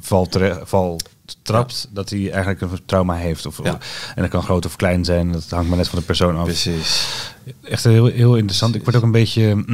val, 0.00 0.28
val 0.62 1.00
trapt, 1.42 1.88
dat 1.90 2.10
hij 2.10 2.30
eigenlijk 2.30 2.60
een 2.60 2.80
trauma 2.86 3.14
heeft. 3.14 3.46
Of. 3.46 3.60
En 3.60 3.78
dat 4.14 4.28
kan 4.28 4.42
groot 4.42 4.66
of 4.66 4.76
klein 4.76 5.04
zijn, 5.04 5.32
dat 5.32 5.50
hangt 5.50 5.68
maar 5.68 5.78
net 5.78 5.88
van 5.88 5.98
de 5.98 6.04
persoon 6.04 6.36
af. 6.36 6.44
Precies. 6.44 7.06
Echt 7.62 7.84
heel, 7.84 8.06
heel 8.06 8.36
interessant. 8.36 8.74
Ik 8.74 8.84
word 8.84 8.96
ook 8.96 9.02
een 9.02 9.10
beetje 9.10 9.64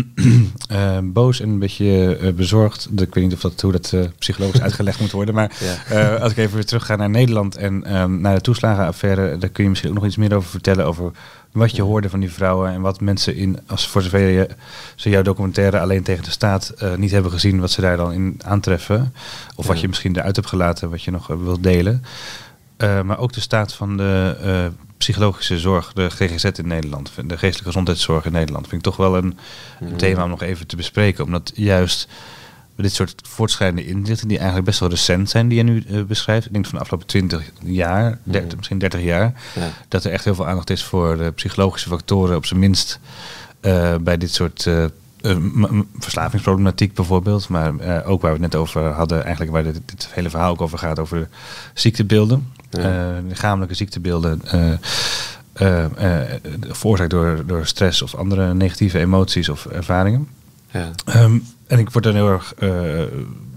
uh, 0.71 0.99
boos 1.19 1.41
en 1.41 1.49
een 1.49 1.59
beetje 1.59 2.19
uh, 2.21 2.33
bezorgd. 2.33 2.89
Ik 2.97 3.15
weet 3.15 3.25
niet 3.25 3.33
of 3.33 3.41
dat, 3.41 3.61
hoe 3.61 3.73
dat 3.73 3.93
uh, 3.95 4.05
psychologisch 4.19 4.61
uitgelegd 4.69 5.01
moet 5.01 5.11
worden. 5.11 5.35
Maar 5.35 5.53
ja. 5.89 6.15
als 6.15 6.33
ik 6.33 6.39
even 6.39 6.55
weer 6.55 6.65
terug 6.65 6.87
ga 6.87 6.97
naar 6.97 7.11
Nederland 7.11 7.57
en 7.57 7.97
um, 7.97 8.21
naar 8.21 8.35
de 8.35 8.41
toeslagenaffaire, 8.41 9.39
daar 9.39 9.51
kun 9.51 9.63
je 9.63 9.71
misschien 9.71 9.91
ook 9.91 9.97
nog 9.97 10.07
iets 10.07 10.17
meer 10.17 10.35
over 10.35 10.51
vertellen. 10.51 10.87
Over 10.87 11.13
wat 11.53 11.77
je 11.77 11.83
hoorde 11.83 12.11
van 12.11 12.21
die 12.21 12.33
vrouwen 12.33 12.71
en 12.73 12.81
wat 12.81 13.01
mensen 13.01 13.37
in, 13.37 13.59
als 13.67 13.89
voor 13.89 14.03
zover 14.03 14.29
je, 14.29 14.49
ze 14.95 15.11
jouw 15.11 15.23
documentaire 15.23 15.81
alleen 15.81 16.03
tegen 16.03 16.25
de 16.25 16.31
staat 16.31 16.75
niet 16.97 17.11
hebben 17.11 17.33
gezien, 17.33 17.61
wat 17.61 17.71
ze 17.71 17.81
daar 17.81 17.97
dan 17.97 18.13
in 18.13 18.41
aantreffen. 18.45 19.15
Of 19.55 19.67
wat 19.67 19.81
je 19.81 19.89
misschien 19.89 20.17
eruit 20.17 20.37
hebt 20.37 20.49
gelaten, 20.49 20.91
wat 20.91 21.03
je 21.03 21.11
nog 21.11 21.27
wilt 21.27 21.63
delen. 21.63 22.05
maar 22.77 23.19
ook 23.19 23.33
de 23.33 23.41
staat 23.41 23.75
van 23.75 23.97
de 23.97 24.71
psychologische 24.97 25.59
zorg, 25.59 25.93
de 25.93 26.11
GGZ 26.11 26.45
in 26.45 26.67
Nederland, 26.67 27.13
de 27.17 27.39
geestelijke 27.39 27.65
gezondheidszorg 27.65 28.25
in 28.25 28.33
Nederland, 28.33 28.69
vind 28.69 28.87
ik 28.87 28.93
toch 28.93 28.97
wel 28.97 29.17
een, 29.17 29.39
een 29.81 29.97
thema 29.97 30.23
om 30.23 30.31
nog 30.31 30.43
even 30.43 30.67
te 30.67 30.77
bespreken. 30.77 31.25
Omdat 31.25 31.53
juist 31.55 32.09
dit 32.83 32.93
soort 32.93 33.23
voortschrijdende 33.29 33.87
inzichten, 33.87 34.29
die 34.29 34.37
eigenlijk 34.37 34.67
best 34.67 34.81
wel 34.81 34.89
recent 34.89 35.31
zijn, 35.31 35.49
die 35.49 35.59
je 35.59 35.65
nu 35.65 35.85
uh, 35.89 36.03
beschrijft, 36.03 36.47
ik 36.47 36.53
denk 36.53 36.65
van 36.65 36.75
de 36.75 36.81
afgelopen 36.81 37.09
20 37.09 37.51
jaar, 37.63 38.19
30, 38.23 38.57
misschien 38.57 38.79
30 38.79 39.03
jaar, 39.03 39.35
ja. 39.55 39.71
dat 39.89 40.05
er 40.05 40.13
echt 40.13 40.25
heel 40.25 40.35
veel 40.35 40.47
aandacht 40.47 40.71
is 40.71 40.85
voor 40.85 41.17
de 41.17 41.31
psychologische 41.31 41.89
factoren, 41.89 42.37
op 42.37 42.47
zijn 42.47 42.61
minst 42.61 43.01
uh, 43.61 43.95
bij 44.01 44.19
dit 44.19 44.35
soort 44.35 44.67
uh, 44.67 44.85
verslavingsproblematiek 45.99 46.95
bijvoorbeeld, 46.95 47.49
maar 47.49 47.73
ook 48.05 48.23
waar 48.23 48.33
we 48.33 48.43
het 48.43 48.53
net 48.53 48.55
over 48.55 48.83
hadden, 48.83 49.23
eigenlijk 49.23 49.53
waar 49.53 49.63
dit, 49.63 49.81
dit 49.85 50.09
hele 50.11 50.31
verhaal 50.31 50.51
ook 50.51 50.61
over 50.61 50.79
gaat, 50.79 50.99
over 50.99 51.29
ziektebeelden. 51.75 52.53
Ja. 52.71 53.21
Lichamelijke 53.29 53.75
ziektebeelden 53.75 54.43
veroorzaakt 56.71 57.11
door, 57.11 57.43
door 57.47 57.67
stress 57.67 58.03
of 58.03 58.15
andere 58.15 58.55
negatieve 58.55 58.99
emoties 58.99 59.49
of 59.49 59.67
ervaringen. 59.67 60.29
Ja. 60.73 60.91
Um, 61.23 61.47
en 61.67 61.79
ik 61.79 61.91
word 61.91 62.05
dan 62.05 62.15
heel 62.15 62.29
erg 62.29 62.55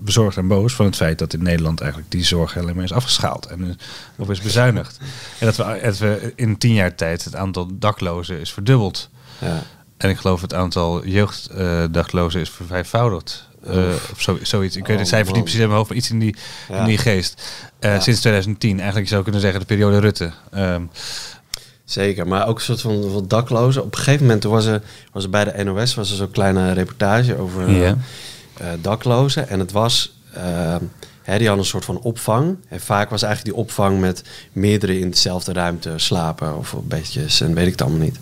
bezorgd 0.05 0.37
en 0.37 0.47
boos 0.47 0.73
van 0.73 0.85
het 0.85 0.95
feit 0.95 1.19
dat 1.19 1.33
in 1.33 1.43
Nederland 1.43 1.81
eigenlijk 1.81 2.11
die 2.11 2.23
zorg 2.23 2.53
helemaal 2.53 2.83
is 2.83 2.91
afgeschaald 2.91 3.45
en 3.45 3.77
of 4.17 4.29
is 4.29 4.41
bezuinigd. 4.41 4.97
en 5.39 5.45
dat 5.45 5.55
we, 5.55 5.79
dat 5.83 5.97
we 5.97 6.33
in 6.35 6.57
tien 6.57 6.73
jaar 6.73 6.95
tijd 6.95 7.23
het 7.23 7.35
aantal 7.35 7.67
daklozen 7.71 8.39
is 8.39 8.53
verdubbeld. 8.53 9.09
Ja. 9.39 9.63
En 9.97 10.09
ik 10.09 10.17
geloof 10.17 10.41
het 10.41 10.53
aantal 10.53 11.05
jeugddaglozen 11.05 12.41
is 12.41 12.49
vervijfvoudigd. 12.49 13.47
Uh, 13.67 13.87
of 14.11 14.21
zo, 14.21 14.37
zoiets. 14.41 14.75
Ik 14.75 14.87
weet 14.87 14.99
het 14.99 15.07
cijfer 15.07 15.33
niet 15.33 15.41
precies 15.41 15.59
in 15.59 15.65
mijn 15.65 15.77
hoofd, 15.77 15.89
maar 15.89 15.99
iets 15.99 16.09
in 16.09 16.19
die, 16.19 16.35
ja. 16.69 16.79
in 16.79 16.85
die 16.85 16.97
geest. 16.97 17.41
Uh, 17.79 17.93
ja. 17.93 17.99
Sinds 17.99 18.19
2010, 18.19 18.77
eigenlijk 18.77 19.07
zou 19.07 19.17
ik 19.17 19.23
kunnen 19.23 19.41
zeggen 19.41 19.59
de 19.59 19.65
periode 19.65 19.99
Rutte. 19.99 20.31
Um, 20.55 20.89
Zeker, 21.85 22.27
maar 22.27 22.47
ook 22.47 22.57
een 22.57 22.63
soort 22.63 22.81
van, 22.81 23.11
van 23.11 23.27
daklozen. 23.27 23.83
Op 23.83 23.91
een 23.91 23.97
gegeven 23.97 24.25
moment 24.25 24.43
was 24.43 24.65
er, 24.65 24.81
was 25.11 25.23
er 25.23 25.29
bij 25.29 25.43
de 25.43 25.63
NOS 25.63 25.95
was 25.95 26.09
er 26.09 26.15
zo'n 26.15 26.31
kleine 26.31 26.71
reportage 26.71 27.37
over 27.37 27.71
ja. 27.71 27.97
uh, 28.61 28.67
daklozen. 28.81 29.49
En 29.49 29.59
het 29.59 29.71
was, 29.71 30.17
hè, 31.21 31.37
die 31.37 31.47
hadden 31.47 31.57
een 31.57 31.65
soort 31.65 31.85
van 31.85 31.99
opvang. 31.99 32.57
En 32.67 32.79
vaak 32.79 33.09
was 33.09 33.21
eigenlijk 33.21 33.55
die 33.55 33.63
opvang 33.65 33.99
met 33.99 34.23
meerdere 34.51 34.99
in 34.99 35.09
dezelfde 35.09 35.53
ruimte 35.53 35.93
slapen 35.95 36.57
of 36.57 36.75
bedjes 36.83 37.41
en 37.41 37.53
weet 37.53 37.65
ik 37.65 37.71
het 37.71 37.81
allemaal 37.81 37.99
niet. 37.99 38.19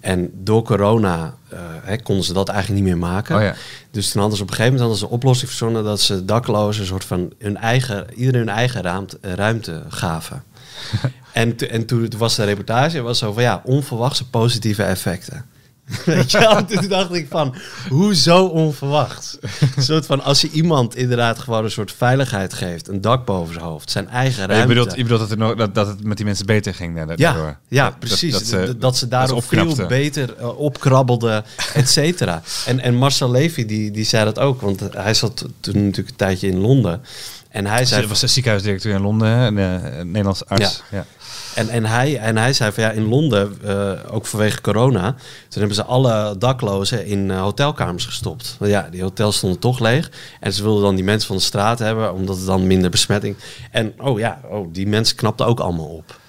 En 0.00 0.30
door 0.34 0.62
corona 0.62 1.34
uh, 1.52 1.58
hè, 1.82 1.96
konden 1.96 2.24
ze 2.24 2.32
dat 2.32 2.48
eigenlijk 2.48 2.80
niet 2.80 2.92
meer 2.92 3.08
maken. 3.08 3.36
Oh 3.36 3.42
ja. 3.42 3.54
Dus 3.90 4.10
toen 4.10 4.20
hadden 4.20 4.36
ze 4.38 4.44
op 4.44 4.50
een 4.50 4.56
gegeven 4.56 4.78
moment 4.78 4.80
hadden 4.80 4.98
ze 4.98 5.04
een 5.04 5.20
oplossing 5.20 5.48
verzonnen 5.48 5.84
dat 5.84 6.00
ze 6.00 6.24
daklozen 6.24 6.80
een 6.80 6.88
soort 6.88 7.04
van 7.04 7.32
hun 7.38 7.56
eigen, 7.56 8.06
iedereen 8.14 8.40
hun 8.40 8.56
eigen 8.56 8.82
ruimte, 8.82 9.18
ruimte 9.20 9.82
gaven. 9.88 10.42
en, 11.32 11.56
en 11.56 11.86
toen 11.86 12.12
was 12.18 12.34
de 12.34 12.44
reportage 12.44 13.00
was 13.00 13.18
zo 13.18 13.32
van 13.32 13.42
ja, 13.42 13.60
onverwachte 13.64 14.28
positieve 14.28 14.82
effecten. 14.82 15.44
Weet 16.04 16.30
je 16.30 16.38
wel? 16.38 16.64
Toen 16.64 16.88
dacht 16.88 17.14
ik 17.14 17.26
van, 17.30 17.54
hoezo 17.88 18.44
onverwacht? 18.44 19.38
Een 19.76 19.82
soort 19.82 20.06
van, 20.06 20.22
als 20.22 20.40
je 20.40 20.50
iemand 20.50 20.96
inderdaad 20.96 21.38
gewoon 21.38 21.64
een 21.64 21.70
soort 21.70 21.92
veiligheid 21.92 22.54
geeft, 22.54 22.88
een 22.88 23.00
dak 23.00 23.24
boven 23.24 23.54
zijn 23.54 23.64
hoofd, 23.64 23.90
zijn 23.90 24.08
eigen 24.08 24.46
ruimte. 24.46 24.68
Je 24.68 24.74
bedoelt, 24.74 24.96
je 24.96 25.02
bedoelt 25.02 25.20
dat, 25.20 25.30
er 25.30 25.38
nog, 25.38 25.54
dat, 25.54 25.74
dat 25.74 25.86
het 25.86 26.04
met 26.04 26.16
die 26.16 26.26
mensen 26.26 26.46
beter 26.46 26.74
ging 26.74 26.96
daardoor? 26.96 27.16
Ja, 27.18 27.58
ja 27.68 27.90
precies. 27.90 28.32
Dat, 28.32 28.40
dat, 28.40 28.66
ze, 28.66 28.78
dat 28.78 28.96
ze 28.96 29.08
daardoor 29.08 29.42
veel 29.42 29.86
beter 29.86 30.34
uh, 30.38 30.58
opkrabbelden, 30.58 31.44
et 31.74 31.88
cetera. 31.88 32.42
En, 32.66 32.80
en 32.80 32.94
Marcel 32.94 33.30
Levy, 33.30 33.66
die, 33.66 33.90
die 33.90 34.04
zei 34.04 34.24
dat 34.24 34.38
ook, 34.38 34.60
want 34.60 34.80
hij 34.92 35.14
zat 35.14 35.44
toen 35.60 35.74
natuurlijk 35.74 36.08
een 36.08 36.16
tijdje 36.16 36.48
in 36.48 36.58
Londen. 36.58 37.02
En 37.48 37.66
hij 37.66 37.84
zei... 37.84 38.06
Was 38.06 38.20
ziekenhuisdirecteur 38.20 38.94
in 38.94 39.00
Londen, 39.00 39.28
een, 39.28 39.56
een 39.56 40.06
Nederlands 40.06 40.44
arts. 40.44 40.82
Ja. 40.90 40.96
ja. 40.98 41.06
En, 41.58 41.68
en, 41.68 41.84
hij, 41.84 42.18
en 42.18 42.36
hij 42.36 42.52
zei 42.52 42.72
van 42.72 42.82
ja, 42.82 42.90
in 42.90 43.08
Londen, 43.08 43.58
uh, 43.64 43.92
ook 44.10 44.26
vanwege 44.26 44.60
corona, 44.60 45.10
toen 45.48 45.58
hebben 45.58 45.74
ze 45.74 45.84
alle 45.84 46.38
daklozen 46.38 47.06
in 47.06 47.28
uh, 47.28 47.40
hotelkamers 47.40 48.04
gestopt. 48.04 48.56
Want 48.58 48.70
ja, 48.70 48.88
die 48.90 49.02
hotels 49.02 49.36
stonden 49.36 49.58
toch 49.58 49.78
leeg. 49.78 50.10
En 50.40 50.52
ze 50.52 50.62
wilden 50.62 50.82
dan 50.82 50.94
die 50.94 51.04
mensen 51.04 51.26
van 51.26 51.36
de 51.36 51.42
straat 51.42 51.78
hebben, 51.78 52.12
omdat 52.14 52.36
het 52.36 52.46
dan 52.46 52.66
minder 52.66 52.90
besmetting. 52.90 53.36
En 53.70 53.92
oh 53.98 54.18
ja, 54.18 54.40
oh, 54.48 54.68
die 54.72 54.86
mensen 54.86 55.16
knapten 55.16 55.46
ook 55.46 55.60
allemaal 55.60 55.86
op. 55.86 56.20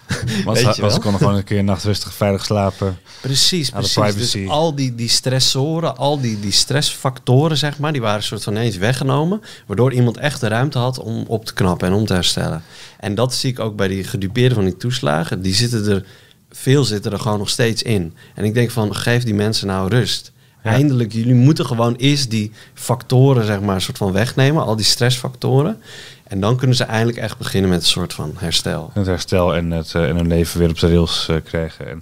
Want 0.46 0.58
ze, 0.58 1.00
konden 1.00 1.20
gewoon 1.20 1.36
een 1.36 1.44
keer 1.44 1.64
nacht 1.64 1.84
rustig 1.84 2.14
veilig 2.14 2.46
slapen. 2.46 2.98
Precies, 3.22 3.70
precies. 3.70 4.16
Dus 4.16 4.48
al 4.48 4.76
die, 4.76 4.96
die 4.96 5.10
stressoren, 5.10 5.98
al 5.98 6.22
die, 6.22 6.40
die 6.40 6.52
stressfactoren, 6.52 7.58
zeg 7.58 7.80
maar, 7.80 7.92
die 7.92 8.02
waren 8.02 8.24
soort 8.24 8.44
van 8.44 8.54
ineens 8.54 8.78
weggenomen. 8.78 9.42
Waardoor 9.66 9.94
iemand 9.94 10.18
echt 10.18 10.40
de 10.40 10.48
ruimte 10.48 10.78
had 10.78 11.00
om 11.00 11.24
op 11.28 11.46
te 11.46 11.54
knappen 11.54 11.88
en 11.88 11.94
om 11.94 12.06
te 12.06 12.14
herstellen. 12.14 12.64
En 13.00 13.16
dat 13.16 13.34
zie 13.34 13.52
ik 13.52 13.60
ook 13.60 13.76
bij 13.76 13.88
die 13.88 14.04
gedupeerden 14.04 14.56
van 14.56 14.66
die 14.66 14.78
toeslagen. 14.78 15.42
Die 15.42 15.54
zitten 15.54 15.86
er, 15.86 16.06
veel 16.52 16.84
zitten 16.84 17.12
er 17.12 17.20
gewoon 17.20 17.40
nog 17.40 17.50
steeds 17.50 17.84
in. 17.84 18.14
En 18.36 18.44
ik 18.44 18.54
denk 18.54 18.72
van, 18.72 18.96
geef 18.96 19.24
die 19.24 19.34
mensen 19.34 19.68
nou 19.68 19.90
rust. 19.90 20.32
Ja. 20.64 20.72
Eindelijk, 20.72 21.12
jullie 21.12 21.34
moeten 21.34 21.66
gewoon 21.66 21.96
eerst 21.96 22.30
die 22.30 22.52
factoren, 22.74 23.46
zeg 23.46 23.62
maar, 23.62 23.82
soort 23.82 23.98
van 23.98 24.12
wegnemen. 24.12 24.64
Al 24.64 24.76
die 24.76 24.86
stressfactoren. 24.86 25.82
En 26.30 26.40
dan 26.40 26.58
kunnen 26.58 26.76
ze 26.76 26.84
eindelijk 26.84 27.18
echt 27.18 27.38
beginnen 27.38 27.70
met 27.70 27.80
een 27.80 27.88
soort 27.88 28.14
van 28.14 28.34
herstel. 28.38 28.90
Het 28.94 29.06
herstel 29.06 29.56
en, 29.56 29.72
het, 29.72 29.94
uh, 29.94 30.10
en 30.10 30.16
hun 30.16 30.28
leven 30.28 30.60
weer 30.60 30.70
op 30.70 30.80
de 30.80 30.88
rails 30.88 31.28
uh, 31.32 31.38
krijgen. 31.44 31.88
En, 31.90 31.98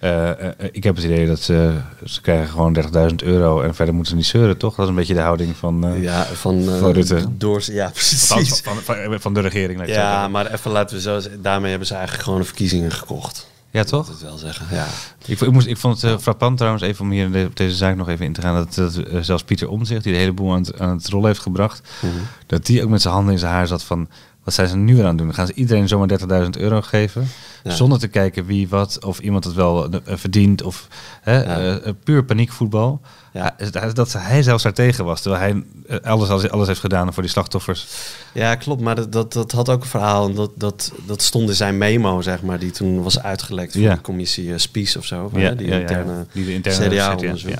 ja. 0.00 0.38
uh, 0.40 0.48
ik 0.72 0.84
heb 0.84 0.96
het 0.96 1.04
idee 1.04 1.26
dat 1.26 1.40
ze 1.40 1.80
krijgen 2.22 2.48
gewoon 2.48 2.76
30.000 3.10 3.14
euro 3.16 3.60
en 3.60 3.74
verder 3.74 3.94
moeten 3.94 4.12
ze 4.12 4.18
niet 4.18 4.26
zeuren, 4.26 4.56
toch? 4.56 4.74
Dat 4.74 4.84
is 4.84 4.90
een 4.90 4.96
beetje 4.96 5.14
de 5.14 5.20
houding 5.20 5.56
van, 5.56 5.94
ja, 6.00 6.24
van, 6.24 6.64
van 6.64 6.92
Rutte. 6.92 7.24
Door, 7.30 7.62
ja, 7.66 7.90
precies. 7.90 8.26
Van, 8.26 8.46
van, 8.46 8.76
van, 8.76 9.20
van 9.20 9.34
de 9.34 9.40
regering. 9.40 9.86
Ja, 9.86 10.28
maar 10.28 10.52
even 10.52 10.70
laten 10.70 10.96
we 10.96 11.02
zo 11.02 11.20
Daarmee 11.40 11.70
hebben 11.70 11.88
ze 11.88 11.94
eigenlijk 11.94 12.24
gewoon 12.24 12.40
de 12.40 12.46
verkiezingen 12.46 12.92
gekocht. 12.92 13.52
Ja, 13.74 13.84
toch? 13.84 14.06
Dat 14.06 14.20
wel 14.20 14.38
zeggen. 14.38 14.66
Ja. 14.70 14.86
Ik, 15.26 15.40
ik, 15.40 15.52
moest, 15.52 15.66
ik 15.66 15.76
vond 15.76 16.02
het 16.02 16.12
uh, 16.12 16.18
frappant 16.18 16.56
trouwens, 16.56 16.84
even 16.84 17.04
om 17.04 17.10
hier 17.10 17.46
op 17.46 17.56
deze 17.56 17.76
zaak 17.76 17.96
nog 17.96 18.08
even 18.08 18.24
in 18.24 18.32
te 18.32 18.40
gaan, 18.40 18.54
dat, 18.54 18.74
dat 18.74 18.96
uh, 18.96 19.20
zelfs 19.20 19.44
Pieter 19.44 19.68
Omzicht, 19.68 20.02
die 20.02 20.12
de 20.12 20.18
hele 20.18 20.32
boel 20.32 20.52
aan 20.52 20.58
het, 20.58 20.78
aan 20.80 20.96
het 20.96 21.08
rollen 21.08 21.26
heeft 21.26 21.40
gebracht, 21.40 21.88
mm 22.00 22.10
-hmm. 22.10 22.20
dat 22.46 22.66
die 22.66 22.82
ook 22.82 22.88
met 22.88 23.02
zijn 23.02 23.14
handen 23.14 23.32
in 23.32 23.38
zijn 23.38 23.52
haar 23.52 23.66
zat 23.66 23.82
van, 23.82 24.08
Wat 24.44 24.54
zijn 24.54 24.68
ze 24.68 24.76
nu 24.76 24.94
weer 24.94 25.02
aan 25.04 25.08
het 25.08 25.18
doen? 25.18 25.34
Gaan 25.34 25.46
ze 25.46 25.52
iedereen 25.54 25.88
zomaar 25.88 26.08
30.000 26.44 26.50
euro 26.58 26.80
geven? 26.80 27.28
Ja. 27.62 27.70
Zonder 27.70 27.98
te 27.98 28.08
kijken 28.08 28.46
wie 28.46 28.68
wat, 28.68 29.04
of 29.04 29.18
iemand 29.18 29.44
het 29.44 29.54
wel 29.54 29.88
eh, 29.90 29.98
verdient. 30.16 30.62
Of 30.62 30.88
hè, 31.22 31.42
Ja. 31.42 31.78
eh, 31.78 31.92
puur 32.04 32.24
paniekvoetbal. 32.24 33.00
Ja. 33.32 33.56
Dat- 33.92 34.12
hij 34.12 34.42
zelfs 34.42 34.62
daar 34.62 34.72
tegen 34.72 35.04
was. 35.04 35.20
Terwijl 35.20 35.42
hij 35.42 35.62
eh, 35.98 36.10
alles, 36.10 36.28
alles, 36.28 36.50
alles 36.50 36.66
heeft 36.66 36.80
gedaan 36.80 37.12
voor 37.12 37.22
die 37.22 37.32
slachtoffers. 37.32 37.86
Ja, 38.32 38.54
klopt. 38.54 38.80
Maar 38.80 38.94
dat, 38.94 39.12
dat, 39.12 39.32
dat 39.32 39.52
had 39.52 39.68
ook 39.68 39.82
een 39.82 39.88
verhaal. 39.88 40.28
En 40.28 40.34
dat, 40.34 40.50
dat, 40.54 40.92
dat 41.06 41.22
stond 41.22 41.48
in 41.48 41.54
zijn 41.54 41.78
memo, 41.78 42.20
zeg 42.20 42.42
maar, 42.42 42.58
die 42.58 42.70
toen 42.70 43.02
was 43.02 43.22
uitgelekt 43.22 43.72
voor 43.72 43.82
de 43.82 44.00
commissie 44.00 44.58
Spies 44.58 44.96
of 44.96 45.04
zo. 45.04 45.30
hè, 45.34 45.56
die 45.56 45.66
interne 45.80 46.26
Die 46.32 46.44
de 46.44 46.52
interne 46.54 46.88
CDA-onderzoek. 46.88 47.50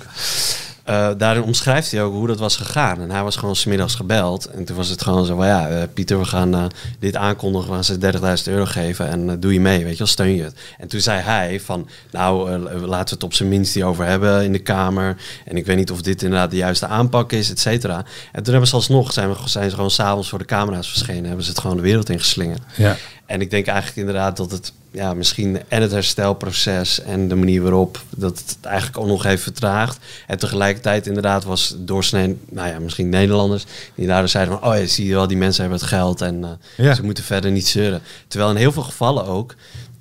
Eh, 0.85 1.09
daarin 1.17 1.43
omschrijft 1.43 1.91
hij 1.91 2.03
ook 2.03 2.13
hoe 2.13 2.27
dat 2.27 2.39
was 2.39 2.57
gegaan. 2.57 3.01
En 3.01 3.11
hij 3.11 3.23
was 3.23 3.37
gewoon 3.37 3.57
smiddags 3.57 3.95
gebeld. 3.95 4.47
En 4.47 4.65
toen 4.65 4.77
was 4.77 4.89
het 4.89 5.03
gewoon 5.03 5.27
zo 5.27 5.37
van, 5.37 5.47
ja, 5.47 5.69
eh, 5.69 5.83
Pieter, 5.95 6.19
we 6.19 6.25
gaan 6.25 6.55
eh, 6.55 6.65
dit 6.99 7.17
aankondigen. 7.17 7.69
We 7.69 7.75
gaan 7.75 7.85
ze 7.85 7.99
30.000 7.99 8.49
euro 8.49 8.65
geven 8.65 9.09
en 9.09 9.41
doe 9.41 9.53
je 9.53 9.61
mee, 9.61 9.85
weet 9.85 9.93
je 9.93 9.99
wel, 9.99 10.07
steun 10.07 10.35
je 10.35 10.43
het. 10.43 10.55
En 10.79 10.89
toen 10.89 11.01
zei 11.01 11.21
hij 11.21 11.61
van, 11.61 11.89
nou, 12.11 12.59
laten 12.69 13.09
we 13.09 13.15
het 13.15 13.23
op 13.23 13.35
zijn 13.35 13.49
minst 13.49 13.75
hierover 13.75 14.05
hebben 14.05 14.45
in 14.45 14.53
de 14.53 14.59
Kamer. 14.59 15.17
En 15.45 15.57
ik 15.57 15.67
weet 15.67 15.77
niet 15.77 15.91
of 15.91 16.03
dit 16.03 16.23
inderdaad 16.23 16.51
de 16.51 16.57
juiste 16.57 16.87
aanpak 16.87 17.33
is, 17.33 17.51
et 17.51 17.61
cetera. 17.61 18.05
En 18.33 18.43
toen 18.43 18.53
hebben 18.53 18.69
ze 18.69 18.75
alsnog, 18.75 19.13
zijn, 19.13 19.37
zijn 19.45 19.69
ze 19.71 19.75
gewoon 19.75 19.91
s'avonds 19.91 20.29
voor 20.29 20.39
de 20.39 20.45
camera's 20.45 20.89
verschenen. 20.89 21.25
Hebben 21.25 21.45
ze 21.45 21.51
het 21.51 21.61
gewoon 21.61 21.77
de 21.77 21.83
wereld 21.83 22.11
ingeslingerd. 22.11 22.63
Ja. 22.77 22.97
En 23.27 23.41
ik 23.41 23.51
denk 23.51 23.67
eigenlijk 23.67 23.99
inderdaad 23.99 24.37
dat 24.37 24.51
het 24.51 24.73
ja, 24.91 25.15
misschien 25.15 25.63
en 25.69 25.83
het 25.83 25.91
herstelproces 25.91 27.01
en 27.01 27.29
de 27.29 27.35
manier 27.35 27.63
waarop 27.63 28.03
dat 28.11 28.39
het 28.39 28.57
eigenlijk 28.63 28.99
ook 28.99 29.07
nog 29.07 29.23
heeft 29.23 29.43
vertraagd. 29.43 29.99
En 30.27 30.39
tegelijkertijd 30.39 31.07
inderdaad 31.07 31.45
was 31.45 31.75
doorsnee, 31.79 32.39
nou 32.51 32.69
ja, 32.69 32.79
misschien 32.79 33.09
Nederlanders 33.09 33.65
die 33.95 34.07
daardoor 34.07 34.29
zeiden 34.29 34.59
van, 34.59 34.71
oh 34.71 34.79
ja, 34.79 34.87
zie 34.87 35.07
je 35.07 35.15
wel, 35.15 35.27
die 35.27 35.37
mensen 35.37 35.63
hebben 35.63 35.81
het 35.81 35.89
geld 35.89 36.21
en 36.21 36.45
eh, 36.45 36.51
Ja. 36.87 36.95
ze 36.95 37.03
moeten 37.03 37.25
verder 37.25 37.51
niet 37.51 37.67
zeuren. 37.69 38.03
Terwijl 38.29 38.51
in 38.51 38.57
heel 38.57 38.73
veel 38.73 38.83
gevallen 38.83 39.27
ook 39.27 39.55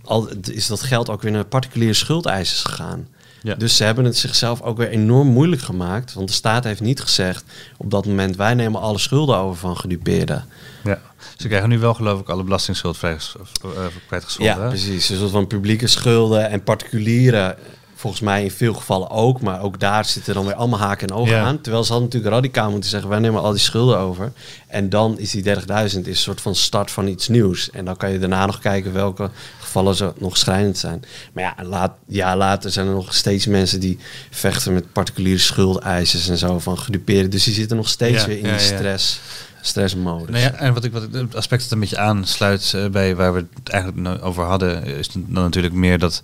al 0.03 0.29
is 0.51 0.67
dat 0.67 0.81
geld 0.81 1.09
ook 1.09 1.21
weer 1.21 1.31
naar 1.31 1.45
particuliere 1.45 1.93
schuldeisers 1.93 2.61
gegaan. 2.63 3.07
Ja. 3.43 3.55
Dus 3.55 3.75
ze 3.75 3.83
hebben 3.83 4.05
het 4.05 4.17
zichzelf 4.17 4.61
ook 4.61 4.77
weer 4.77 4.89
enorm 4.89 5.27
moeilijk 5.27 5.61
gemaakt. 5.61 6.13
Want 6.13 6.27
de 6.27 6.33
staat 6.33 6.63
heeft 6.63 6.81
niet 6.81 7.01
gezegd 7.01 7.43
op 7.77 7.91
dat 7.91 8.05
moment 8.05 8.35
wij 8.35 8.53
nemen 8.53 8.81
alle 8.81 8.97
schulden 8.99 9.37
over 9.37 9.57
van 9.59 9.77
gedupeerden. 9.77 10.45
ja. 10.83 10.99
Ze 11.37 11.47
krijgen 11.47 11.69
nu 11.69 11.79
wel 11.79 11.93
geloof 11.93 12.19
ik 12.19 12.29
alle 12.29 12.43
belastingschuld 12.43 12.97
vrij 12.97 13.17
uh, 13.65 13.71
kwijtgescholden. 14.07 14.55
Ja, 14.55 14.61
hè? 14.61 14.67
precies. 14.67 15.09
Een 15.09 15.17
soort 15.17 15.31
van 15.31 15.47
publieke 15.47 15.87
schulden 15.87 16.49
en 16.49 16.63
particuliere, 16.63 17.55
volgens 17.95 18.21
mij 18.21 18.43
in 18.43 18.51
veel 18.51 18.73
gevallen 18.73 19.09
ook. 19.09 19.41
Maar 19.41 19.61
ook 19.61 19.79
daar 19.79 20.05
zitten 20.05 20.33
dan 20.33 20.45
weer 20.45 20.53
allemaal 20.55 20.79
haken 20.79 21.07
en 21.07 21.15
ogen 21.15 21.33
Ja. 21.35 21.43
aan. 21.43 21.61
Terwijl 21.61 21.83
ze 21.83 21.91
hadden 21.91 22.09
natuurlijk 22.09 22.35
radicaal 22.35 22.71
moeten 22.71 22.89
zeggen, 22.89 23.09
wij 23.09 23.19
nemen 23.19 23.41
al 23.41 23.51
die 23.51 23.59
schulden 23.59 23.97
over. 23.97 24.31
En 24.67 24.89
dan 24.89 25.19
is 25.19 25.31
die 25.31 25.43
30.000 25.43 25.63
is 25.83 25.93
een 25.93 26.15
soort 26.15 26.41
van 26.41 26.55
start 26.55 26.91
van 26.91 27.07
iets 27.07 27.27
nieuws. 27.27 27.69
En 27.69 27.85
dan 27.85 27.97
kan 27.97 28.11
je 28.11 28.19
daarna 28.19 28.45
nog 28.45 28.59
kijken 28.59 28.93
welke 28.93 29.29
gevallen 29.73 29.95
ze 29.95 30.13
nog 30.17 30.37
schrijnend 30.37 30.77
zijn. 30.77 31.03
Maar 31.33 31.43
ja, 31.43 31.63
laat, 31.63 31.91
ja, 32.07 32.37
later 32.37 32.71
zijn 32.71 32.87
er 32.87 32.93
nog 32.93 33.13
steeds 33.13 33.45
mensen 33.45 33.79
die 33.79 33.99
vechten 34.29 34.73
met 34.73 34.91
particuliere 34.91 35.39
schuldeisers 35.39 36.29
en 36.29 36.37
zo 36.37 36.59
van 36.59 36.77
gedupeerden. 36.77 37.29
Dus 37.29 37.43
die 37.43 37.53
zitten 37.53 37.77
nog 37.77 37.89
steeds 37.89 38.21
Ja, 38.21 38.27
weer 38.27 38.37
in 38.37 38.45
ja, 38.45 38.57
die 38.57 38.67
ja. 38.69 38.75
stress, 38.77 39.19
stressmodus. 39.61 40.29
Nou 40.29 40.41
ja, 40.41 40.53
en 40.53 40.73
wat 40.73 40.83
ik, 40.83 40.91
wat 40.91 41.03
ik, 41.03 41.13
het 41.13 41.35
aspect 41.35 41.61
dat 41.61 41.71
een 41.71 41.79
beetje 41.79 41.97
aansluit 41.97 42.73
eh, 42.75 42.87
bij 42.87 43.15
waar 43.15 43.33
we 43.33 43.45
het 43.63 43.69
eigenlijk 43.69 44.23
over 44.23 44.43
hadden, 44.43 44.83
is 44.85 45.07
dan 45.07 45.43
natuurlijk 45.43 45.73
meer 45.73 45.99
dat 45.99 46.21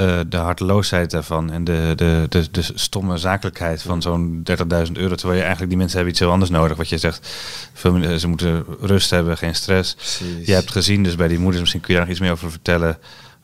eh, 0.00 0.20
de 0.28 0.36
harteloosheid 0.36 1.10
daarvan 1.10 1.50
en 1.50 1.64
de, 1.64 1.92
de, 1.96 2.26
de, 2.28 2.50
de 2.50 2.62
stomme 2.74 3.16
zakelijkheid 3.16 3.82
van 3.82 4.02
zo'n 4.02 4.42
30.000 4.50 4.92
euro. 4.92 5.14
Terwijl 5.14 5.38
je 5.38 5.40
eigenlijk 5.44 5.68
die 5.68 5.76
mensen 5.78 5.96
hebben 5.96 6.10
iets 6.14 6.20
heel 6.22 6.30
anders 6.30 6.50
nodig. 6.50 6.76
Wat 6.76 6.88
je 6.88 6.98
zegt, 6.98 7.28
veel, 7.74 7.92
meer- 7.92 8.18
ze 8.18 8.28
moeten 8.28 8.64
rust 8.80 9.10
hebben, 9.10 9.36
geen 9.36 9.54
stress. 9.54 9.94
Precies. 9.94 10.46
Je 10.46 10.52
hebt 10.52 10.70
gezien 10.70 11.02
dus 11.02 11.14
bij 11.16 11.28
die 11.28 11.38
moeders, 11.38 11.60
misschien 11.60 11.80
kun 11.80 11.90
je 11.92 11.98
daar 11.98 12.08
nog 12.08 12.16
iets 12.16 12.24
meer 12.24 12.32
over 12.34 12.50
vertellen. 12.50 12.98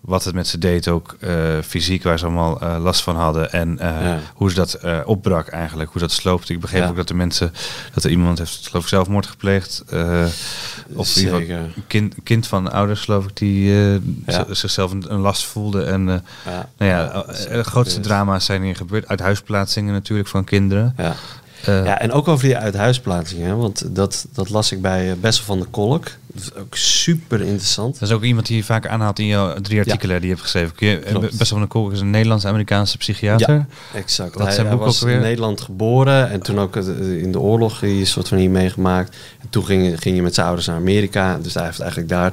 Wat 0.07 0.24
het 0.24 0.34
met 0.34 0.46
ze 0.46 0.59
deed, 0.59 0.88
ook 0.88 1.16
eh, 1.20 1.34
fysiek, 1.64 2.02
waar 2.02 2.18
ze 2.18 2.24
allemaal 2.24 2.61
eh, 2.61 2.76
last 2.82 3.02
van 3.02 3.16
hadden. 3.16 3.52
En 3.52 3.78
eh, 3.78 3.88
Ja. 4.02 4.18
hoe 4.34 4.50
ze 4.50 4.57
dat 4.57 4.78
opbrak 5.04 5.48
eigenlijk, 5.48 5.90
hoe 5.92 6.00
dat 6.00 6.12
sloopte. 6.12 6.52
Ik 6.52 6.61
begreep 6.61 6.82
Ja. 6.82 6.88
ook 6.88 6.96
dat 6.96 7.09
de 7.09 7.14
mensen, 7.14 7.52
dat 7.94 8.04
er 8.04 8.11
iemand 8.11 8.38
heeft 8.38 8.66
geloof 8.68 8.82
ik 8.82 8.88
zelfmoord 8.88 9.26
gepleegd. 9.26 9.84
of 10.94 11.16
een 11.16 11.72
kind, 11.86 12.14
kind 12.22 12.46
van 12.46 12.72
ouders, 12.72 13.00
geloof 13.00 13.24
ik, 13.24 13.36
die 13.36 13.72
Ja. 14.26 14.44
zichzelf 14.50 14.90
een, 14.90 15.04
een 15.09 15.20
last 15.20 15.44
voelde. 15.46 15.82
En 15.84 16.07
Ja. 16.44 16.68
nou 16.78 16.90
ja, 16.90 17.22
de 17.57 17.64
grootste 17.64 18.00
drama's 18.00 18.44
zijn 18.44 18.62
hier 18.62 18.76
gebeurd. 18.76 19.09
Uit 19.09 19.20
huisplaatsingen 19.20 19.92
natuurlijk 19.92 20.28
van 20.28 20.44
kinderen. 20.44 20.94
Ja. 21.66 21.78
Eh, 21.80 21.84
Ja, 21.84 22.00
en 22.00 22.12
ook 22.12 22.28
over 22.28 22.44
die 22.44 22.56
uithuisplaatsingen, 22.56 23.46
hè, 23.48 23.54
want 23.54 23.94
dat, 23.94 24.26
dat 24.32 24.48
las 24.50 24.72
ik 24.72 24.80
bij 24.82 25.10
eh, 25.10 25.16
Bessel 25.20 25.44
van 25.44 25.58
der 25.58 25.68
Kolk. 25.70 26.04
Dat 26.26 26.42
is 26.42 26.54
ook 26.54 26.76
super 26.76 27.40
interessant. 27.40 27.98
Dat 27.98 28.08
is 28.08 28.14
ook 28.14 28.22
iemand 28.22 28.46
die 28.46 28.56
je 28.56 28.64
vaak 28.64 28.86
aanhaalt 28.86 29.18
in 29.18 29.26
jouw 29.26 29.54
drie 29.60 29.78
artikelen 29.78 30.16
die 30.16 30.28
je 30.28 30.34
hebt 30.34 30.40
geschreven. 30.40 30.74
Klopt. 31.04 31.38
Best 31.38 31.50
wel 31.50 31.60
een 31.60 31.68
Kolk 31.68 31.92
is 31.92 32.00
een 32.00 32.10
Nederlands-Amerikaanse 32.10 32.96
psychiater. 32.98 33.66
Exact. 33.94 34.34
Wat 34.34 34.40
is 34.40 34.44
hij, 34.46 34.54
zijn 34.54 34.66
hij 34.66 34.76
was 34.76 34.96
ook 34.96 35.00
alweer? 35.02 35.16
in 35.16 35.22
Nederland 35.22 35.60
geboren 35.60 36.30
en 36.30 36.40
toen 36.42 36.58
ook 36.58 36.76
in 36.76 37.32
de 37.32 37.40
oorlog 37.40 37.82
een 37.82 38.06
soort 38.06 38.28
van 38.28 38.38
hier 38.38 38.50
meegemaakt. 38.50 39.16
En 39.40 39.48
toen 39.50 39.64
ging, 39.64 40.00
ging 40.02 40.16
je 40.16 40.22
met 40.22 40.34
zijn 40.34 40.46
ouders 40.46 40.66
naar 40.66 40.76
Amerika, 40.76 41.38
dus 41.42 41.54
hij 41.54 41.64
heeft 41.64 41.80
eigenlijk 41.80 42.10
daar... 42.10 42.32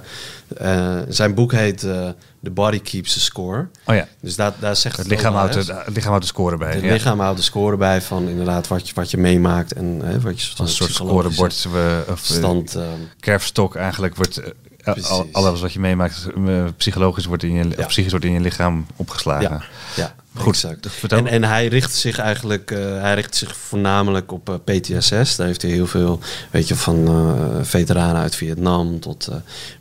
eh, 0.58 0.98
zijn 1.10 1.34
boek 1.34 1.52
heet 1.52 1.84
eh, 1.84 2.10
The 2.44 2.52
Body 2.52 2.80
Keeps 2.82 3.14
the 3.14 3.20
Score. 3.20 3.68
Oh 3.86 3.96
ja, 3.96 4.08
Dus 4.22 4.36
daar, 4.36 4.54
daar 4.60 4.76
zegt 4.76 4.98
het 4.98 5.06
het 5.06 5.16
lichaam 5.16 5.34
houdt 5.36 5.54
de, 5.54 5.74
het 5.86 5.96
lichaam 5.96 6.10
houdt 6.10 6.24
de 6.26 6.32
score 6.32 6.58
bij. 6.58 6.74
Het 6.74 6.84
ja. 6.84 6.92
lichaam 6.92 7.20
houdt 7.20 7.38
de 7.38 7.44
score 7.44 7.78
bij 7.78 8.02
van 8.02 8.28
inderdaad 8.28 8.68
wat 8.68 8.88
je, 8.88 8.94
wat 8.96 9.12
je 9.12 9.18
meemaakt 9.18 9.74
en 9.74 10.02
hè, 10.04 10.20
wat 10.20 10.40
je 10.42 10.46
soort 10.46 10.60
Een 10.60 10.66
van 10.66 10.68
soort 10.76 10.92
scorebord. 10.92 11.64
we- 11.64 12.04
Of, 12.10 12.30
eh, 12.30 12.36
stand... 12.36 12.76
ehm, 12.76 12.88
kerfstok 13.20 13.76
eigenlijk 13.76 14.16
wordt 14.16 14.42
eh, 14.84 15.04
al, 15.10 15.28
alles 15.32 15.62
wat 15.62 15.74
je 15.74 15.80
meemaakt 15.80 16.28
eh, 16.48 16.64
psychologisch 16.78 17.26
wordt 17.26 17.44
in 17.44 17.54
je 17.54 17.64
Ja. 17.64 17.76
of 17.78 17.88
psychisch 17.88 18.12
wordt 18.12 18.26
in 18.26 18.32
je 18.34 18.40
lichaam 18.40 18.86
opgeslagen. 18.96 19.50
Ja, 19.50 19.62
ja 19.96 20.16
Goed, 20.36 20.54
exact. 20.54 20.88
vertel. 20.92 21.18
En, 21.18 21.28
en 21.28 21.44
hij 21.44 21.68
richt 21.68 21.96
zich 21.96 22.18
eigenlijk, 22.18 22.72
eh, 22.72 23.02
hij 23.02 23.14
richt 23.16 23.36
zich 23.36 23.56
voornamelijk 23.56 24.32
op 24.32 24.50
eh, 24.50 24.56
PTSS. 24.78 25.36
Daar 25.36 25.48
heeft 25.48 25.62
hij 25.62 25.72
heel 25.72 25.88
veel, 25.88 26.20
weet 26.52 26.68
je, 26.68 26.76
van 26.76 27.08
eh, 27.08 27.64
veteranen 27.66 28.22
uit 28.22 28.36
Vietnam 28.36 29.00
tot 29.00 29.30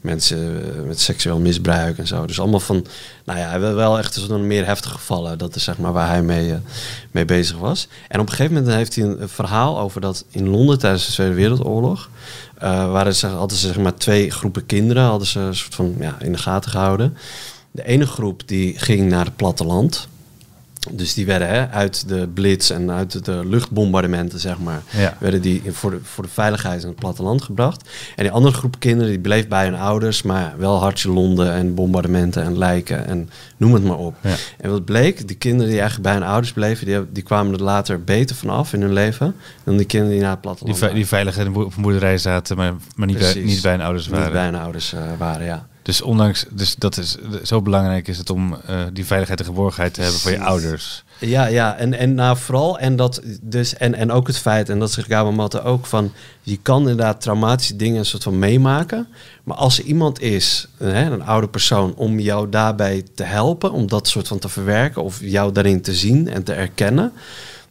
mensen 0.00 0.62
met 0.86 1.00
seksueel 1.00 1.38
misbruik 1.38 1.98
en 1.98 2.06
zo. 2.06 2.26
Dus 2.26 2.40
allemaal 2.40 2.60
van, 2.60 2.86
nou 3.24 3.38
ja, 3.38 3.60
wel- 3.60 3.74
wel 3.74 3.98
echt 3.98 4.14
zo'n 4.14 4.46
meer 4.46 4.66
heftige 4.66 4.94
gevallen. 4.94 5.38
Dat 5.38 5.54
is 5.54 5.64
zeg 5.64 5.78
maar 5.78 5.92
waar 5.92 6.08
hij 6.08 6.22
mee, 6.22 6.54
mee 7.10 7.24
bezig 7.24 7.56
was. 7.56 7.88
En 8.08 8.20
op 8.20 8.26
een 8.26 8.32
gegeven 8.34 8.54
moment 8.54 8.74
heeft 8.74 8.94
hij 8.94 9.04
een, 9.04 9.28
verhaal 9.28 9.78
over 9.78 10.00
dat 10.00 10.24
in 10.30 10.48
Londen 10.48 10.78
tijdens 10.78 11.06
de 11.06 11.12
Tweede 11.12 11.34
Wereldoorlog. 11.34 12.08
waren 12.58 13.14
ze, 13.14 13.26
hadden 13.26 13.58
ze 13.58 13.66
zeg 13.66 13.78
maar 13.78 13.94
twee 13.94 14.30
groepen 14.30 14.66
kinderen 14.66 15.02
hadden 15.02 15.28
ze 15.28 15.40
een 15.40 15.56
soort 15.56 15.74
van 15.74 15.94
ja, 15.98 16.16
in 16.20 16.32
de 16.32 16.38
gaten 16.38 16.70
gehouden. 16.70 17.16
De 17.70 17.84
ene 17.86 18.06
groep 18.06 18.42
die 18.46 18.78
ging 18.78 19.08
naar 19.10 19.24
het 19.24 19.36
platteland. 19.36 20.08
Dus 20.90 21.14
die 21.14 21.26
werden 21.26 21.48
hè, 21.48 21.68
uit 21.68 22.08
de 22.08 22.28
blitz 22.34 22.70
en 22.70 22.90
uit 22.90 23.24
de 23.24 23.40
luchtbombardementen, 23.46 24.38
zeg 24.40 24.58
maar, 24.58 24.82
Ja. 24.90 25.16
werden 25.20 25.40
die 25.42 25.62
voor 25.72 25.90
de, 25.90 25.98
voor 26.02 26.24
de 26.24 26.30
veiligheid 26.30 26.82
in 26.82 26.88
het 26.88 26.96
platteland 26.98 27.42
gebracht. 27.42 27.88
En 28.16 28.22
die 28.22 28.32
andere 28.32 28.54
groep 28.54 28.76
kinderen 28.78 29.10
die 29.10 29.20
bleef 29.20 29.48
bij 29.48 29.64
hun 29.64 29.74
ouders, 29.74 30.22
maar 30.22 30.54
wel 30.58 30.78
hartje 30.80 31.10
londen 31.10 31.52
en 31.52 31.74
bombardementen 31.74 32.42
en 32.42 32.58
lijken 32.58 33.06
en 33.06 33.30
noem 33.56 33.74
het 33.74 33.84
maar 33.84 33.96
op. 33.98 34.14
Ja. 34.20 34.34
En 34.60 34.70
wat 34.70 34.84
bleek, 34.84 35.28
die 35.28 35.36
kinderen 35.36 35.68
die 35.70 35.80
eigenlijk 35.80 36.08
bij 36.08 36.18
hun 36.18 36.28
ouders 36.30 36.52
bleven, 36.52 36.86
die, 36.86 36.98
die 37.12 37.22
kwamen 37.22 37.52
er 37.54 37.62
later 37.62 38.04
beter 38.04 38.36
vanaf 38.36 38.72
in 38.72 38.80
hun 38.82 38.92
leven 38.92 39.34
dan 39.64 39.76
die 39.76 39.86
kinderen 39.86 40.14
die 40.14 40.22
naar 40.24 40.30
het 40.34 40.42
Die, 40.42 40.52
platteland 40.52 40.94
die 40.94 41.06
veilig 41.06 41.38
in 41.38 41.44
de 41.44 41.50
boer- 41.50 41.64
op 41.64 41.76
een 41.76 41.82
boerderij 41.82 42.18
zaten, 42.18 42.56
maar, 42.56 42.72
maar 42.96 43.06
niet, 43.06 43.18
bij, 43.18 43.32
Precies. 43.32 43.50
niet 43.52 43.62
bij 43.62 43.70
hun 43.72 43.80
ouders 43.80 44.06
waren. 44.08 44.32
waren. 44.32 44.40
Niet 44.42 44.50
bij 44.50 44.58
hun 44.58 44.62
ouders 44.66 44.92
eh, 44.92 45.00
waren, 45.18 45.44
ja. 45.46 45.66
Dus 45.82 46.02
ondanks, 46.02 46.44
dus 46.50 46.74
dat 46.74 46.96
is 46.96 47.16
zo 47.42 47.62
belangrijk 47.62 48.08
is 48.08 48.18
het 48.18 48.30
om 48.30 48.56
eh, 48.66 48.80
die 48.92 49.06
veiligheid 49.06 49.40
en 49.40 49.46
geborgenheid 49.46 49.94
te 49.94 50.00
hebben 50.00 50.20
voor 50.20 50.30
je 50.30 50.40
ouders. 50.40 51.04
Ja, 51.18 51.46
ja, 51.46 51.76
en, 51.76 51.94
en 51.94 52.14
nou 52.14 52.36
vooral, 52.36 52.78
en, 52.78 52.96
dat 52.96 53.22
dus, 53.40 53.76
en, 53.76 53.94
en 53.94 54.10
ook 54.10 54.26
het 54.26 54.38
feit, 54.38 54.68
en 54.68 54.78
dat 54.78 54.92
zegt 54.92 55.08
Gabo 55.08 55.32
Matte 55.32 55.62
ook, 55.62 55.86
van 55.86 56.12
je 56.42 56.56
kan 56.56 56.80
inderdaad 56.80 57.20
traumatische 57.20 57.76
dingen 57.76 57.98
een 57.98 58.04
soort 58.04 58.22
van 58.22 58.38
meemaken. 58.38 59.08
Maar 59.44 59.56
als 59.56 59.78
er 59.78 59.84
iemand 59.84 60.20
is, 60.20 60.68
hè, 60.78 61.10
een 61.10 61.24
oude 61.24 61.48
persoon, 61.48 61.94
om 61.94 62.18
jou 62.18 62.48
daarbij 62.48 63.02
te 63.14 63.22
helpen, 63.22 63.72
om 63.72 63.88
dat 63.88 64.08
soort 64.08 64.28
van 64.28 64.38
te 64.38 64.48
verwerken 64.48 65.02
of 65.02 65.20
jou 65.20 65.52
daarin 65.52 65.82
te 65.82 65.94
zien 65.94 66.28
en 66.28 66.42
te 66.42 66.52
erkennen, 66.52 67.12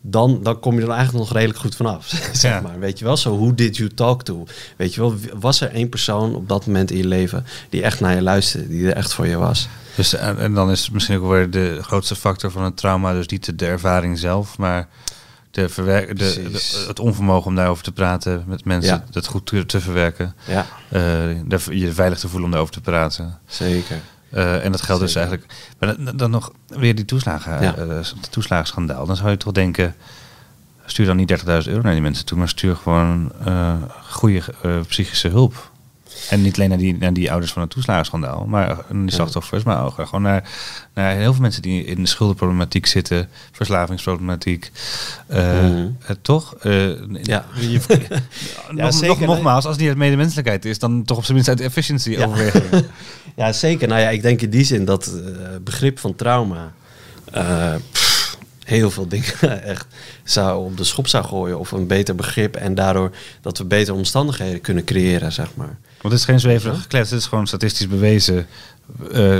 dan, 0.01 0.39
dan 0.43 0.59
kom 0.59 0.75
je 0.75 0.81
er 0.81 0.89
eigenlijk 0.89 1.17
nog 1.25 1.33
redelijk 1.33 1.59
goed 1.59 1.75
vanaf. 1.75 2.07
zeg 2.33 2.41
Ja. 2.41 2.61
maar. 2.61 2.79
Weet 2.79 2.99
je 2.99 3.05
wel, 3.05 3.17
zo 3.17 3.37
who 3.37 3.55
did 3.55 3.77
you 3.77 3.89
talk 3.89 4.23
to? 4.23 4.45
Weet 4.77 4.93
je 4.93 5.01
wel, 5.01 5.15
was 5.39 5.61
er 5.61 5.71
één 5.71 5.89
persoon 5.89 6.35
op 6.35 6.47
dat 6.49 6.65
moment 6.65 6.91
in 6.91 6.97
je 6.97 7.07
leven 7.07 7.45
die 7.69 7.81
echt 7.83 7.99
naar 7.99 8.15
je 8.15 8.21
luisterde, 8.21 8.67
die 8.67 8.87
er 8.87 8.95
echt 8.95 9.13
voor 9.13 9.27
je 9.27 9.37
was? 9.37 9.67
Dus, 9.95 10.13
en, 10.13 10.37
en 10.37 10.53
dan 10.53 10.71
is 10.71 10.81
het 10.83 10.91
misschien 10.93 11.19
ook 11.19 11.29
weer 11.29 11.49
de 11.49 11.79
grootste 11.81 12.15
factor 12.15 12.51
van 12.51 12.63
het 12.63 12.77
trauma, 12.77 13.13
dus 13.13 13.27
niet 13.27 13.59
de, 13.59 13.65
ervaring 13.65 14.19
zelf, 14.19 14.57
maar 14.57 14.87
de 15.51 15.69
verwer- 15.69 16.15
de, 16.17 16.51
het 16.87 16.99
onvermogen 16.99 17.47
om 17.47 17.55
daarover 17.55 17.83
te 17.83 17.91
praten 17.91 18.43
met 18.47 18.65
mensen, 18.65 18.93
Ja. 18.93 19.05
dat 19.11 19.27
goed 19.27 19.45
te, 19.45 19.65
te 19.65 19.81
verwerken. 19.81 20.35
Ja, 20.47 20.65
eh, 20.89 21.69
je 21.79 21.91
veilig 21.93 22.19
te 22.19 22.27
voelen 22.27 22.43
om 22.45 22.51
daarover 22.51 22.73
te 22.73 22.81
praten. 22.81 23.39
zeker. 23.47 23.99
Eh, 24.31 24.65
en 24.65 24.71
dat 24.71 24.81
geldt 24.81 25.01
dus 25.01 25.11
Zeker. 25.11 25.29
eigenlijk. 25.29 25.53
Maar 25.79 26.15
dan, 26.15 26.31
nog 26.31 26.51
weer 26.67 26.95
die 26.95 27.05
toeslagen, 27.05 27.61
Ja. 27.61 27.75
eh, 27.75 27.99
toeslagenschandaal. 28.29 29.05
Dan 29.05 29.15
zou 29.15 29.29
je 29.29 29.37
toch 29.37 29.53
denken, 29.53 29.95
stuur 30.85 31.05
dan 31.05 31.15
niet 31.17 31.27
30.000 31.27 31.67
euro 31.71 31.81
naar 31.81 31.91
die 31.93 32.01
mensen 32.01 32.25
toe, 32.25 32.37
maar 32.37 32.49
stuur 32.49 32.75
gewoon 32.75 33.31
eh, 33.45 33.73
goede 34.09 34.41
psychische 34.87 35.27
hulp. 35.27 35.70
En 36.29 36.41
niet 36.41 36.55
alleen 36.55 36.69
naar 36.69 36.77
die, 36.77 36.97
naar 36.97 37.13
die 37.13 37.31
ouders 37.31 37.51
van 37.51 37.61
het 37.61 37.71
toeslagenschandaal, 37.71 38.45
maar 38.45 38.77
die 38.91 39.11
slachtoffers, 39.11 39.63
maar 39.63 39.85
ook 39.85 39.93
gewoon 39.93 40.21
naar, 40.21 40.49
naar 40.93 41.15
heel 41.15 41.33
veel 41.33 41.41
mensen 41.41 41.61
die 41.61 41.85
in 41.85 42.01
de 42.01 42.07
schuldenproblematiek 42.07 42.85
zitten, 42.85 43.29
verslavingsproblematiek. 43.51 44.71
Uh, 45.31 45.61
mm. 45.61 45.97
toch? 46.21 46.55
Uh, 46.63 46.89
ja. 47.21 47.45
Je, 47.55 47.79
ja, 48.75 48.83
nog, 48.83 48.93
zeker, 48.93 49.27
nogmaals, 49.27 49.63
als 49.63 49.73
het 49.73 49.79
niet 49.79 49.89
uit 49.89 49.97
medemenselijkheid 49.97 50.65
is, 50.65 50.79
dan 50.79 51.03
toch 51.03 51.17
op 51.17 51.23
zijn 51.23 51.35
minst 51.35 51.49
uit 51.49 51.61
efficiency 51.61 52.09
ja. 52.09 52.25
overwegen. 52.25 52.85
ja, 53.35 53.51
zeker. 53.51 53.87
Nou 53.87 54.01
ja, 54.01 54.09
ik 54.09 54.21
denk 54.21 54.41
in 54.41 54.49
die 54.49 54.63
zin 54.63 54.85
dat 54.85 55.11
begrip 55.63 55.99
van 55.99 56.15
trauma 56.15 56.73
heel 58.71 58.91
veel 58.91 59.07
dingen 59.07 59.63
echt 59.73 59.85
zou 60.23 60.65
op 60.65 60.77
de 60.77 60.83
schop 60.83 61.07
zou 61.07 61.25
gooien. 61.25 61.59
Of 61.59 61.71
een 61.71 61.87
beter 61.87 62.15
begrip 62.15 62.55
en 62.55 62.75
daardoor 62.75 63.11
dat 63.41 63.57
we 63.57 63.65
betere 63.65 63.97
omstandigheden 63.97 64.61
kunnen 64.61 64.83
creëren, 64.83 65.31
zeg 65.31 65.55
maar. 65.55 65.77
Want 66.01 66.13
het 66.13 66.13
is 66.13 66.25
geen 66.25 66.39
zweverig 66.39 66.81
geklets, 66.81 67.09
het 67.09 67.19
is 67.19 67.25
gewoon 67.25 67.47
statistisch 67.47 67.87
bewezen. 67.87 68.47
Uh, 69.11 69.39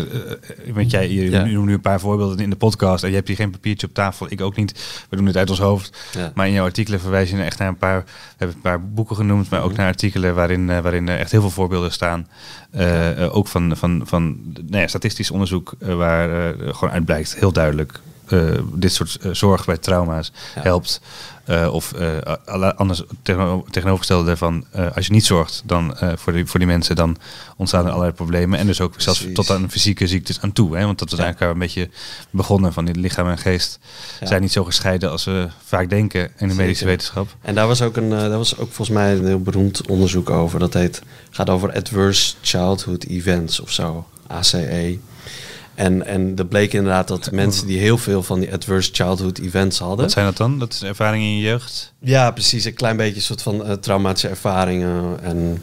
want 0.73 0.91
jij 0.91 1.11
je 1.11 1.29
ja. 1.29 1.45
noemt 1.45 1.65
nu 1.65 1.73
een 1.73 1.81
paar 1.81 1.99
voorbeelden 1.99 2.39
in 2.39 2.49
de 2.49 2.55
podcast 2.55 3.03
en 3.03 3.09
je 3.09 3.15
hebt 3.15 3.27
hier 3.27 3.37
geen 3.37 3.51
papiertje 3.51 3.87
op 3.87 3.93
tafel, 3.93 4.25
ik 4.29 4.41
ook 4.41 4.55
niet. 4.55 5.05
We 5.09 5.15
doen 5.15 5.25
het 5.25 5.37
uit 5.37 5.49
ons 5.49 5.59
hoofd. 5.59 5.97
Ja. 6.11 6.31
Maar 6.35 6.47
in 6.47 6.53
jouw 6.53 6.65
artikelen 6.65 6.99
verwijs 6.99 7.29
je 7.29 7.43
echt 7.43 7.57
naar 7.57 7.67
een 7.67 7.77
paar, 7.77 8.03
we 8.03 8.35
hebben 8.37 8.55
een 8.55 8.61
paar 8.61 8.81
boeken 8.81 9.15
genoemd, 9.15 9.49
maar 9.49 9.61
ook 9.61 9.69
mhm. 9.69 9.79
naar 9.79 9.87
artikelen 9.87 10.35
waarin, 10.35 10.67
uh, 10.67 10.79
waarin 10.79 11.09
er 11.09 11.19
echt 11.19 11.31
heel 11.31 11.41
veel 11.41 11.49
voorbeelden 11.49 11.91
staan. 11.91 12.27
Uh, 12.75 13.35
ook 13.35 13.47
van, 13.47 13.77
van, 13.77 14.01
van 14.05 14.37
nou 14.53 14.81
ja, 14.81 14.87
statistisch 14.87 15.31
onderzoek 15.31 15.73
waar 15.79 16.53
gewoon 16.57 16.91
uitblijkt, 16.91 17.35
heel 17.35 17.51
duidelijk, 17.51 17.99
uh, 18.31 18.59
dit 18.73 18.93
soort 18.93 19.17
uh, 19.21 19.33
zorg 19.33 19.65
bij 19.65 19.77
trauma's 19.77 20.31
ja. 20.55 20.61
helpt. 20.61 21.01
Uh, 21.47 21.73
of 21.73 21.93
anders 22.75 23.03
tegenovergestelde 23.71 24.25
daarvan, 24.25 24.65
als 24.95 25.05
je 25.05 25.11
niet 25.11 25.25
zorgt 25.25 25.63
dan, 25.65 25.97
voor, 26.15 26.33
die, 26.33 26.45
voor 26.45 26.59
die 26.59 26.69
mensen, 26.69 26.95
dan 26.95 27.17
ontstaan 27.57 27.85
er 27.85 27.91
allerlei 27.91 28.13
problemen. 28.13 28.59
En 28.59 28.65
dus 28.65 28.81
ook 28.81 28.91
Precies. 28.91 29.17
zelfs 29.17 29.33
tot 29.33 29.49
aan 29.49 29.69
fysieke 29.69 30.07
ziektes 30.07 30.41
aan 30.41 30.51
toe. 30.51 30.77
Hè? 30.77 30.85
Want 30.85 30.99
dat 30.99 31.11
ja. 31.11 31.17
eigenlijk 31.17 31.53
een 31.53 31.59
beetje 31.59 31.89
begonnen 32.29 32.73
van 32.73 32.85
die 32.85 32.95
lichaam 32.95 33.29
en 33.29 33.37
geest 33.37 33.79
ja. 34.19 34.27
zijn 34.27 34.41
niet 34.41 34.51
zo 34.51 34.63
gescheiden 34.63 35.11
als 35.11 35.25
we 35.25 35.47
vaak 35.65 35.89
denken 35.89 36.21
in 36.21 36.29
de 36.37 36.37
Zeker. 36.37 36.55
medische 36.55 36.85
wetenschap. 36.85 37.35
En 37.41 37.55
daar 37.55 37.67
was 37.67 37.81
ook 37.81 37.97
een, 37.97 38.09
daar 38.09 38.29
was 38.29 38.57
ook 38.57 38.71
volgens 38.71 38.97
mij 38.97 39.13
een 39.13 39.27
heel 39.27 39.41
beroemd 39.41 39.87
onderzoek 39.87 40.29
over. 40.29 40.59
Dat 40.59 40.73
heet, 40.73 41.01
gaat 41.29 41.49
over 41.49 41.73
adverse 41.73 42.33
childhood 42.41 43.03
events 43.03 43.59
of 43.59 43.71
zo, 43.71 44.07
ACE. 44.27 44.99
En, 45.81 46.05
en 46.05 46.35
dat 46.35 46.49
bleek 46.49 46.73
inderdaad 46.73 47.07
dat 47.07 47.31
mensen 47.31 47.67
die 47.67 47.79
heel 47.79 47.97
veel 47.97 48.23
van 48.23 48.39
die 48.39 48.53
adverse 48.53 48.89
childhood 48.93 49.37
events 49.37 49.79
hadden. 49.79 49.97
Wat 49.97 50.11
zijn 50.11 50.25
dat 50.25 50.37
dan? 50.37 50.59
Dat 50.59 50.73
is 50.73 50.83
ervaringen 50.83 51.27
in 51.27 51.35
je 51.35 51.41
jeugd? 51.41 51.93
Ja, 51.99 52.31
precies. 52.31 52.65
Een 52.65 52.73
klein 52.73 52.97
beetje 52.97 53.15
een 53.15 53.21
soort 53.21 53.41
van 53.41 53.67
uh, 53.67 53.71
traumatische 53.71 54.27
ervaringen. 54.27 55.23
En 55.23 55.61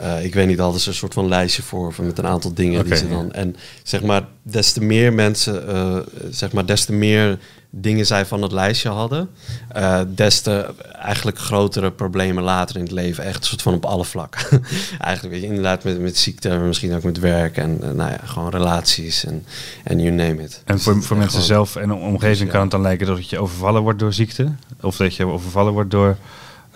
uh, 0.00 0.24
ik 0.24 0.34
weet 0.34 0.46
niet, 0.46 0.58
hadden 0.58 0.80
ze 0.80 0.88
een 0.88 0.94
soort 0.94 1.14
van 1.14 1.28
lijstje 1.28 1.62
voor 1.62 1.94
met 2.02 2.18
een 2.18 2.26
aantal 2.26 2.54
dingen 2.54 2.78
okay, 2.78 2.90
die 2.90 2.98
ze 2.98 3.08
dan. 3.08 3.32
En 3.32 3.56
zeg 3.82 4.02
maar, 4.02 4.26
des 4.42 4.72
te 4.72 4.82
meer 4.82 5.12
mensen, 5.12 5.64
uh, 5.68 5.98
zeg 6.30 6.52
maar, 6.52 6.66
des 6.66 6.84
te 6.84 6.92
meer 6.92 7.38
dingen 7.74 8.06
zij 8.06 8.26
van 8.26 8.42
het 8.42 8.52
lijstje 8.52 8.88
hadden, 8.88 9.28
uh, 9.76 10.00
des 10.08 10.40
te 10.40 10.74
eigenlijk 10.92 11.38
grotere 11.38 11.90
problemen 11.90 12.42
later 12.42 12.76
in 12.76 12.82
het 12.82 12.90
leven. 12.90 13.24
Echt 13.24 13.36
een 13.36 13.44
soort 13.44 13.62
van 13.62 13.74
op 13.74 13.84
alle 13.84 14.04
vlakken. 14.04 14.64
eigenlijk 15.00 15.34
weet 15.34 15.42
je, 15.42 15.48
inderdaad 15.48 15.84
met, 15.84 16.00
met 16.00 16.18
ziekte, 16.18 16.48
misschien 16.48 16.94
ook 16.94 17.02
met 17.02 17.18
werk 17.18 17.56
en 17.56 17.78
uh, 17.82 17.90
nou 17.90 18.10
ja, 18.10 18.20
gewoon 18.24 18.50
relaties 18.50 19.24
en, 19.24 19.44
en 19.84 20.00
you 20.00 20.10
name 20.10 20.42
it. 20.42 20.62
En 20.64 20.80
voor, 20.80 21.02
voor 21.02 21.16
mensen 21.16 21.42
zelf 21.42 21.76
en 21.76 21.92
omgeving 21.92 22.50
kan 22.50 22.60
het 22.60 22.70
dan 22.70 22.80
lijken 22.80 23.06
dat 23.06 23.28
je 23.28 23.38
overvallen 23.38 23.82
wordt 23.82 23.98
door 23.98 24.12
ziekte? 24.12 24.52
Of 24.80 24.96
dat 24.96 25.16
je 25.16 25.26
overvallen 25.26 25.72
wordt 25.72 25.90
door... 25.90 26.16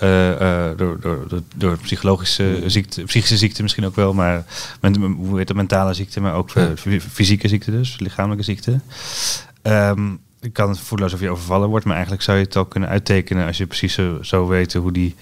Uh, 0.02 0.30
door, 0.76 1.00
door, 1.00 1.28
door, 1.28 1.42
door, 1.56 1.78
psychologische 1.78 2.58
mm. 2.62 2.68
ziekte, 2.68 3.02
psychische 3.02 3.36
ziekte 3.36 3.62
misschien 3.62 3.86
ook 3.86 3.96
wel, 3.96 4.12
maar 4.12 4.44
men, 4.80 4.96
hoe 5.00 5.38
heet 5.38 5.48
het, 5.48 5.56
mentale 5.56 5.94
ziekte, 5.94 6.20
maar 6.20 6.34
ook 6.34 6.50
ja. 6.50 6.72
fysieke 7.10 7.48
ziekte 7.48 7.70
dus, 7.70 7.98
lichamelijke 7.98 8.44
ziekte. 8.44 8.80
Um, 9.62 10.20
ik 10.40 10.52
kan 10.52 10.68
het 10.68 10.80
voelen 10.80 11.06
alsof 11.06 11.20
je 11.20 11.30
overvallen 11.30 11.68
wordt, 11.68 11.84
maar 11.84 11.94
eigenlijk 11.94 12.24
zou 12.24 12.38
je 12.38 12.44
het 12.44 12.56
ook 12.56 12.70
kunnen 12.70 12.88
uittekenen 12.88 13.46
als 13.46 13.56
je 13.56 13.66
precies 13.66 13.94
zo, 13.94 14.18
zo 14.22 14.46
weet 14.46 14.72
hoe 14.72 14.92
die 14.92 15.14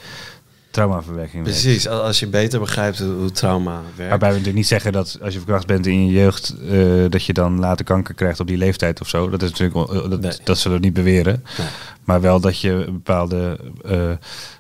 traumaverwerking 0.75 1.45
werkt. 1.45 1.61
Precies, 1.61 1.89
als 1.89 2.21
je 2.21 2.27
beter 2.27 2.61
begrijpt 2.61 2.99
hoe, 2.99 3.31
trauma 3.31 3.73
werkt. 3.73 4.11
Waarbij 4.11 4.29
we 4.29 4.35
natuurlijk 4.35 4.57
niet 4.57 4.67
zeggen 4.67 4.93
dat 4.93 5.19
als 5.23 5.33
je 5.33 5.39
verkracht 5.39 5.67
bent 5.67 5.87
in 5.87 6.07
je 6.07 6.13
jeugd, 6.13 6.55
uh, 6.63 7.05
dat 7.11 7.25
je 7.25 7.33
dan 7.33 7.59
later 7.59 7.85
kanker 7.85 8.15
krijgt 8.15 8.41
op 8.41 8.47
die 8.47 8.57
leeftijd 8.57 9.01
of 9.01 9.09
zo. 9.09 9.31
Dat 9.31 9.43
is 9.43 9.51
natuurlijk 9.51 9.91
uh, 9.91 10.11
dat, 10.11 10.21
nee. 10.21 10.33
dat 10.45 10.59
zullen 10.59 10.79
we 10.79 10.85
niet 10.85 10.95
beweren. 10.95 11.45
Nee. 11.59 11.67
Maar 12.05 12.21
wel 12.21 12.41
dat 12.41 12.61
je 12.61 12.85
bepaalde 12.91 13.59
uh, 13.87 14.11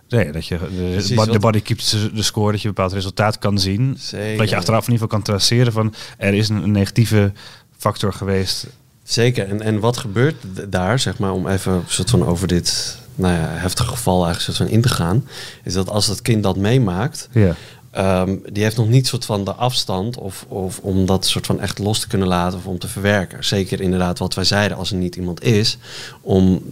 Nee, 0.08 0.30
dat 0.30 0.46
je 0.46 0.58
de, 0.58 0.88
Precies, 0.90 1.24
de 1.24 1.38
body 1.38 1.60
keeps 1.60 1.90
de 2.14 2.22
score, 2.22 2.52
dat 2.52 2.60
je 2.60 2.68
een 2.68 2.74
bepaald 2.74 2.92
resultaat 2.92 3.38
kan 3.38 3.58
zien. 3.58 3.96
Zeker. 3.98 4.38
Dat 4.38 4.48
je 4.48 4.56
achteraf 4.56 4.86
in 4.86 4.92
ieder 4.92 5.06
geval 5.08 5.22
kan 5.22 5.34
traceren 5.34 5.72
van 5.72 5.94
er 6.18 6.34
is 6.34 6.48
een, 6.48 6.62
een 6.62 6.70
negatieve 6.70 7.32
factor 7.76 8.12
geweest 8.12 8.66
Zeker. 9.04 9.48
En, 9.48 9.62
en 9.62 9.80
wat 9.80 9.96
gebeurt 9.96 10.36
daar, 10.68 10.98
zeg 10.98 11.18
maar, 11.18 11.32
om 11.32 11.48
even 11.48 11.84
soort 11.86 12.10
van 12.10 12.26
over 12.26 12.48
dit 12.48 12.98
nou 13.14 13.34
ja, 13.34 13.48
heftige 13.48 13.88
geval 13.88 14.24
eigenlijk 14.24 14.44
soort 14.44 14.68
van 14.68 14.76
in 14.76 14.82
te 14.82 14.88
gaan, 14.88 15.28
is 15.64 15.72
dat 15.72 15.88
als 15.88 16.06
dat 16.06 16.22
kind 16.22 16.42
dat 16.42 16.56
meemaakt, 16.56 17.28
ja. 17.32 17.54
Um, 17.96 18.42
die 18.52 18.62
heeft 18.62 18.76
nog 18.76 18.88
niet 18.88 19.06
soort 19.06 19.24
van 19.24 19.44
de 19.44 19.52
afstand 19.52 20.18
of, 20.18 20.44
of 20.48 20.78
om 20.78 21.06
dat 21.06 21.26
soort 21.26 21.46
van 21.46 21.60
echt 21.60 21.78
los 21.78 22.00
te 22.00 22.06
kunnen 22.06 22.28
laten 22.28 22.58
of 22.58 22.66
om 22.66 22.78
te 22.78 22.88
verwerken. 22.88 23.44
Zeker 23.44 23.80
inderdaad 23.80 24.18
wat 24.18 24.34
wij 24.34 24.44
zeiden, 24.44 24.76
als 24.76 24.90
er 24.90 24.96
niet 24.96 25.16
iemand 25.16 25.42
is, 25.42 25.78
om 26.20 26.62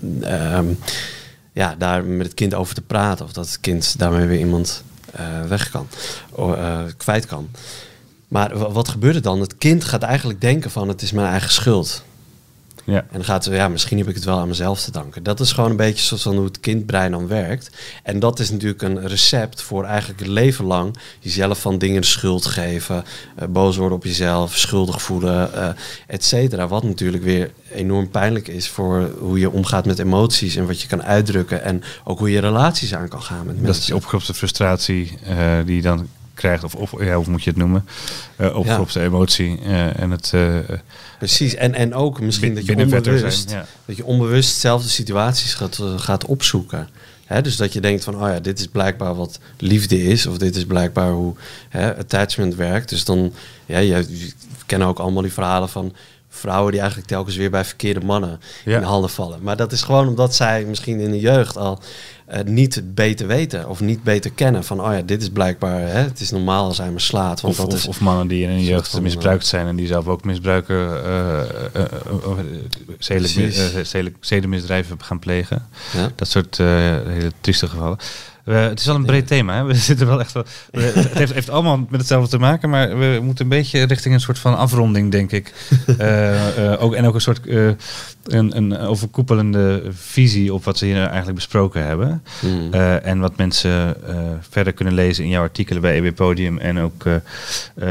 um, 0.55 0.79
ja, 1.53 1.75
daar 1.79 2.05
met 2.05 2.27
het 2.27 2.35
kind 2.35 2.55
over 2.55 2.75
te 2.75 2.81
praten 2.81 3.25
of 3.25 3.33
dat 3.33 3.47
het 3.47 3.61
kind 3.61 3.99
daarmee 3.99 4.27
weer 4.27 4.39
iemand 4.39 4.83
uh, 5.21 5.49
weg 5.49 5.71
kan, 5.71 5.87
uh, 6.39 6.81
kwijt 6.97 7.27
kan. 7.27 7.49
Maar 8.29 8.73
wat 8.73 8.89
gebeurt 8.89 9.15
er 9.15 9.23
dan? 9.23 9.41
Het 9.41 9.59
kind 9.59 9.85
gaat 9.85 10.03
eigenlijk 10.03 10.41
denken 10.41 10.71
van 10.71 10.89
het 10.89 11.03
is 11.03 11.13
mijn 11.13 11.29
eigen 11.29 11.53
schuld. 11.53 12.03
Ja. 12.85 12.97
En 12.99 13.07
dan 13.13 13.25
gaat 13.25 13.45
ja, 13.45 13.69
misschien 13.69 13.99
heb 13.99 14.09
ik 14.09 14.15
het 14.15 14.25
wel 14.25 14.39
aan 14.39 14.49
mezelf 14.49 14.81
te 14.81 14.91
danken. 14.91 15.23
Dat 15.23 15.41
is 15.41 15.53
gewoon 15.53 15.71
een 15.71 15.77
beetje 15.77 16.05
zoals 16.05 16.23
van 16.23 16.37
hoe 16.37 16.45
het 16.45 16.61
kindbrein 16.61 17.11
dan 17.11 17.27
werkt. 17.27 17.71
En 18.03 18.19
dat 18.19 18.39
is 18.39 18.51
natuurlijk 18.51 18.83
een 18.83 19.07
recept 19.07 19.63
voor 19.63 19.85
eigenlijk 19.85 20.21
het 20.21 20.29
leven 20.29 20.65
lang 20.65 20.97
jezelf 21.21 21.61
van 21.61 21.79
dingen 21.79 22.01
de 22.01 22.07
schuld 22.07 22.47
geven, 22.47 23.05
uh, 23.43 23.49
boos 23.49 23.77
worden 23.77 23.97
op 23.97 24.05
jezelf, 24.05 24.57
schuldig 24.57 25.03
voelen, 25.03 25.51
uh, 25.55 25.69
et 26.07 26.25
cetera. 26.25 26.69
Wat 26.69 26.83
natuurlijk 26.83 27.25
weer 27.25 27.51
enorm 27.73 28.11
pijnlijk 28.11 28.49
is 28.49 28.69
voor 28.69 29.11
hoe 29.19 29.39
je 29.39 29.51
omgaat 29.51 29.87
met 29.87 29.99
emoties 29.99 30.57
en 30.57 30.67
wat 30.67 30.81
je 30.81 30.89
kan 30.89 31.03
uitdrukken 31.03 31.63
en 31.63 31.83
ook 32.05 32.19
hoe 32.19 32.31
je 32.31 32.41
relaties 32.41 32.95
aan 32.95 33.09
kan 33.09 33.23
gaan 33.23 33.47
met 33.47 33.61
mensen. 33.61 33.93
Dat 33.93 34.21
is 34.21 34.27
die 34.27 34.35
frustratie 34.35 35.19
uh, 35.29 35.59
die 35.65 35.83
dan 35.83 36.09
krijgt, 36.35 36.65
of, 36.65 36.75
of 36.75 37.05
ja, 37.05 37.15
hoe 37.15 37.31
moet 37.31 37.43
je 37.43 37.51
het 37.51 37.59
noemen? 37.59 37.89
Uh, 38.37 38.65
ja. 38.65 39.01
emotie 39.01 39.59
uh, 39.61 40.01
en 40.01 40.11
het... 40.11 40.33
Uh, 40.35 40.59
Precies, 41.19 41.55
en, 41.55 41.75
en 41.75 41.95
ook 41.95 42.21
misschien 42.21 42.55
dat 42.55 42.67
je 42.67 42.77
onbewust, 42.77 43.49
zijn, 43.49 43.61
ja. 43.61 43.67
dat 43.85 43.97
je 43.97 44.05
onbewust 44.05 44.59
zelf 44.59 44.83
de 44.83 44.89
situaties 44.89 45.55
gaat, 45.55 45.79
gaat 45.97 46.25
opzoeken. 46.25 46.89
He, 47.25 47.43
dus 47.43 47.57
dat 47.57 47.73
je 47.73 47.81
denkt 47.81 48.05
van, 48.05 48.15
oh 48.15 48.29
ja, 48.29 48.41
dit 48.41 48.59
is 48.59 48.67
blijkbaar 48.67 49.15
wat 49.15 49.39
liefde 49.59 50.03
is, 50.03 50.27
of 50.27 50.39
dit 50.39 50.57
is 50.57 50.65
blijkbaar 50.65 51.11
hoe 51.11 51.35
he, 51.69 51.97
attachment 51.97 52.55
werkt. 52.55 52.89
Dus 52.89 53.05
dan, 53.05 53.33
ja, 53.67 53.79
je, 53.79 54.07
je 54.09 54.33
kennen 54.67 54.89
ook 54.89 54.99
allemaal 54.99 55.23
die 55.23 55.33
verhalen 55.33 55.69
van 55.69 55.95
vrouwen 56.29 56.71
die 56.71 56.81
eigenlijk 56.81 57.11
telkens 57.11 57.37
weer 57.37 57.51
bij 57.51 57.65
verkeerde 57.65 58.01
mannen 58.01 58.41
ja. 58.65 58.77
in 58.77 58.83
handen 58.83 59.11
vallen. 59.11 59.43
Maar 59.43 59.57
dat 59.57 59.73
is 59.73 59.83
gewoon 59.83 60.09
omdat 60.09 60.35
zij 60.35 60.65
misschien 60.65 61.01
in 61.01 61.11
de 61.11 61.21
jeugd 61.21 61.57
al 61.57 61.79
uh, 62.35 62.41
niet 62.45 62.83
beter 62.95 63.27
weten 63.27 63.69
of 63.69 63.81
niet 63.81 64.03
beter 64.03 64.33
kennen 64.33 64.65
van, 64.65 64.81
oh 64.81 64.93
ja, 64.93 65.03
dit 65.03 65.23
is 65.23 65.31
blijkbaar, 65.31 65.81
hè, 65.81 66.01
het 66.03 66.21
is 66.21 66.31
normaal 66.31 66.65
als 66.65 66.79
hij 66.79 66.91
me 66.91 66.99
slaat. 66.99 67.41
Want 67.41 67.59
of, 67.59 67.65
dat 67.65 67.73
of, 67.73 67.79
is, 67.79 67.87
of 67.87 68.01
mannen 68.01 68.27
die 68.27 68.43
in 68.43 68.57
de 68.57 68.65
jeugd 68.65 69.01
misbruikt 69.01 69.47
zijn 69.47 69.67
en 69.67 69.77
die 69.77 69.87
zelf 69.87 70.07
ook 70.07 70.25
misbruiken, 70.25 71.03
uh, 71.07 71.41
zedenmisdrijven 74.21 75.03
gaan 75.03 75.19
plegen. 75.19 75.67
Ja? 75.93 76.13
Dat 76.15 76.29
soort 76.29 76.57
hele 76.57 77.33
trieste 77.41 77.69
gevallen. 77.69 77.99
We, 78.45 78.53
het 78.53 78.81
is 78.81 78.87
wel 78.87 78.95
een 78.95 79.05
breed 79.05 79.27
thema. 79.27 79.55
Hè? 79.55 79.65
We 79.65 79.75
zitten 79.91 80.07
wel 80.07 80.21
echt 80.21 80.33
wel, 80.33 80.45
we, 80.71 80.81
het 80.81 81.15
heeft, 81.15 81.33
heeft, 81.33 81.51
allemaal 81.51 81.79
met 81.79 82.01
hetzelfde 82.01 82.31
te 82.31 82.39
maken, 82.39 82.71
maar 82.71 82.99
we 82.99 83.21
moeten 83.23 83.45
een 83.45 83.51
beetje 83.51 83.83
richting 83.83 84.15
een 84.15 84.21
soort 84.21 84.39
van 84.39 84.57
afronding, 84.57 85.11
denk 85.11 85.33
ik. 85.33 85.53
uh, 85.99 86.57
uh, 86.59 86.83
ook, 86.83 86.95
en 86.95 87.07
ook 87.07 87.15
een 87.15 87.21
soort 87.21 87.41
uh, 87.45 87.71
een, 88.25 88.57
een 88.57 88.79
overkoepelende 88.79 89.83
visie 89.91 90.55
op 90.55 90.65
wat 90.65 90.79
ze 90.79 90.85
hier 90.85 91.07
eigenlijk 91.07 91.35
besproken 91.35 91.87
hebben. 91.87 92.23
Mm. 92.41 92.73
en 93.03 93.19
wat 93.19 93.37
mensen 93.37 93.97
verder 94.51 94.73
kunnen 94.73 94.95
lezen 94.95 95.25
in 95.25 95.31
jouw 95.31 95.43
artikelen 95.43 95.83
bij 95.83 95.97
EB 95.97 96.15
Podium 96.15 96.59
en 96.59 96.79
ook 96.79 97.05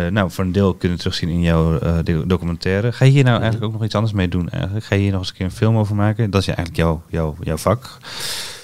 nou, 0.09 0.31
voor 0.31 0.43
een 0.43 0.51
deel 0.51 0.73
kunnen 0.73 0.97
terugzien 0.97 1.29
in 1.29 1.41
jouw 1.41 1.79
documentaire. 2.25 2.91
Ga 2.91 3.05
je 3.05 3.11
hier 3.11 3.23
nou 3.23 3.35
mm. 3.35 3.41
eigenlijk 3.41 3.71
ook 3.71 3.77
nog 3.79 3.87
iets 3.87 3.95
anders 3.95 4.13
mee 4.13 4.27
doen? 4.27 4.49
Eigenlijk? 4.49 4.85
Ga 4.85 4.95
je 4.95 5.01
hier 5.01 5.11
nog 5.11 5.19
eens 5.19 5.29
een 5.29 5.35
keer 5.35 5.45
een 5.45 5.51
film 5.51 5.77
over 5.77 5.95
maken? 5.95 6.29
Dat 6.29 6.41
is 6.41 6.47
eigenlijk 6.47 6.77
jouw, 6.77 7.01
jouw, 7.09 7.35
jouw 7.43 7.57
vak. 7.57 7.97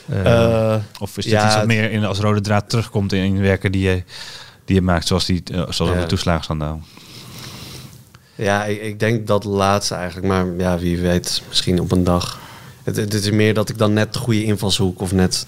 Uh, 0.10 0.76
of 1.00 1.18
is 1.18 1.24
dit 1.24 1.34
ja, 1.34 1.46
iets 1.46 1.56
wat 1.56 1.66
meer 1.66 1.92
in, 1.92 2.06
als 2.06 2.20
rode 2.20 2.42
draad 2.42 2.70
terugkomt 2.70 3.14
in, 3.14 3.24
in 3.24 3.42
werken 3.42 3.72
die 3.72 3.90
je, 3.90 4.04
die 4.66 4.76
je 4.76 4.82
maakt, 4.82 5.08
zoals, 5.08 5.26
die, 5.26 5.44
uh, 5.52 5.64
zoals 5.70 5.92
de 5.98 6.06
toeslagenschandaal? 6.06 6.82
Ja, 8.36 8.66
ik, 8.66 8.82
ik, 8.82 9.00
denk 9.00 9.28
dat 9.28 9.44
laatste 9.44 9.96
eigenlijk. 9.96 10.28
Maar 10.28 10.46
ja, 10.58 10.78
wie 10.78 10.98
weet, 10.98 11.42
misschien 11.48 11.80
op 11.80 11.92
een 11.92 12.04
dag 12.04 12.40
Het, 12.84 12.96
het 12.96 13.14
is 13.14 13.32
meer 13.32 13.54
dat 13.54 13.70
ik 13.70 13.78
dan 13.78 13.94
net 13.94 14.14
de 14.14 14.20
goede 14.20 14.44
invalshoek 14.44 15.02
of 15.02 15.12
net 15.12 15.46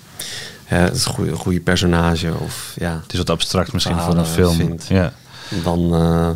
het 0.66 1.05
goede, 1.05 1.36
goede 1.36 1.60
personage 1.60 2.34
of 2.39 2.74
ja. 2.80 2.99
Het 3.03 3.12
is 3.12 3.18
wat 3.18 3.30
abstract 3.30 3.74
misschien 3.74 3.99
voor 3.99 4.18
een 4.18 4.26
film. 4.26 4.55
vindt. 4.55 4.88
Ja. 4.88 5.14
Dan, 5.64 5.93
eh, 5.93 6.30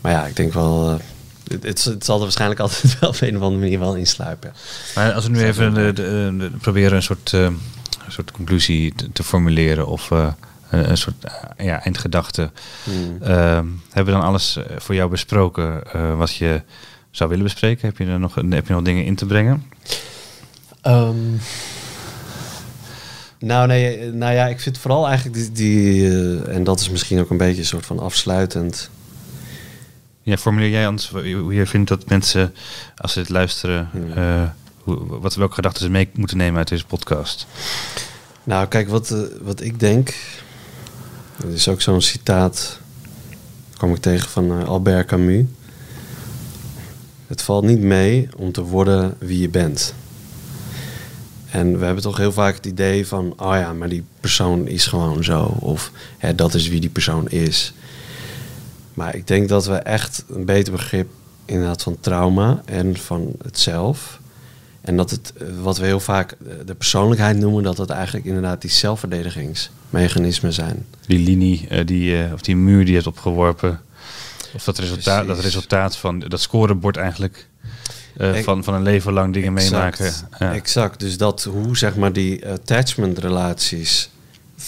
maar 0.00 0.12
ja, 0.12 0.26
ik 0.26 0.36
denk 0.36 0.52
wel. 0.52 0.90
eh, 0.90 1.04
het, 1.48 1.62
het, 1.62 1.84
het 1.84 2.04
zal 2.04 2.16
er 2.16 2.22
waarschijnlijk 2.22 2.60
altijd 2.60 2.98
wel 3.00 3.10
op 3.10 3.16
een 3.20 3.36
of 3.36 3.42
andere 3.42 3.60
manier 3.62 3.78
wel 3.78 3.94
insluipen. 3.94 4.52
Maar 4.94 5.12
als 5.12 5.24
we 5.24 5.30
nu 5.30 5.42
even 5.44 5.74
de, 5.74 5.92
de, 5.92 6.34
de- 6.38 6.50
proberen 6.60 6.96
een 6.96 7.02
soort, 7.02 7.32
eh, 7.32 7.40
een 7.42 7.58
soort 8.12 8.30
conclusie 8.30 8.92
te, 8.96 9.12
te 9.12 9.22
formuleren 9.24 9.86
of 9.86 10.10
eh, 10.10 10.28
een, 10.70 10.90
een 10.90 10.96
soort 10.98 11.24
eh, 11.24 11.66
ja, 11.66 11.82
eindgedachte. 11.84 12.50
Hmm. 12.84 13.16
Eh, 13.22 13.28
hebben 13.90 14.14
we 14.14 14.20
dan 14.20 14.28
alles 14.28 14.58
voor 14.78 14.94
jou 14.94 15.10
besproken 15.10 15.92
eh, 15.92 16.16
wat 16.18 16.34
je 16.34 16.62
zou 17.10 17.28
willen 17.30 17.44
bespreken? 17.44 17.88
Heb 17.88 17.98
je 17.98 18.06
er 18.06 18.18
nog, 18.20 18.34
heb 18.34 18.66
je 18.66 18.72
nog 18.72 18.82
dingen 18.82 19.04
in 19.04 19.14
te 19.14 19.26
brengen? 19.26 19.64
Ehm, 20.82 21.16
nou, 23.38 23.66
nee, 23.66 24.12
nou 24.12 24.32
ja, 24.34 24.46
ik 24.46 24.60
vind 24.60 24.78
vooral 24.78 25.06
eigenlijk 25.08 25.36
die, 25.36 25.52
die 25.52 26.42
en 26.44 26.64
dat 26.64 26.80
is 26.80 26.90
misschien 26.90 27.20
ook 27.20 27.30
een 27.30 27.36
beetje 27.36 27.60
een 27.60 27.66
soort 27.66 27.86
van 27.86 27.98
afsluitend. 27.98 28.90
Ja, 30.26 30.36
formuleer 30.36 30.70
jij 30.70 30.86
anders 30.86 31.08
hoe 31.10 31.54
je 31.54 31.66
vindt 31.66 31.88
dat 31.88 32.08
mensen, 32.08 32.54
als 32.96 33.12
ze 33.12 33.18
dit 33.18 33.28
luisteren, 33.28 33.88
Hmm. 33.92 34.12
eh, 34.12 34.42
hoe, 34.78 35.06
wat, 35.20 35.34
welke 35.34 35.54
gedachten 35.54 35.82
ze 35.82 35.90
mee 35.90 36.08
moeten 36.14 36.36
nemen 36.36 36.58
uit 36.58 36.68
deze 36.68 36.86
podcast? 36.86 37.46
Nou, 38.44 38.66
kijk, 38.68 38.88
wat, 38.88 39.10
eh, 39.10 39.18
wat 39.42 39.60
ik 39.60 39.80
denk. 39.80 40.14
Er 41.42 41.52
is 41.52 41.68
ook 41.68 41.80
zo'n 41.80 42.02
citaat. 42.02 42.78
kwam 43.76 43.94
ik 43.94 44.00
tegen 44.00 44.28
van 44.28 44.50
eh, 44.60 44.68
Albert 44.68 45.06
Camus. 45.06 45.44
Het 47.26 47.42
valt 47.42 47.64
niet 47.64 47.80
mee 47.80 48.28
om 48.36 48.52
te 48.52 48.62
worden 48.62 49.14
wie 49.18 49.40
je 49.40 49.48
bent. 49.48 49.94
En 51.50 51.78
we 51.78 51.84
hebben 51.84 52.02
toch 52.02 52.16
heel 52.16 52.32
vaak 52.32 52.54
het 52.54 52.66
idee 52.66 53.06
van, 53.06 53.34
oh 53.36 53.54
ja, 53.54 53.72
maar 53.72 53.88
die 53.88 54.04
persoon 54.20 54.66
is 54.68 54.86
gewoon 54.86 55.24
zo. 55.24 55.42
Of 55.44 55.90
hè, 56.18 56.34
dat 56.34 56.54
is 56.54 56.68
wie 56.68 56.80
die 56.80 56.90
persoon 56.90 57.28
is. 57.28 57.72
Maar 58.96 59.14
ik 59.14 59.26
denk 59.26 59.48
dat 59.48 59.66
we 59.66 59.74
echt 59.74 60.24
een 60.28 60.44
beter 60.44 60.72
begrip 60.72 61.08
inderdaad 61.44 61.82
van 61.82 61.96
trauma 62.00 62.62
en 62.64 62.96
van 62.96 63.32
het 63.42 63.58
zelf. 63.58 64.20
En 64.80 64.96
dat 64.96 65.10
het, 65.10 65.32
eh, 65.36 65.46
wat 65.62 65.78
we 65.78 65.84
heel 65.84 66.00
vaak 66.00 66.36
de 66.64 66.74
persoonlijkheid 66.74 67.36
noemen, 67.38 67.62
dat 67.62 67.78
het 67.78 67.90
eigenlijk 67.90 68.26
inderdaad 68.26 68.60
die 68.60 68.70
zelfverdedigingsmechanismen 68.70 70.52
zijn. 70.52 70.86
Die 71.06 71.18
linie, 71.18 71.66
eh, 71.68 71.86
die, 71.86 72.22
eh, 72.22 72.32
of 72.32 72.40
die 72.40 72.56
muur 72.56 72.78
die 72.78 72.88
je 72.88 72.94
hebt 72.94 73.06
opgeworpen. 73.06 73.80
Of 74.54 74.64
dat 74.64 74.78
resultaat, 74.78 75.26
dat 75.26 75.38
resultaat 75.38 75.96
van 75.96 76.18
dat 76.18 76.40
scorebord 76.40 76.96
eigenlijk. 76.96 77.48
van, 78.18 78.64
van 78.64 78.74
een 78.74 78.82
leven 78.82 79.12
lang 79.12 79.32
dingen 79.34 79.52
meemaken. 79.52 80.12
Ja. 80.38 80.54
Exact. 80.54 81.00
Dus 81.00 81.16
dat 81.16 81.44
hoe 81.44 81.76
zeg 81.76 81.96
maar 81.96 82.12
die 82.12 82.48
attachment 82.48 83.18
relaties, 83.18 84.10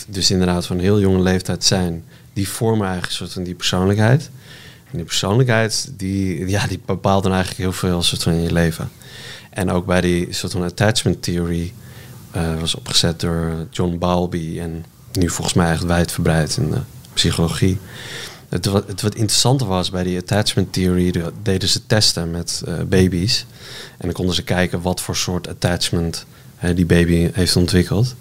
dus 0.06 0.30
inderdaad 0.30 0.66
van 0.66 0.78
heel 0.78 1.00
jonge 1.00 1.22
leeftijd 1.22 1.64
zijn, 1.64 2.04
die 2.38 2.48
vormen 2.48 2.86
eigenlijk 2.86 3.16
soort 3.16 3.32
van 3.32 3.42
die 3.42 3.54
persoonlijkheid. 3.54 4.30
En 4.90 4.96
die 4.96 5.04
persoonlijkheid, 5.04 5.90
die, 5.96 6.48
ja, 6.48 6.66
die 6.66 6.80
bepaalt 6.86 7.22
dan 7.22 7.32
eigenlijk 7.32 7.62
heel 7.62 7.72
veel 7.72 8.02
soort 8.02 8.22
van 8.22 8.32
in 8.32 8.42
je 8.42 8.52
leven. 8.52 8.90
En 9.50 9.70
ook 9.70 9.86
bij 9.86 10.00
die 10.00 10.26
soort 10.30 10.52
van 10.52 10.62
attachment 10.62 11.22
theory 11.22 11.72
eh, 12.30 12.60
was 12.60 12.74
opgezet 12.74 13.20
door 13.20 13.66
John 13.70 13.98
Bowlby 13.98 14.58
en 14.60 14.84
nu 15.12 15.28
volgens 15.30 15.56
mij 15.56 15.70
echt 15.70 15.84
wijdverbreid 15.84 16.56
in 16.56 16.70
de 16.70 16.80
psychologie. 17.12 17.78
Het 18.48 18.66
wat, 18.66 18.86
het 18.86 19.02
wat 19.02 19.14
interessanter 19.14 19.66
was 19.66 19.90
bij 19.90 20.02
die 20.02 20.18
attachment 20.18 20.72
theory, 20.72 21.10
de- 21.10 21.32
deden 21.42 21.68
ze 21.68 21.86
testen 21.86 22.30
met 22.30 22.62
eh, 22.66 22.74
baby's. 22.86 23.46
En 23.90 24.04
dan 24.04 24.12
konden 24.12 24.34
ze 24.34 24.42
kijken 24.42 24.82
wat 24.82 25.00
voor 25.00 25.16
soort 25.16 25.48
attachment 25.48 26.24
die 26.74 26.86
baby 26.86 27.30
heeft 27.32 27.56
ontwikkeld. 27.56 28.14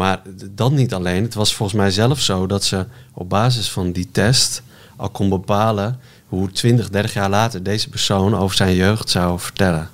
Maar 0.00 0.22
dat 0.50 0.72
niet 0.72 0.94
alleen. 0.94 1.22
Het 1.22 1.34
was 1.34 1.54
volgens 1.54 1.78
mij 1.78 1.90
zelf 1.90 2.20
zo 2.20 2.46
dat 2.46 2.64
ze 2.64 2.86
op 3.12 3.28
basis 3.28 3.70
van 3.70 3.92
die 3.92 4.08
test 4.12 4.62
al 4.96 5.10
kon 5.10 5.28
bepalen 5.28 5.98
hoe 6.28 6.50
20, 6.50 6.90
30 6.90 7.12
jaar 7.12 7.30
later 7.30 7.62
deze 7.62 7.88
persoon 7.88 8.36
over 8.36 8.56
zijn 8.56 8.74
jeugd 8.74 9.10
zou 9.10 9.40
vertellen. 9.40 9.88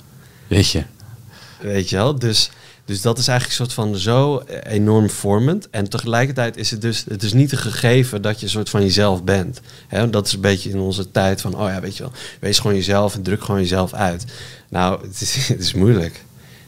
Weet 0.47 0.71
je. 0.71 0.85
Weet 1.61 1.89
je 1.89 1.97
wel? 1.97 2.19
Dus, 2.19 2.51
dus 2.85 3.01
dat 3.01 3.19
is 3.19 3.29
eigenlijk 3.29 3.59
een 3.59 3.67
soort 3.67 3.87
van 3.89 3.97
zo 3.97 4.43
enorm 4.63 5.11
vormend. 5.11 5.71
En 5.71 5.89
tegelijkertijd 5.89 6.57
is 6.57 6.71
het 6.71 6.81
dus 6.81 7.05
het 7.09 7.23
is 7.23 7.33
niet 7.33 7.53
een 7.53 7.59
gegeven 7.59 8.23
dat 8.23 8.39
je 8.39 8.45
een 8.45 8.53
soort 8.53 8.71
van 8.71 8.83
jezelf 8.83 9.25
bent. 9.25 9.61
Hè? 9.89 10.11
Dat 10.11 10.27
is 10.27 10.33
een 10.33 10.41
beetje 10.41 10.71
in 10.71 10.79
onze 10.79 11.11
tijd 11.11 11.41
van, 11.41 11.57
oh 11.57 11.69
ja, 11.69 11.81
weet 11.81 11.97
je 11.97 12.03
wel, 12.03 12.13
wees 12.41 12.59
gewoon 12.59 12.77
jezelf 12.77 13.15
en 13.15 13.23
druk 13.23 13.45
gewoon 13.45 13.61
jezelf 13.61 13.93
uit. 13.93 14.25
Nou, 14.69 15.07
het 15.07 15.21
is, 15.21 15.35
het 15.49 15.61
is 15.61 15.75
moeilijk. 15.75 16.25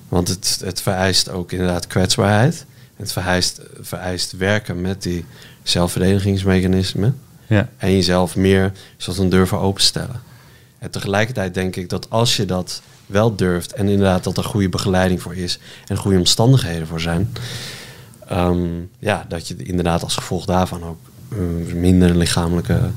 Want 0.08 0.28
het, 0.28 0.60
het 0.64 0.82
vereist 0.82 1.28
ook 1.28 1.52
inderdaad 1.52 1.86
kwetsbaarheid. 1.86 2.66
Het 2.98 3.12
vereist, 3.12 3.60
vereist 3.80 4.32
werken 4.32 4.80
met 4.80 5.02
die 5.02 5.24
zelfverdedigingsmechanismen. 5.62 7.18
Ja. 7.46 7.68
En 7.76 7.92
jezelf 7.92 8.36
meer 8.36 8.72
soort 8.96 9.16
van 9.16 9.28
durven 9.28 9.58
openstellen. 9.58 10.20
En 10.78 10.90
tegelijkertijd 10.90 11.54
denk 11.54 11.76
ik 11.76 11.88
dat 11.88 12.10
als 12.10 12.36
je 12.36 12.44
dat 12.44 12.82
wel 13.06 13.36
durft 13.36 13.72
en 13.72 13.88
inderdaad 13.88 14.24
dat 14.24 14.36
er 14.36 14.44
goede 14.44 14.68
begeleiding 14.68 15.22
voor 15.22 15.36
is 15.36 15.58
en 15.86 15.96
goede 15.96 16.18
omstandigheden 16.18 16.86
voor 16.86 17.00
zijn, 17.00 17.32
ehm, 18.26 18.66
ja, 18.98 19.24
dat 19.28 19.48
je 19.48 19.56
inderdaad 19.56 20.02
als 20.02 20.14
gevolg 20.14 20.44
daarvan 20.44 20.84
ook 20.84 20.98
eh, 21.28 21.74
minder 21.74 22.16
lichamelijke 22.16 22.90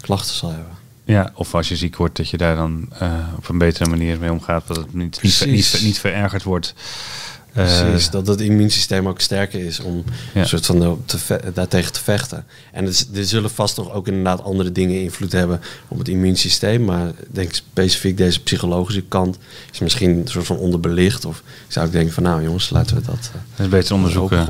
klachten 0.00 0.34
zal 0.34 0.50
hebben. 0.50 0.78
Ja, 1.04 1.30
of 1.34 1.54
als 1.54 1.68
je 1.68 1.76
ziek 1.76 1.96
wordt, 1.96 2.16
dat 2.16 2.28
je 2.28 2.36
daar 2.36 2.56
dan 2.56 2.88
eh, 2.98 3.12
op 3.36 3.48
een 3.48 3.58
betere 3.58 3.90
manier 3.90 4.18
mee 4.18 4.32
omgaat. 4.32 4.66
Dat 4.66 4.76
het 4.76 4.94
niet, 4.94 5.22
niet 5.82 5.98
verergerd 5.98 6.42
wordt. 6.42 6.74
Eh, 7.52 7.82
Precies, 7.82 8.10
dat 8.10 8.26
het 8.26 8.40
immuunsysteem 8.40 9.08
ook 9.08 9.20
sterker 9.20 9.60
is 9.64 9.80
om 9.80 10.04
Ja. 10.34 10.40
een 10.40 10.48
soort 10.48 10.66
van 10.66 10.98
te 11.04 11.18
daartegen 11.54 11.92
te 11.92 12.00
vechten. 12.02 12.44
En 12.72 12.86
er, 12.86 13.02
er 13.14 13.24
zullen 13.24 13.50
vast 13.50 13.74
toch 13.74 13.92
ook 13.92 14.08
inderdaad 14.08 14.42
andere 14.42 14.72
dingen 14.72 15.02
invloed 15.02 15.32
hebben 15.32 15.60
op 15.88 15.98
het 15.98 16.08
immuunsysteem. 16.08 16.84
Maar 16.84 17.08
ik 17.08 17.14
denk 17.30 17.52
specifiek 17.54 18.16
deze 18.16 18.40
psychologische 18.42 19.02
kant 19.08 19.38
is 19.72 19.78
misschien 19.78 20.10
een 20.10 20.28
soort 20.28 20.46
van 20.46 20.56
onderbelicht. 20.56 21.24
Of 21.24 21.42
zou 21.68 21.86
ik 21.86 21.92
denken 21.92 22.12
van 22.12 22.22
nou 22.22 22.42
jongens, 22.42 22.70
laten 22.70 22.96
we 22.96 23.02
dat 23.02 23.30
eh, 23.34 23.40
dat 23.56 23.66
is 23.66 23.68
beter 23.72 23.94
onderzoeken. 23.94 24.46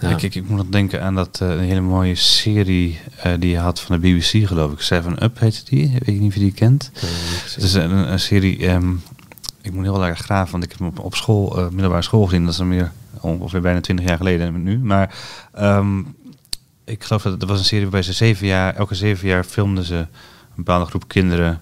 Ja. 0.00 0.08
Ik, 0.10 0.22
ik, 0.22 0.34
ik 0.34 0.48
moet 0.48 0.56
nog 0.56 0.66
denken 0.70 1.02
aan 1.02 1.14
dat 1.14 1.38
eh, 1.42 1.48
een 1.48 1.58
hele 1.60 1.80
mooie 1.80 2.14
serie 2.14 2.98
eh, 3.22 3.32
die 3.38 3.50
je 3.50 3.58
had 3.58 3.80
van 3.80 4.00
de 4.00 4.08
BBC, 4.08 4.46
geloof 4.46 4.72
ik. 4.72 4.80
Seven 4.80 5.22
Up 5.24 5.38
heette 5.40 5.60
die. 5.64 5.90
Weet 5.90 6.04
je 6.04 6.12
niet 6.20 6.28
of 6.28 6.34
je 6.34 6.40
die 6.40 6.52
kent? 6.52 6.90
Eh. 6.94 7.02
Het 7.54 7.62
is 7.62 7.74
een, 7.74 7.90
een 8.12 8.20
serie. 8.20 8.66
ehm, 8.66 8.92
ik 9.68 9.74
moet 9.74 9.84
heel 9.84 10.06
erg 10.06 10.18
graag, 10.18 10.50
want 10.50 10.64
ik 10.64 10.70
heb 10.70 10.78
hem 10.78 10.92
op, 10.96 11.14
school, 11.14 11.58
eh, 11.58 11.68
middelbare 11.68 12.02
school 12.02 12.24
gezien. 12.24 12.42
Dat 12.42 12.52
is 12.52 12.58
dan 12.58 12.68
weer 12.68 12.92
ongeveer 13.20 13.60
bijna 13.60 13.80
twintig 13.80 14.06
jaar 14.06 14.16
geleden 14.16 14.62
nu. 14.62 14.78
Maar 14.78 15.14
ehm, 15.52 15.98
ik 16.84 17.04
geloof 17.04 17.22
dat 17.22 17.32
het 17.32 17.44
was 17.44 17.58
een 17.58 17.64
serie 17.64 17.82
waarbij 17.82 18.02
ze 18.02 18.12
zeven 18.12 18.46
jaar, 18.46 18.74
elke 18.74 18.94
zeven 18.94 19.28
jaar 19.28 19.44
filmden 19.44 19.84
ze 19.84 19.94
een 19.94 20.06
bepaalde 20.56 20.84
groep 20.84 21.08
kinderen 21.08 21.60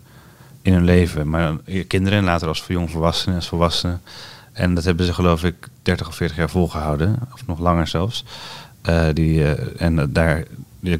in 0.63 0.73
hun 0.73 0.85
leven. 0.85 1.29
Maar 1.29 1.43
dan- 1.43 1.87
kinderen 1.87 2.19
en 2.19 2.25
later 2.25 2.49
als 2.49 2.65
jongvolwassenen, 2.69 3.37
als 3.37 3.49
volwassenen. 3.49 4.01
En 4.53 4.75
dat 4.75 4.85
hebben 4.85 5.07
ze 5.07 5.15
geloof 5.15 5.45
ik 5.45 5.69
30 5.83 6.09
of 6.09 6.15
40 6.15 6.37
jaar 6.37 6.51
volgehouden, 6.51 7.19
of 7.33 7.47
nog 7.47 7.59
langer 7.59 7.87
zelfs. 7.87 8.25
Eh, 8.83 9.07
die, 9.13 9.45
eh, 9.45 9.87
en 9.87 9.99
eh, 9.99 10.05
daar, 10.09 10.45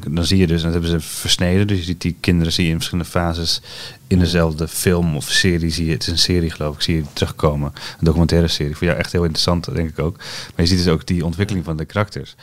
dan 0.09 0.25
zie 0.25 0.37
je 0.37 0.47
dus, 0.47 0.63
en 0.63 0.71
dat 0.71 0.81
hebben 0.81 1.01
ze 1.01 1.07
versneden. 1.07 1.67
Dus 1.67 1.77
je 1.77 1.83
ziet 1.83 2.01
die 2.01 2.15
kinderen 2.19 2.53
zie 2.53 2.63
je 2.63 2.69
in 2.69 2.75
verschillende 2.75 3.09
fases 3.09 3.61
in 4.07 4.19
dezelfde 4.19 4.67
film 4.67 5.15
of 5.15 5.31
serie. 5.31 5.69
Zie 5.69 5.85
je, 5.85 5.91
het 5.91 6.01
is 6.01 6.07
een 6.07 6.17
serie 6.17 6.51
geloof 6.51 6.75
ik, 6.75 6.81
zie 6.81 6.95
je 6.95 7.03
terugkomen. 7.13 7.73
Een 7.75 8.05
documentaire 8.05 8.47
serie. 8.47 8.75
Voor 8.75 8.87
jou 8.87 8.99
echt 8.99 9.11
heel 9.11 9.23
interessant, 9.23 9.75
denk 9.75 9.89
ik 9.89 9.99
ook. 9.99 10.17
Maar 10.17 10.65
je 10.65 10.65
ziet 10.65 10.77
dus 10.77 10.87
ook 10.87 11.05
die 11.05 11.25
ontwikkeling 11.25 11.65
van 11.65 11.77
de 11.77 11.85
karakters. 11.85 12.35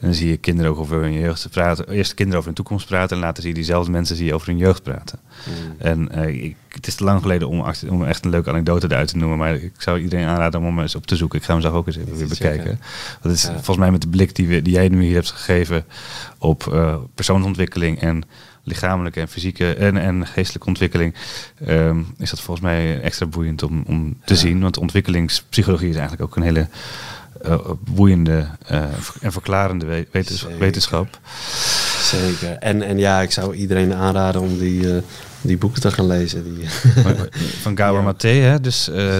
En 0.00 0.06
dan 0.06 0.14
zie 0.14 0.28
je 0.28 0.36
kinderen 0.36 0.70
ook 0.70 0.78
over 0.78 1.00
hun 1.00 1.12
jeugd 1.12 1.50
praten. 1.50 1.88
Eerst 1.90 2.10
kinderen 2.14 2.36
over 2.38 2.46
hun 2.46 2.56
toekomst 2.56 2.86
praten. 2.86 3.16
En 3.16 3.22
later 3.22 3.40
zie 3.42 3.48
je 3.50 3.56
diezelfde 3.56 3.90
mensen 3.90 4.16
zie 4.16 4.26
je 4.26 4.34
over 4.34 4.48
hun 4.48 4.56
jeugd 4.58 4.82
praten. 4.82 5.18
Mm. 5.46 5.74
En 5.78 6.10
eh, 6.10 6.44
ik, 6.44 6.56
het 6.68 6.86
is 6.86 6.94
te 6.94 7.04
lang 7.04 7.20
geleden 7.22 7.48
om, 7.48 7.64
echt 8.04 8.24
een 8.24 8.30
leuke 8.30 8.50
anekdote 8.50 8.86
eruit 8.90 9.08
te 9.08 9.16
noemen. 9.16 9.38
Maar 9.38 9.54
ik 9.54 9.72
zou 9.78 10.00
iedereen 10.00 10.26
aanraden 10.26 10.60
om 10.60 10.66
hem 10.66 10.80
eens 10.80 10.94
op 10.94 11.06
te 11.06 11.16
zoeken. 11.16 11.38
Ik 11.38 11.44
ga 11.44 11.52
hem 11.52 11.62
zelf 11.62 11.74
ook 11.74 11.86
eens 11.86 11.96
even 11.96 12.16
weer 12.16 12.26
checken. 12.28 12.48
bekijken. 12.58 12.80
Het 13.20 13.32
is 13.32 13.42
Ja. 13.42 13.52
volgens 13.52 13.76
mij 13.76 13.90
met 13.90 14.02
de 14.02 14.08
blik 14.08 14.34
die, 14.34 14.48
we, 14.48 14.62
die 14.62 14.72
jij 14.72 14.88
nu 14.88 15.02
hier 15.04 15.14
hebt 15.14 15.30
gegeven 15.30 15.84
op 16.38 16.66
eh, 16.72 16.96
persoonsontwikkeling 17.14 18.00
en 18.00 18.22
lichamelijke 18.62 19.20
en 19.20 19.28
fysieke 19.28 19.74
en, 19.74 19.96
en 19.96 20.26
geestelijke 20.26 20.68
ontwikkeling, 20.68 21.14
ehm, 21.64 21.98
is 22.18 22.30
dat 22.30 22.40
volgens 22.40 22.66
mij 22.66 23.00
extra 23.00 23.26
boeiend 23.26 23.62
om, 23.62 23.82
om 23.86 24.16
te 24.24 24.32
Ja. 24.34 24.40
zien. 24.40 24.60
Want 24.60 24.76
ontwikkelingspsychologie 24.78 25.88
is 25.88 25.96
eigenlijk 25.96 26.22
ook 26.30 26.36
een 26.36 26.42
hele 26.42 26.68
boeiende 27.90 28.46
eh, 28.66 28.82
en 29.20 29.32
verklarende 29.32 29.86
we- 29.86 30.06
wetens- 30.10 30.40
Zeker. 30.40 30.58
wetenschap. 30.58 31.18
Zeker. 32.02 32.56
En, 32.58 32.82
en 32.82 32.98
ja, 32.98 33.20
ik 33.20 33.30
zou 33.30 33.54
iedereen 33.54 33.94
aanraden 33.94 34.40
om 34.40 34.58
die, 34.58 34.94
eh, 34.94 35.02
die 35.40 35.56
boeken 35.56 35.80
te 35.80 35.90
gaan 35.90 36.06
lezen. 36.06 36.44
Die, 36.44 36.68
Van 37.62 37.76
Gabor 37.76 37.98
Ja. 37.98 38.04
Maté, 38.04 38.28
hè? 38.28 38.60
dus 38.60 38.88
eh, 38.90 39.16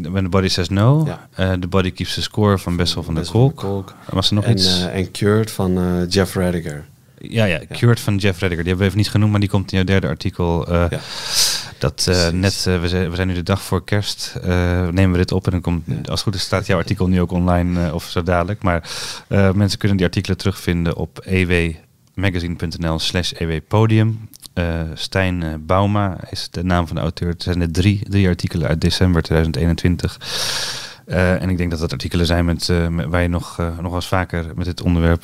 When 0.00 0.22
the 0.22 0.28
Body 0.28 0.48
Says 0.48 0.68
No. 0.68 1.04
Ja. 1.06 1.28
Eh, 1.34 1.52
the 1.52 1.66
Body 1.66 1.92
Keeps 1.92 2.14
the 2.14 2.22
Score 2.22 2.58
van 2.58 2.76
Bessel 2.76 3.02
van 3.02 3.14
der 3.14 3.26
Kolk. 3.30 3.94
Was 4.08 4.28
er 4.28 4.34
nog 4.34 4.44
en, 4.44 4.52
iets? 4.52 4.82
eh, 4.82 4.96
en 4.96 5.10
Cured 5.10 5.50
van 5.50 5.78
eh, 5.78 5.84
Jeff 6.08 6.34
Rediger. 6.34 6.84
ja, 7.18 7.44
ja, 7.44 7.60
Cured 7.72 8.00
van 8.00 8.16
Jeff 8.16 8.40
Rediger. 8.40 8.64
Die 8.64 8.72
hebben 8.72 8.78
we 8.78 8.84
even 8.84 8.98
niet 8.98 9.10
genoemd, 9.10 9.30
maar 9.30 9.40
die 9.40 9.48
komt 9.48 9.72
in 9.72 9.76
jouw 9.76 9.86
derde 9.86 10.06
artikel. 10.08 10.66
eh, 10.66 10.84
Ja. 10.90 10.98
Dat 11.78 12.06
uh, 12.08 12.28
net, 12.28 12.64
uh, 12.68 12.80
we, 12.80 12.88
zijn, 12.88 13.10
we 13.10 13.16
zijn 13.16 13.28
nu 13.28 13.34
de 13.34 13.42
dag 13.42 13.62
voor 13.62 13.84
kerst, 13.84 14.34
uh, 14.36 14.88
nemen 14.88 15.10
we 15.10 15.16
dit 15.16 15.32
op 15.32 15.44
en 15.44 15.50
dan 15.50 15.60
komt, 15.60 15.86
als 15.88 16.06
het 16.06 16.20
goed 16.20 16.34
is 16.34 16.42
staat 16.42 16.66
jouw 16.66 16.78
artikel 16.78 17.06
nu 17.06 17.20
ook 17.20 17.32
online 17.32 17.94
of 17.94 18.04
zo 18.04 18.22
dadelijk. 18.22 18.62
Maar 18.62 18.88
mensen 19.28 19.78
kunnen 19.78 19.96
die 19.96 20.06
artikelen 20.06 20.36
terugvinden 20.36 20.96
op 20.96 21.20
ewmagazine.nl 21.24 22.98
slash 22.98 23.32
ewpodium. 23.32 24.28
Stijn 24.94 25.62
Bauma 25.66 26.16
is 26.30 26.48
de 26.50 26.64
naam 26.64 26.86
van 26.86 26.96
de 26.96 27.02
auteur. 27.02 27.28
Het 27.28 27.42
zijn 27.42 27.60
er 27.60 27.72
drie, 27.72 28.00
drie 28.08 28.28
artikelen 28.28 28.68
uit 28.68 28.80
december 28.80 29.22
2021. 29.22 30.18
Uh, 31.06 31.42
en 31.42 31.50
ik 31.50 31.56
denk 31.56 31.70
dat 31.70 31.80
dat 31.80 31.92
artikelen 31.92 32.26
zijn 32.26 32.44
met, 32.44 32.68
uh, 32.68 32.88
met 32.88 33.06
waar 33.06 33.22
je 33.22 33.28
nog, 33.28 33.58
uh, 33.60 33.66
nog 33.66 33.86
wel 33.86 33.94
eens 33.94 34.06
vaker 34.06 34.46
met 34.54 34.64
dit 34.64 34.82
onderwerp 34.82 35.22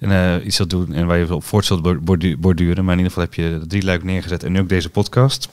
mm. 0.00 0.40
iets 0.44 0.56
zult 0.56 0.70
doen 0.70 0.92
en 0.92 1.06
waar 1.06 1.18
je 1.18 1.34
op 1.34 1.44
voort 1.44 1.64
zult 1.64 1.82
borduren. 2.40 2.84
Maar 2.84 2.98
in 2.98 3.04
ieder 3.04 3.12
geval 3.12 3.22
heb 3.22 3.34
je 3.34 3.60
drie 3.66 3.84
luik 3.84 4.04
neergezet 4.04 4.42
en 4.42 4.52
nu 4.52 4.60
ook 4.60 4.68
deze 4.68 4.90
podcast. 4.90 5.48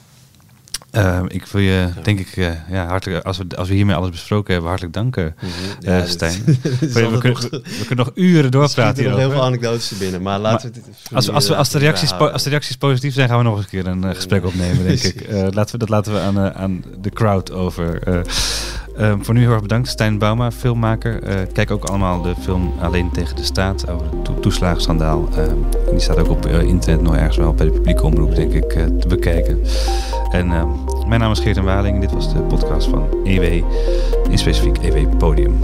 Ik 1.28 1.46
wil 1.46 1.62
je, 1.62 1.90
denk 2.04 2.20
ik, 2.20 2.36
ja, 2.70 2.86
hartelijk, 2.86 3.26
als 3.26 3.38
we, 3.38 3.46
als 3.56 3.68
we 3.68 3.74
hiermee 3.74 3.96
alles 3.96 4.10
besproken 4.10 4.52
hebben, 4.52 4.70
hartelijk 4.70 4.96
danken, 4.96 5.36
mm 5.42 5.50
-hmm. 5.50 5.90
ja, 5.92 6.06
Stijn. 6.06 6.44
we, 6.80 7.18
kunnen, 7.20 7.42
we, 7.52 7.84
kunnen 7.86 8.06
nog 8.06 8.12
uren 8.16 8.52
doorpraten 8.52 9.04
hier. 9.04 9.12
Er 9.12 9.20
heel 9.20 9.32
veel 9.32 9.44
anekdotes 9.44 9.88
te 9.88 9.96
binnen, 9.96 10.22
maar 10.22 10.40
laten 10.40 10.72
maar, 10.74 10.84
we 11.10 11.16
als, 11.16 11.30
als, 11.30 11.48
we, 11.48 11.56
als, 11.56 11.70
de 11.70 11.80
reacties, 11.80 12.14
als 12.14 12.44
de 12.44 12.50
reacties 12.50 12.78
positief 12.78 13.14
zijn, 13.14 13.30
gaan 13.30 13.38
we 13.38 13.44
nog 13.44 13.56
eens 13.56 13.64
een 13.64 13.70
keer 13.70 13.88
een 13.88 14.16
gesprek 14.16 14.46
opnemen, 14.46 14.88
denk 14.88 15.04
ik. 15.04 15.28
laten 15.58 15.72
we, 15.72 15.78
dat 15.78 15.90
laten 15.90 16.14
we 16.14 16.20
aan, 16.20 16.54
aan 16.54 16.84
de 17.02 17.10
crowd 17.10 17.52
over. 17.52 18.02
Um, 19.00 19.26
voor 19.26 19.34
nu 19.34 19.39
heel 19.39 19.52
erg 19.52 19.62
bedankt, 19.62 19.88
Stijn 19.88 20.18
Bauma, 20.18 20.52
filmmaker. 20.52 21.24
Uh, 21.24 21.36
kijk 21.54 21.72
ook 21.72 21.84
allemaal 21.84 22.22
de 22.22 22.34
film 22.39 22.74
Alleen 22.82 23.12
tegen 23.12 23.36
de 23.36 23.43
staat 23.43 23.89
over 23.89 24.06
het 24.10 24.26
to 24.26 24.39
toeslagenschandaal. 24.39 25.30
Uh, 25.38 25.43
die 25.89 26.00
staat 26.00 26.18
ook 26.18 26.30
op 26.30 26.48
uh, 26.48 26.62
internet 26.62 27.02
nog 27.02 27.16
ergens 27.16 27.38
wel 27.38 27.54
bij 27.54 27.66
de 27.66 27.72
publieke 27.72 28.04
omroep, 28.04 28.36
denk 28.36 28.54
ik, 28.54 28.74
eh, 28.74 28.86
te 28.86 29.08
bekijken. 29.08 29.62
En 30.32 30.52
ehm, 30.52 30.68
mijn 31.08 31.20
naam 31.20 31.32
is 31.32 31.39
Geert 31.39 31.58
en 31.58 31.64
Waling 31.64 32.00
dit 32.00 32.12
was 32.12 32.34
de 32.34 32.39
podcast 32.39 32.88
van 32.88 33.08
EW, 33.24 33.64
in 34.30 34.38
specifiek 34.38 34.78
EW 34.78 35.18
Podium. 35.18 35.60